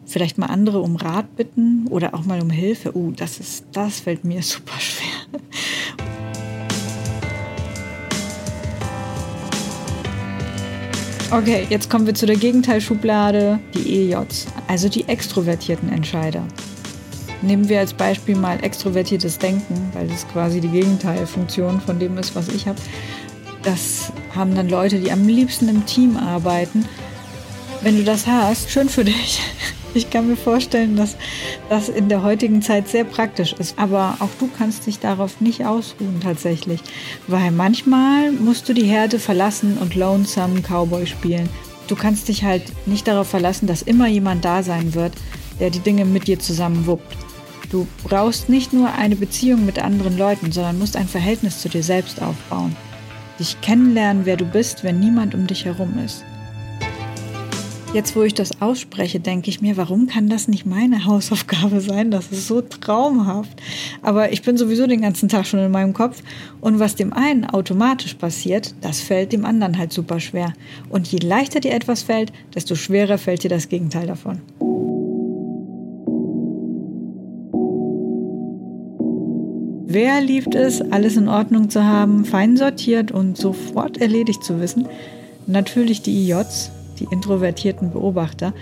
Vielleicht 0.06 0.38
mal 0.38 0.46
andere 0.46 0.80
um 0.80 0.96
Rat 0.96 1.36
bitten 1.36 1.86
oder 1.88 2.14
auch 2.14 2.24
mal 2.24 2.40
um 2.40 2.50
Hilfe. 2.50 2.96
Uh, 2.96 3.12
das 3.12 3.38
ist, 3.38 3.66
das 3.72 4.00
fällt 4.00 4.24
mir 4.24 4.42
super 4.42 4.78
schwer. 4.78 5.40
Okay, 11.32 11.66
jetzt 11.68 11.90
kommen 11.90 12.06
wir 12.06 12.14
zu 12.14 12.24
der 12.24 12.36
Gegenteilschublade, 12.36 13.58
die 13.74 14.12
EJs, 14.12 14.46
also 14.68 14.88
die 14.88 15.08
extrovertierten 15.08 15.92
Entscheider. 15.92 16.46
Nehmen 17.42 17.68
wir 17.68 17.80
als 17.80 17.92
Beispiel 17.92 18.36
mal 18.36 18.62
extrovertiertes 18.62 19.38
Denken, 19.38 19.90
weil 19.92 20.08
das 20.08 20.26
quasi 20.28 20.60
die 20.60 20.68
Gegenteilfunktion 20.68 21.80
von 21.80 21.98
dem 21.98 22.16
ist, 22.18 22.34
was 22.34 22.48
ich 22.48 22.66
habe. 22.66 22.78
Das 23.62 24.12
haben 24.34 24.54
dann 24.54 24.68
Leute, 24.68 25.00
die 25.00 25.10
am 25.10 25.26
liebsten 25.26 25.68
im 25.68 25.84
Team 25.86 26.16
arbeiten. 26.16 26.86
Wenn 27.82 27.96
du 27.96 28.04
das 28.04 28.26
hast, 28.26 28.70
schön 28.70 28.88
für 28.88 29.04
dich. 29.04 29.40
Ich 29.94 30.10
kann 30.10 30.28
mir 30.28 30.36
vorstellen, 30.36 30.94
dass 30.94 31.16
das 31.70 31.88
in 31.88 32.10
der 32.10 32.22
heutigen 32.22 32.60
Zeit 32.60 32.86
sehr 32.86 33.04
praktisch 33.04 33.54
ist. 33.54 33.78
Aber 33.78 34.18
auch 34.20 34.28
du 34.38 34.46
kannst 34.58 34.86
dich 34.86 34.98
darauf 34.98 35.40
nicht 35.40 35.64
ausruhen 35.64 36.20
tatsächlich. 36.22 36.82
Weil 37.28 37.50
manchmal 37.50 38.30
musst 38.30 38.68
du 38.68 38.74
die 38.74 38.84
Herde 38.84 39.18
verlassen 39.18 39.78
und 39.78 39.94
Lonesome 39.94 40.60
Cowboy 40.60 41.06
spielen. 41.06 41.48
Du 41.86 41.96
kannst 41.96 42.28
dich 42.28 42.44
halt 42.44 42.64
nicht 42.86 43.08
darauf 43.08 43.28
verlassen, 43.28 43.66
dass 43.66 43.80
immer 43.80 44.06
jemand 44.06 44.44
da 44.44 44.62
sein 44.62 44.92
wird, 44.92 45.14
der 45.60 45.70
die 45.70 45.80
Dinge 45.80 46.04
mit 46.04 46.26
dir 46.26 46.38
zusammen 46.38 46.86
wuppt. 46.86 47.16
Du 47.70 47.86
brauchst 48.04 48.48
nicht 48.48 48.72
nur 48.72 48.92
eine 48.92 49.16
Beziehung 49.16 49.66
mit 49.66 49.78
anderen 49.78 50.16
Leuten, 50.16 50.52
sondern 50.52 50.78
musst 50.78 50.96
ein 50.96 51.08
Verhältnis 51.08 51.60
zu 51.60 51.68
dir 51.68 51.82
selbst 51.82 52.22
aufbauen. 52.22 52.76
Dich 53.38 53.60
kennenlernen, 53.60 54.24
wer 54.24 54.36
du 54.36 54.44
bist, 54.44 54.84
wenn 54.84 55.00
niemand 55.00 55.34
um 55.34 55.46
dich 55.46 55.64
herum 55.64 55.98
ist. 56.04 56.24
Jetzt, 57.92 58.14
wo 58.14 58.22
ich 58.22 58.34
das 58.34 58.60
ausspreche, 58.60 59.20
denke 59.20 59.48
ich 59.48 59.62
mir, 59.62 59.76
warum 59.76 60.06
kann 60.06 60.28
das 60.28 60.48
nicht 60.48 60.66
meine 60.66 61.04
Hausaufgabe 61.06 61.80
sein? 61.80 62.10
Das 62.10 62.30
ist 62.30 62.46
so 62.46 62.60
traumhaft. 62.60 63.60
Aber 64.02 64.32
ich 64.32 64.42
bin 64.42 64.56
sowieso 64.56 64.86
den 64.86 65.00
ganzen 65.00 65.28
Tag 65.28 65.46
schon 65.46 65.60
in 65.60 65.70
meinem 65.70 65.92
Kopf. 65.92 66.22
Und 66.60 66.78
was 66.78 66.94
dem 66.94 67.12
einen 67.12 67.44
automatisch 67.46 68.14
passiert, 68.14 68.74
das 68.80 69.00
fällt 69.00 69.32
dem 69.32 69.44
anderen 69.44 69.78
halt 69.78 69.92
super 69.92 70.20
schwer. 70.20 70.52
Und 70.90 71.08
je 71.08 71.18
leichter 71.18 71.60
dir 71.60 71.72
etwas 71.72 72.02
fällt, 72.02 72.32
desto 72.54 72.74
schwerer 72.74 73.18
fällt 73.18 73.44
dir 73.44 73.50
das 73.50 73.68
Gegenteil 73.68 74.06
davon. 74.06 74.40
Wer 79.96 80.20
liebt 80.20 80.54
es, 80.54 80.82
alles 80.92 81.16
in 81.16 81.26
Ordnung 81.26 81.70
zu 81.70 81.82
haben, 81.82 82.26
fein 82.26 82.58
sortiert 82.58 83.12
und 83.12 83.38
sofort 83.38 83.96
erledigt 83.96 84.44
zu 84.44 84.60
wissen? 84.60 84.86
Natürlich 85.46 86.02
die 86.02 86.28
IJs, 86.28 86.70
die 86.98 87.06
introvertierten 87.10 87.92
Beobachter. 87.92 88.52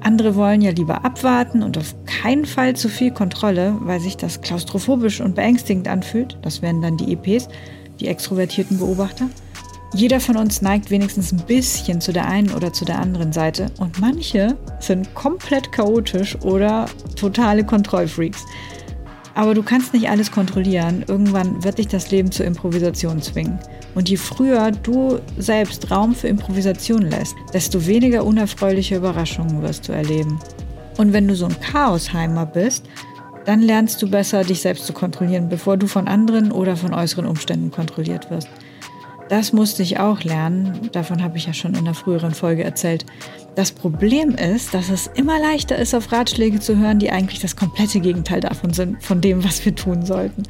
Andere 0.00 0.34
wollen 0.36 0.60
ja 0.60 0.72
lieber 0.72 1.02
abwarten 1.02 1.62
und 1.62 1.78
auf 1.78 1.94
keinen 2.04 2.44
Fall 2.44 2.76
zu 2.76 2.90
viel 2.90 3.10
Kontrolle, 3.10 3.74
weil 3.84 4.00
sich 4.00 4.18
das 4.18 4.42
klaustrophobisch 4.42 5.22
und 5.22 5.34
beängstigend 5.34 5.88
anfühlt. 5.88 6.36
Das 6.42 6.60
wären 6.60 6.82
dann 6.82 6.98
die 6.98 7.10
EPs, 7.14 7.48
die 7.98 8.08
extrovertierten 8.08 8.76
Beobachter. 8.76 9.30
Jeder 9.94 10.20
von 10.20 10.36
uns 10.36 10.60
neigt 10.60 10.90
wenigstens 10.90 11.32
ein 11.32 11.40
bisschen 11.46 12.02
zu 12.02 12.12
der 12.12 12.28
einen 12.28 12.50
oder 12.50 12.74
zu 12.74 12.84
der 12.84 12.98
anderen 12.98 13.32
Seite 13.32 13.70
und 13.78 13.98
manche 13.98 14.58
sind 14.80 15.14
komplett 15.14 15.72
chaotisch 15.72 16.36
oder 16.42 16.84
totale 17.18 17.64
Kontrollfreaks. 17.64 18.44
Aber 19.36 19.52
du 19.52 19.62
kannst 19.62 19.92
nicht 19.92 20.08
alles 20.08 20.32
kontrollieren. 20.32 21.04
Irgendwann 21.06 21.62
wird 21.62 21.76
dich 21.76 21.88
das 21.88 22.10
Leben 22.10 22.32
zur 22.32 22.46
Improvisation 22.46 23.20
zwingen. 23.20 23.58
Und 23.94 24.08
je 24.08 24.16
früher 24.16 24.70
du 24.70 25.18
selbst 25.36 25.90
Raum 25.90 26.14
für 26.14 26.28
Improvisation 26.28 27.02
lässt, 27.02 27.36
desto 27.52 27.86
weniger 27.86 28.24
unerfreuliche 28.24 28.96
Überraschungen 28.96 29.60
wirst 29.60 29.88
du 29.88 29.92
erleben. 29.92 30.40
Und 30.96 31.12
wenn 31.12 31.28
du 31.28 31.36
so 31.36 31.44
ein 31.44 31.60
Chaosheimer 31.60 32.46
bist, 32.46 32.86
dann 33.44 33.60
lernst 33.60 34.00
du 34.00 34.10
besser, 34.10 34.42
dich 34.42 34.62
selbst 34.62 34.86
zu 34.86 34.94
kontrollieren, 34.94 35.50
bevor 35.50 35.76
du 35.76 35.86
von 35.86 36.08
anderen 36.08 36.50
oder 36.50 36.74
von 36.74 36.94
äußeren 36.94 37.26
Umständen 37.26 37.70
kontrolliert 37.70 38.30
wirst. 38.30 38.48
Das 39.28 39.52
musste 39.52 39.82
ich 39.82 40.00
auch 40.00 40.22
lernen. 40.22 40.88
Davon 40.92 41.22
habe 41.22 41.36
ich 41.36 41.46
ja 41.46 41.52
schon 41.52 41.72
in 41.74 41.80
einer 41.80 41.94
früheren 41.94 42.32
Folge 42.32 42.64
erzählt. 42.64 43.04
Das 43.56 43.72
Problem 43.72 44.34
ist, 44.34 44.74
dass 44.74 44.90
es 44.90 45.06
immer 45.14 45.40
leichter 45.40 45.78
ist, 45.78 45.94
auf 45.94 46.12
Ratschläge 46.12 46.60
zu 46.60 46.76
hören, 46.76 46.98
die 46.98 47.10
eigentlich 47.10 47.40
das 47.40 47.56
komplette 47.56 48.00
Gegenteil 48.00 48.42
davon 48.42 48.74
sind, 48.74 49.02
von 49.02 49.22
dem, 49.22 49.42
was 49.42 49.64
wir 49.64 49.74
tun 49.74 50.04
sollten. 50.04 50.42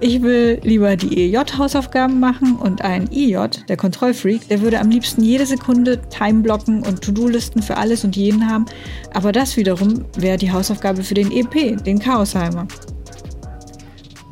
Ich 0.00 0.22
will 0.22 0.58
lieber 0.62 0.96
die 0.96 1.34
EJ-Hausaufgaben 1.34 2.18
machen 2.18 2.56
und 2.56 2.80
ein 2.80 3.12
IJ, 3.12 3.66
der 3.68 3.76
Kontrollfreak, 3.76 4.48
der 4.48 4.62
würde 4.62 4.80
am 4.80 4.88
liebsten 4.88 5.22
jede 5.22 5.44
Sekunde 5.44 6.00
Timeblocken 6.08 6.82
und 6.82 7.02
To-Do-Listen 7.02 7.60
für 7.60 7.76
alles 7.76 8.04
und 8.04 8.16
jeden 8.16 8.48
haben. 8.48 8.64
Aber 9.12 9.32
das 9.32 9.58
wiederum 9.58 10.06
wäre 10.16 10.38
die 10.38 10.50
Hausaufgabe 10.50 11.02
für 11.02 11.12
den 11.14 11.30
EP, 11.30 11.84
den 11.84 11.98
Chaosheimer. 11.98 12.66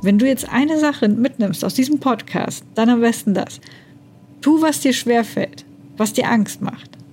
Wenn 0.00 0.18
du 0.18 0.26
jetzt 0.26 0.48
eine 0.50 0.80
Sache 0.80 1.10
mitnimmst 1.10 1.62
aus 1.62 1.74
diesem 1.74 2.00
Podcast, 2.00 2.64
dann 2.74 2.88
am 2.88 3.02
besten 3.02 3.34
das. 3.34 3.60
Tu, 4.40 4.62
was 4.62 4.80
dir 4.80 4.94
schwerfällt, 4.94 5.66
was 5.98 6.14
dir 6.14 6.30
Angst 6.30 6.62
macht. 6.62 7.03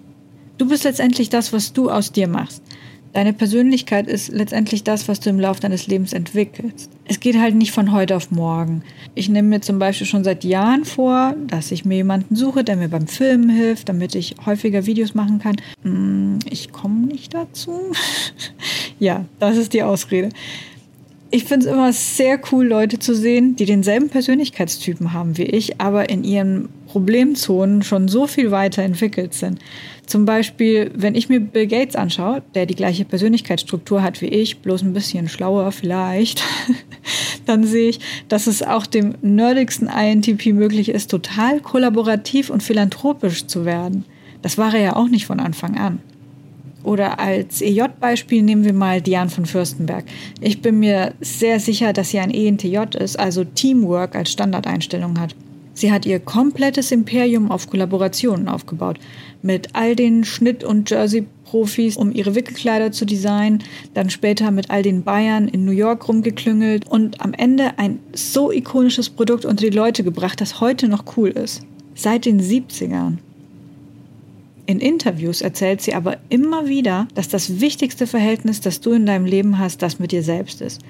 Du 0.62 0.68
bist 0.68 0.84
letztendlich 0.84 1.30
das, 1.30 1.54
was 1.54 1.74
du 1.74 1.90
aus 1.90 2.12
dir 2.12 2.28
machst. 2.28 2.62
Deine 3.14 3.34
Persönlichkeit 3.34 4.06
ist 4.06 4.32
letztendlich 4.32 4.84
das, 4.84 5.08
was 5.08 5.20
du 5.20 5.32
im 5.32 5.40
Laufe 5.40 5.60
deines 5.60 5.88
Lebens 5.88 6.14
entwickelst. 6.14 6.92
Es 7.06 7.20
geht 7.20 7.36
halt 7.40 7.56
nicht 7.56 7.72
von 7.72 7.92
heute 7.92 8.16
auf 8.16 8.30
morgen. 8.30 8.84
Ich 9.16 9.28
nehme 9.28 9.48
mir 9.48 9.62
zum 9.62 9.80
Beispiel 9.80 10.06
schon 10.06 10.24
seit 10.24 10.44
Jahren 10.44 10.86
vor, 10.86 11.34
dass 11.48 11.72
ich 11.72 11.84
mir 11.84 11.96
jemanden 11.96 12.36
suche, 12.36 12.64
der 12.64 12.76
mir 12.76 12.90
beim 12.90 13.08
Filmen 13.08 13.50
hilft, 13.50 13.90
damit 13.90 14.14
ich 14.14 14.36
häufiger 14.46 14.86
Videos 14.86 15.16
machen 15.16 15.40
kann. 15.40 15.56
Hm, 15.82 16.38
ich 16.48 16.72
komme 16.72 17.08
nicht 17.08 17.34
dazu. 17.34 17.94
ja, 19.00 19.26
das 19.40 19.58
ist 19.58 19.74
die 19.74 19.82
Ausrede 19.82 20.30
ich 21.32 21.46
finde 21.46 21.66
es 21.66 21.72
immer 21.72 21.94
sehr 21.94 22.40
cool, 22.52 22.68
Leute 22.68 23.00
zu 23.00 23.16
sehen, 23.16 23.56
die 23.56 23.66
denselben 23.66 24.10
Persönlichkeitstypen 24.10 25.14
haben 25.14 25.38
wie 25.38 25.46
ich, 25.46 25.80
aber 25.80 26.10
in 26.10 26.26
ihren 26.26 26.68
Problemzonen 26.88 27.84
schon 27.84 28.10
so 28.10 28.28
viel 28.28 28.52
weiter 28.52 28.84
entwickelt 28.84 29.34
sind. 29.34 29.60
Zum 30.12 30.26
Beispiel, 30.26 30.92
wenn 30.94 31.16
ich 31.16 31.30
mir 31.30 31.40
Bill 31.40 31.68
Gates 31.68 31.96
anschaue, 31.96 32.42
der 32.54 32.66
die 32.66 32.76
gleiche 32.76 33.06
Persönlichkeitsstruktur 33.06 34.04
hat 34.04 34.20
wie 34.20 34.26
ich, 34.26 34.58
bloß 34.58 34.82
ein 34.82 34.92
bisschen 34.92 35.30
schlauer 35.30 35.72
vielleicht, 35.72 36.44
dann 37.46 37.64
sehe 37.64 37.88
ich, 37.88 38.02
dass 38.28 38.46
es 38.46 38.62
auch 38.62 38.86
dem 38.86 39.16
nerdigsten 39.22 39.88
INTP 39.88 40.48
möglich 40.48 40.90
ist, 40.90 41.12
total 41.12 41.62
kollaborativ 41.62 42.50
und 42.50 42.62
philanthropisch 42.62 43.46
zu 43.48 43.64
werden. 43.64 44.04
Das 44.42 44.58
war 44.58 44.74
er 44.74 44.82
ja 44.82 44.96
auch 44.98 45.08
nicht 45.08 45.28
von 45.28 45.40
Anfang 45.40 45.78
an. 45.78 46.00
Oder 46.84 47.18
als 47.18 47.62
EJ-Beispiel 47.62 48.44
nehmen 48.44 48.66
wir 48.66 48.74
mal 48.74 49.02
Diane 49.02 49.30
von 49.30 49.46
Fürstenberg. 49.46 50.04
Ich 50.42 50.62
bin 50.62 50.80
mir 50.80 51.14
sehr 51.22 51.62
sicher, 51.62 51.94
dass 51.94 52.10
sie 52.10 52.20
ein 52.20 52.32
ENTJ 52.32 52.98
ist, 53.00 53.18
also 53.18 53.46
Teamwork 53.46 54.18
als 54.18 54.34
Standardeinstellung 54.34 55.18
hat. 55.22 55.38
Sie 55.74 55.92
hat 55.92 56.06
ihr 56.06 56.20
komplettes 56.20 56.92
Imperium 56.92 57.50
auf 57.50 57.70
Kollaborationen 57.70 58.48
aufgebaut. 58.48 59.00
Mit 59.42 59.70
all 59.74 59.96
den 59.96 60.24
Schnitt- 60.26 60.64
und 60.64 60.90
Jersey-Profis, 60.90 61.98
um 61.98 62.12
ihre 62.12 62.36
Wickelkleider 62.36 62.92
zu 62.92 63.06
designen, 63.06 63.64
dann 63.94 64.10
später 64.10 64.52
mit 64.52 64.70
all 64.70 64.84
den 64.84 65.04
Bayern 65.04 65.48
in 65.48 65.66
New 65.66 65.72
York 65.72 66.08
rumgeklüngelt 66.08 66.88
und 66.88 67.22
am 67.22 67.34
Ende 67.34 67.80
ein 67.80 68.00
so 68.14 68.52
ikonisches 68.52 69.10
Produkt 69.10 69.46
unter 69.46 69.66
die 69.66 69.76
Leute 69.76 70.04
gebracht, 70.04 70.42
das 70.42 70.60
heute 70.60 70.88
noch 70.88 71.18
cool 71.18 71.30
ist. 71.30 71.62
Seit 71.96 72.26
den 72.26 72.42
70ern. 72.42 73.18
In 74.66 74.80
Interviews 74.80 75.42
erzählt 75.42 75.82
sie 75.82 75.94
aber 75.94 76.18
immer 76.30 76.68
wieder, 76.68 77.08
dass 77.16 77.28
das 77.28 77.60
wichtigste 77.60 78.08
Verhältnis, 78.08 78.62
das 78.62 78.80
du 78.80 78.92
in 78.92 79.06
deinem 79.06 79.26
Leben 79.26 79.58
hast, 79.58 79.82
das 79.82 80.00
mit 80.00 80.12
dir 80.12 80.24
selbst 80.24 80.62
ist. 80.62 80.82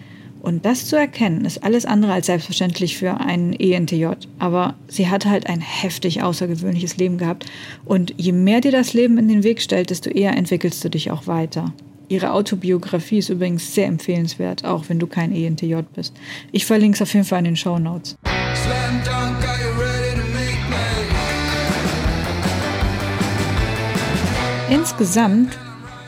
Und 0.42 0.66
das 0.66 0.88
zu 0.88 0.96
erkennen, 0.96 1.46
ist 1.46 1.64
alles 1.64 1.86
andere 1.86 2.14
als 2.14 2.26
selbstverständlich 2.26 2.98
für 2.98 3.20
einen 3.20 3.54
ENTJ. 3.54 4.08
Aber 4.40 4.74
sie 4.88 5.08
hat 5.08 5.26
halt 5.26 5.48
ein 5.48 5.62
heftig 5.62 6.24
außergewöhnliches 6.24 6.98
Leben 6.98 7.20
gehabt. 7.20 7.46
Und 7.86 8.16
je 8.18 8.32
mehr 8.32 8.60
dir 8.60 8.72
das 8.72 8.94
Leben 8.94 9.20
in 9.20 9.28
den 9.28 9.44
Weg 9.44 9.62
stellt, 9.62 9.92
desto 9.92 10.10
eher 10.10 10.36
entwickelst 10.36 10.84
du 10.84 10.90
dich 10.90 11.12
auch 11.12 11.28
weiter. 11.28 11.74
Ihre 12.08 12.34
Autobiografie 12.34 13.20
ist 13.20 13.30
übrigens 13.30 13.74
sehr 13.76 13.86
empfehlenswert, 13.86 14.66
auch 14.66 14.90
wenn 14.90 15.00
du 15.00 15.06
kein 15.06 15.32
ENTJ 15.32 15.76
bist. 15.94 16.14
Ich 16.52 16.66
verlinke 16.66 16.96
es 16.96 17.02
auf 17.04 17.14
jeden 17.14 17.26
Fall 17.26 17.40
in 17.40 17.46
den 17.46 17.56
Show 17.56 17.78
Notes. 17.78 18.18
Insgesamt 24.70 25.58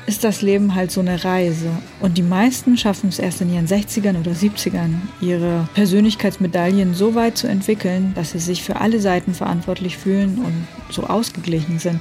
ist 0.05 0.23
das 0.23 0.41
Leben 0.41 0.75
halt 0.75 0.91
so 0.91 0.99
eine 1.01 1.23
Reise. 1.23 1.69
Und 1.99 2.17
die 2.17 2.23
meisten 2.23 2.77
schaffen 2.77 3.09
es 3.09 3.19
erst 3.19 3.41
in 3.41 3.53
ihren 3.53 3.67
60ern 3.67 4.19
oder 4.19 4.31
70ern, 4.31 4.95
ihre 5.21 5.67
Persönlichkeitsmedaillen 5.73 6.93
so 6.93 7.15
weit 7.15 7.37
zu 7.37 7.47
entwickeln, 7.47 8.11
dass 8.15 8.31
sie 8.31 8.39
sich 8.39 8.63
für 8.63 8.81
alle 8.81 8.99
Seiten 8.99 9.33
verantwortlich 9.33 9.97
fühlen 9.97 10.39
und 10.39 10.67
so 10.89 11.03
ausgeglichen 11.03 11.79
sind. 11.79 11.99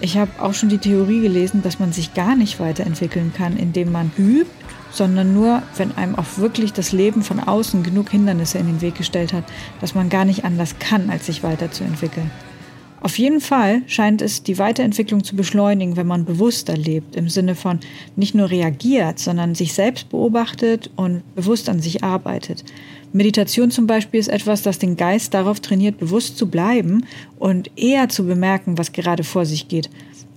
Ich 0.00 0.16
habe 0.16 0.30
auch 0.40 0.54
schon 0.54 0.68
die 0.68 0.78
Theorie 0.78 1.20
gelesen, 1.20 1.62
dass 1.62 1.78
man 1.78 1.92
sich 1.92 2.14
gar 2.14 2.34
nicht 2.34 2.58
weiterentwickeln 2.58 3.32
kann, 3.36 3.56
indem 3.56 3.92
man 3.92 4.10
übt, 4.18 4.50
sondern 4.90 5.32
nur, 5.32 5.62
wenn 5.76 5.96
einem 5.96 6.16
auch 6.16 6.38
wirklich 6.38 6.72
das 6.72 6.92
Leben 6.92 7.22
von 7.22 7.40
außen 7.40 7.82
genug 7.82 8.10
Hindernisse 8.10 8.58
in 8.58 8.66
den 8.66 8.80
Weg 8.80 8.96
gestellt 8.96 9.32
hat, 9.32 9.44
dass 9.80 9.94
man 9.94 10.08
gar 10.08 10.24
nicht 10.24 10.44
anders 10.44 10.78
kann, 10.78 11.08
als 11.08 11.26
sich 11.26 11.42
weiterzuentwickeln. 11.42 12.30
Auf 13.02 13.18
jeden 13.18 13.40
Fall 13.40 13.82
scheint 13.88 14.22
es 14.22 14.44
die 14.44 14.58
Weiterentwicklung 14.58 15.24
zu 15.24 15.34
beschleunigen, 15.34 15.96
wenn 15.96 16.06
man 16.06 16.24
bewusster 16.24 16.76
lebt, 16.76 17.16
im 17.16 17.28
Sinne 17.28 17.56
von 17.56 17.80
nicht 18.14 18.36
nur 18.36 18.48
reagiert, 18.48 19.18
sondern 19.18 19.56
sich 19.56 19.74
selbst 19.74 20.08
beobachtet 20.10 20.88
und 20.94 21.22
bewusst 21.34 21.68
an 21.68 21.80
sich 21.80 22.04
arbeitet. 22.04 22.64
Meditation 23.12 23.72
zum 23.72 23.88
Beispiel 23.88 24.20
ist 24.20 24.28
etwas, 24.28 24.62
das 24.62 24.78
den 24.78 24.96
Geist 24.96 25.34
darauf 25.34 25.58
trainiert, 25.58 25.98
bewusst 25.98 26.38
zu 26.38 26.48
bleiben 26.48 27.04
und 27.40 27.72
eher 27.76 28.08
zu 28.08 28.24
bemerken, 28.24 28.78
was 28.78 28.92
gerade 28.92 29.24
vor 29.24 29.46
sich 29.46 29.66
geht. 29.66 29.90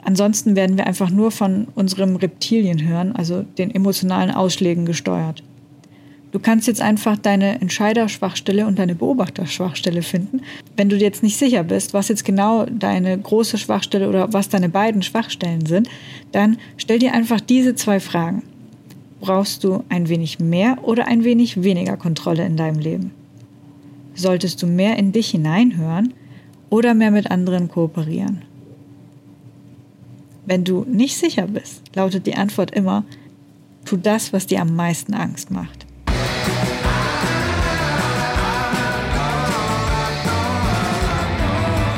Ansonsten 0.03 0.55
werden 0.55 0.75
wir 0.75 0.87
einfach 0.87 1.11
nur 1.11 1.29
von 1.29 1.67
unserem 1.75 2.15
Reptilienhirn, 2.15 3.11
also 3.11 3.43
den 3.59 3.73
emotionalen 3.73 4.31
Ausschlägen, 4.31 4.87
gesteuert. 4.87 5.43
Du 6.35 6.41
kannst 6.41 6.67
jetzt 6.67 6.81
einfach 6.81 7.15
deine 7.15 7.61
Entscheiderschwachstelle 7.61 8.67
und 8.67 8.77
deine 8.77 8.93
Beobachterschwachstelle 8.93 10.01
finden. 10.01 10.41
Wenn 10.75 10.89
du 10.89 10.97
dir 10.97 11.05
jetzt 11.05 11.23
nicht 11.23 11.37
sicher 11.37 11.63
bist, 11.63 11.93
was 11.93 12.09
jetzt 12.09 12.25
genau 12.25 12.65
deine 12.65 13.17
große 13.17 13.57
Schwachstelle 13.57 14.09
oder 14.09 14.33
was 14.33 14.49
deine 14.49 14.67
beiden 14.67 15.01
Schwachstellen 15.01 15.65
sind, 15.65 15.87
dann 16.33 16.57
stell 16.75 16.99
dir 16.99 17.13
einfach 17.13 17.39
diese 17.39 17.73
zwei 17.75 18.01
Fragen. 18.01 18.43
Brauchst 19.21 19.63
du 19.63 19.85
ein 19.87 20.09
wenig 20.09 20.41
mehr 20.41 20.79
oder 20.83 21.07
ein 21.07 21.23
wenig 21.23 21.63
weniger 21.63 21.95
Kontrolle 21.95 22.45
in 22.45 22.57
deinem 22.57 22.79
Leben? 22.79 23.11
Solltest 24.13 24.61
du 24.61 24.67
mehr 24.67 24.97
in 24.97 25.13
dich 25.13 25.29
hineinhören 25.29 26.13
oder 26.69 26.93
mehr 26.95 27.11
mit 27.11 27.31
anderen 27.31 27.69
kooperieren? 27.69 28.41
Wenn 30.45 30.65
du 30.65 30.83
nicht 30.85 31.15
sicher 31.15 31.47
bist, 31.47 31.81
lautet 31.95 32.27
die 32.27 32.35
Antwort 32.35 32.71
immer, 32.71 33.05
tu 33.85 33.95
das, 33.95 34.33
was 34.33 34.47
dir 34.47 34.59
am 34.59 34.75
meisten 34.75 35.13
Angst 35.13 35.49
macht. 35.49 35.84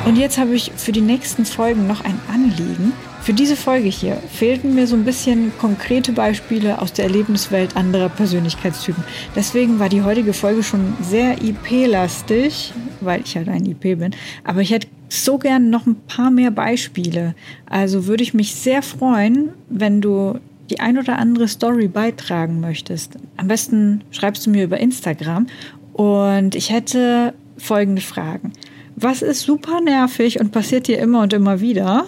Und 0.07 0.15
jetzt 0.15 0.37
habe 0.37 0.55
ich 0.55 0.71
für 0.77 0.93
die 0.93 1.01
nächsten 1.01 1.43
Folgen 1.43 1.85
noch 1.85 2.05
ein 2.05 2.17
Anliegen. 2.33 2.93
Für 3.21 3.33
diese 3.33 3.57
Folge 3.57 3.89
hier 3.89 4.15
fehlten 4.15 4.73
mir 4.73 4.87
so 4.87 4.95
ein 4.95 5.03
bisschen 5.03 5.51
konkrete 5.57 6.13
Beispiele 6.13 6.81
aus 6.81 6.93
der 6.93 7.03
Erlebniswelt 7.03 7.75
anderer 7.75 8.07
Persönlichkeitstypen. 8.07 9.03
Deswegen 9.35 9.79
war 9.79 9.89
die 9.89 10.03
heutige 10.03 10.31
Folge 10.31 10.63
schon 10.63 10.93
sehr 11.01 11.43
IP-lastig, 11.43 12.73
weil 13.01 13.19
ich 13.19 13.35
halt 13.35 13.49
ein 13.49 13.65
IP 13.65 13.81
bin. 13.81 14.15
Aber 14.45 14.61
ich 14.61 14.71
hätte 14.71 14.87
so 15.09 15.39
gern 15.39 15.69
noch 15.69 15.85
ein 15.85 15.97
paar 16.07 16.31
mehr 16.31 16.51
Beispiele. 16.51 17.35
Also 17.65 18.07
würde 18.07 18.23
ich 18.23 18.33
mich 18.33 18.55
sehr 18.55 18.83
freuen, 18.83 19.49
wenn 19.67 19.99
du 19.99 20.39
die 20.69 20.79
ein 20.79 20.97
oder 20.97 21.19
andere 21.19 21.49
Story 21.49 21.89
beitragen 21.89 22.61
möchtest. 22.61 23.17
Am 23.35 23.49
besten 23.49 24.05
schreibst 24.11 24.45
du 24.45 24.51
mir 24.51 24.63
über 24.63 24.79
Instagram 24.79 25.47
und 25.91 26.55
ich 26.55 26.71
hätte 26.71 27.33
folgende 27.57 28.01
Fragen. 28.01 28.53
Was 28.99 29.21
ist 29.21 29.41
super 29.41 29.79
nervig 29.79 30.39
und 30.39 30.51
passiert 30.51 30.87
dir 30.87 30.97
immer 30.97 31.21
und 31.21 31.31
immer 31.31 31.61
wieder? 31.61 32.05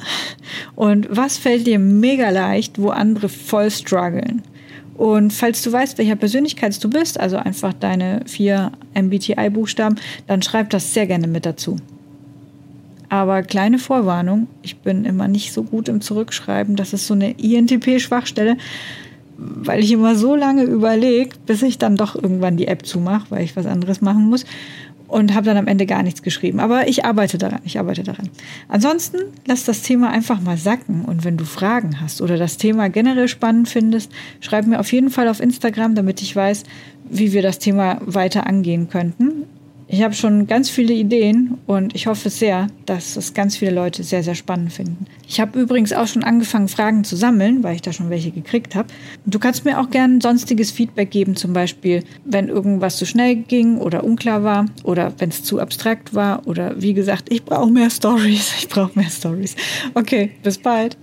Und 0.75 1.07
was 1.11 1.37
fällt 1.37 1.67
dir 1.67 1.77
mega 1.77 2.31
leicht, 2.31 2.81
wo 2.81 2.89
andere 2.89 3.29
voll 3.29 3.69
strugglen? 3.69 4.41
Und 4.95 5.31
falls 5.31 5.61
du 5.61 5.71
weißt, 5.71 5.99
welcher 5.99 6.15
Persönlichkeits 6.15 6.79
du 6.79 6.89
bist, 6.89 7.19
also 7.19 7.37
einfach 7.37 7.73
deine 7.73 8.21
vier 8.25 8.71
MBTI-Buchstaben, 8.95 9.99
dann 10.25 10.41
schreib 10.41 10.71
das 10.71 10.91
sehr 10.91 11.05
gerne 11.05 11.27
mit 11.27 11.45
dazu. 11.45 11.75
Aber 13.07 13.43
kleine 13.43 13.77
Vorwarnung, 13.77 14.47
ich 14.63 14.77
bin 14.77 15.05
immer 15.05 15.27
nicht 15.27 15.53
so 15.53 15.61
gut 15.61 15.89
im 15.89 16.01
Zurückschreiben, 16.01 16.75
das 16.75 16.93
ist 16.93 17.05
so 17.05 17.13
eine 17.13 17.31
INTP-Schwachstelle. 17.39 18.57
weil 19.37 19.81
ich 19.81 19.93
immer 19.93 20.15
so 20.15 20.35
lange 20.35 20.63
überlege, 20.63 21.37
bis 21.45 21.61
ich 21.61 21.77
dann 21.77 21.95
doch 21.95 22.15
irgendwann 22.15 22.57
die 22.57 22.67
App 22.67 22.85
zumache, 22.85 23.27
weil 23.29 23.43
ich 23.43 23.55
was 23.55 23.67
anderes 23.67 24.01
machen 24.01 24.23
muss 24.23 24.43
und 25.09 25.33
habe 25.33 25.45
dann 25.45 25.57
am 25.57 25.67
Ende 25.67 25.85
gar 25.85 26.03
nichts 26.03 26.21
geschrieben. 26.21 26.59
Aber 26.59 26.87
ich 26.87 27.03
arbeite 27.03 27.37
daran, 27.37 27.61
ich 27.65 27.79
arbeite 27.79 28.03
daran. 28.03 28.29
Ansonsten 28.67 29.17
lass 29.45 29.65
das 29.65 29.81
Thema 29.81 30.11
einfach 30.11 30.39
mal 30.39 30.57
sacken 30.57 31.03
und 31.03 31.25
wenn 31.25 31.35
du 31.35 31.45
Fragen 31.45 31.99
hast 31.99 32.21
oder 32.21 32.37
das 32.37 32.57
Thema 32.57 32.89
generell 32.89 33.27
spannend 33.27 33.67
findest, 33.67 34.11
schreib 34.39 34.67
mir 34.67 34.79
auf 34.79 34.91
jeden 34.93 35.09
Fall 35.09 35.27
auf 35.27 35.39
Instagram, 35.39 35.95
damit 35.95 36.21
ich 36.21 36.35
weiß, 36.35 36.63
wie 37.09 37.33
wir 37.33 37.41
das 37.41 37.59
Thema 37.59 37.99
weiter 38.01 38.45
angehen 38.45 38.89
könnten. 38.89 39.45
Ich 39.91 40.03
habe 40.03 40.13
schon 40.13 40.45
ganz 40.45 40.69
viele 40.69 40.93
Ideen 40.93 41.57
und 41.65 41.95
ich 41.95 42.05
hoffe 42.05 42.29
sehr, 42.29 42.67
dass 42.85 43.15
es 43.15 43.33
ganz 43.33 43.57
viele 43.57 43.71
Leute 43.71 44.03
sehr, 44.03 44.21
sehr 44.21 44.35
spannend 44.35 44.71
finden. 44.71 45.07
Ich 45.27 45.39
habe 45.39 45.59
übrigens 45.59 45.93
auch 45.93 46.05
schon 46.05 46.23
angefangen, 46.23 46.67
Fragen 46.67 47.03
zu 47.03 47.15
sammeln, 47.15 47.63
weil 47.63 47.73
ich 47.73 47.81
da 47.81 47.91
schon 47.91 48.11
welche 48.11 48.29
gekriegt 48.29 48.75
habe. 48.75 48.89
Du 49.25 49.39
kannst 49.39 49.65
mir 49.65 49.79
auch 49.79 49.89
gerne 49.89 50.19
sonstiges 50.21 50.69
Feedback 50.69 51.09
geben, 51.09 51.35
zum 51.35 51.53
Beispiel, 51.53 52.03
wenn 52.23 52.49
irgendwas 52.49 52.97
zu 52.97 53.07
schnell 53.07 53.37
ging 53.37 53.79
oder 53.79 54.03
unklar 54.03 54.43
war 54.43 54.67
oder 54.83 55.11
wenn 55.17 55.29
es 55.29 55.43
zu 55.43 55.59
abstrakt 55.59 56.13
war 56.13 56.47
oder 56.47 56.79
wie 56.79 56.93
gesagt, 56.93 57.33
ich 57.33 57.43
brauche 57.43 57.71
mehr 57.71 57.89
Stories. 57.89 58.53
Ich 58.59 58.67
brauche 58.67 58.91
mehr 58.99 59.09
Stories. 59.09 59.55
Okay, 59.95 60.31
bis 60.43 60.59
bald. 60.59 60.97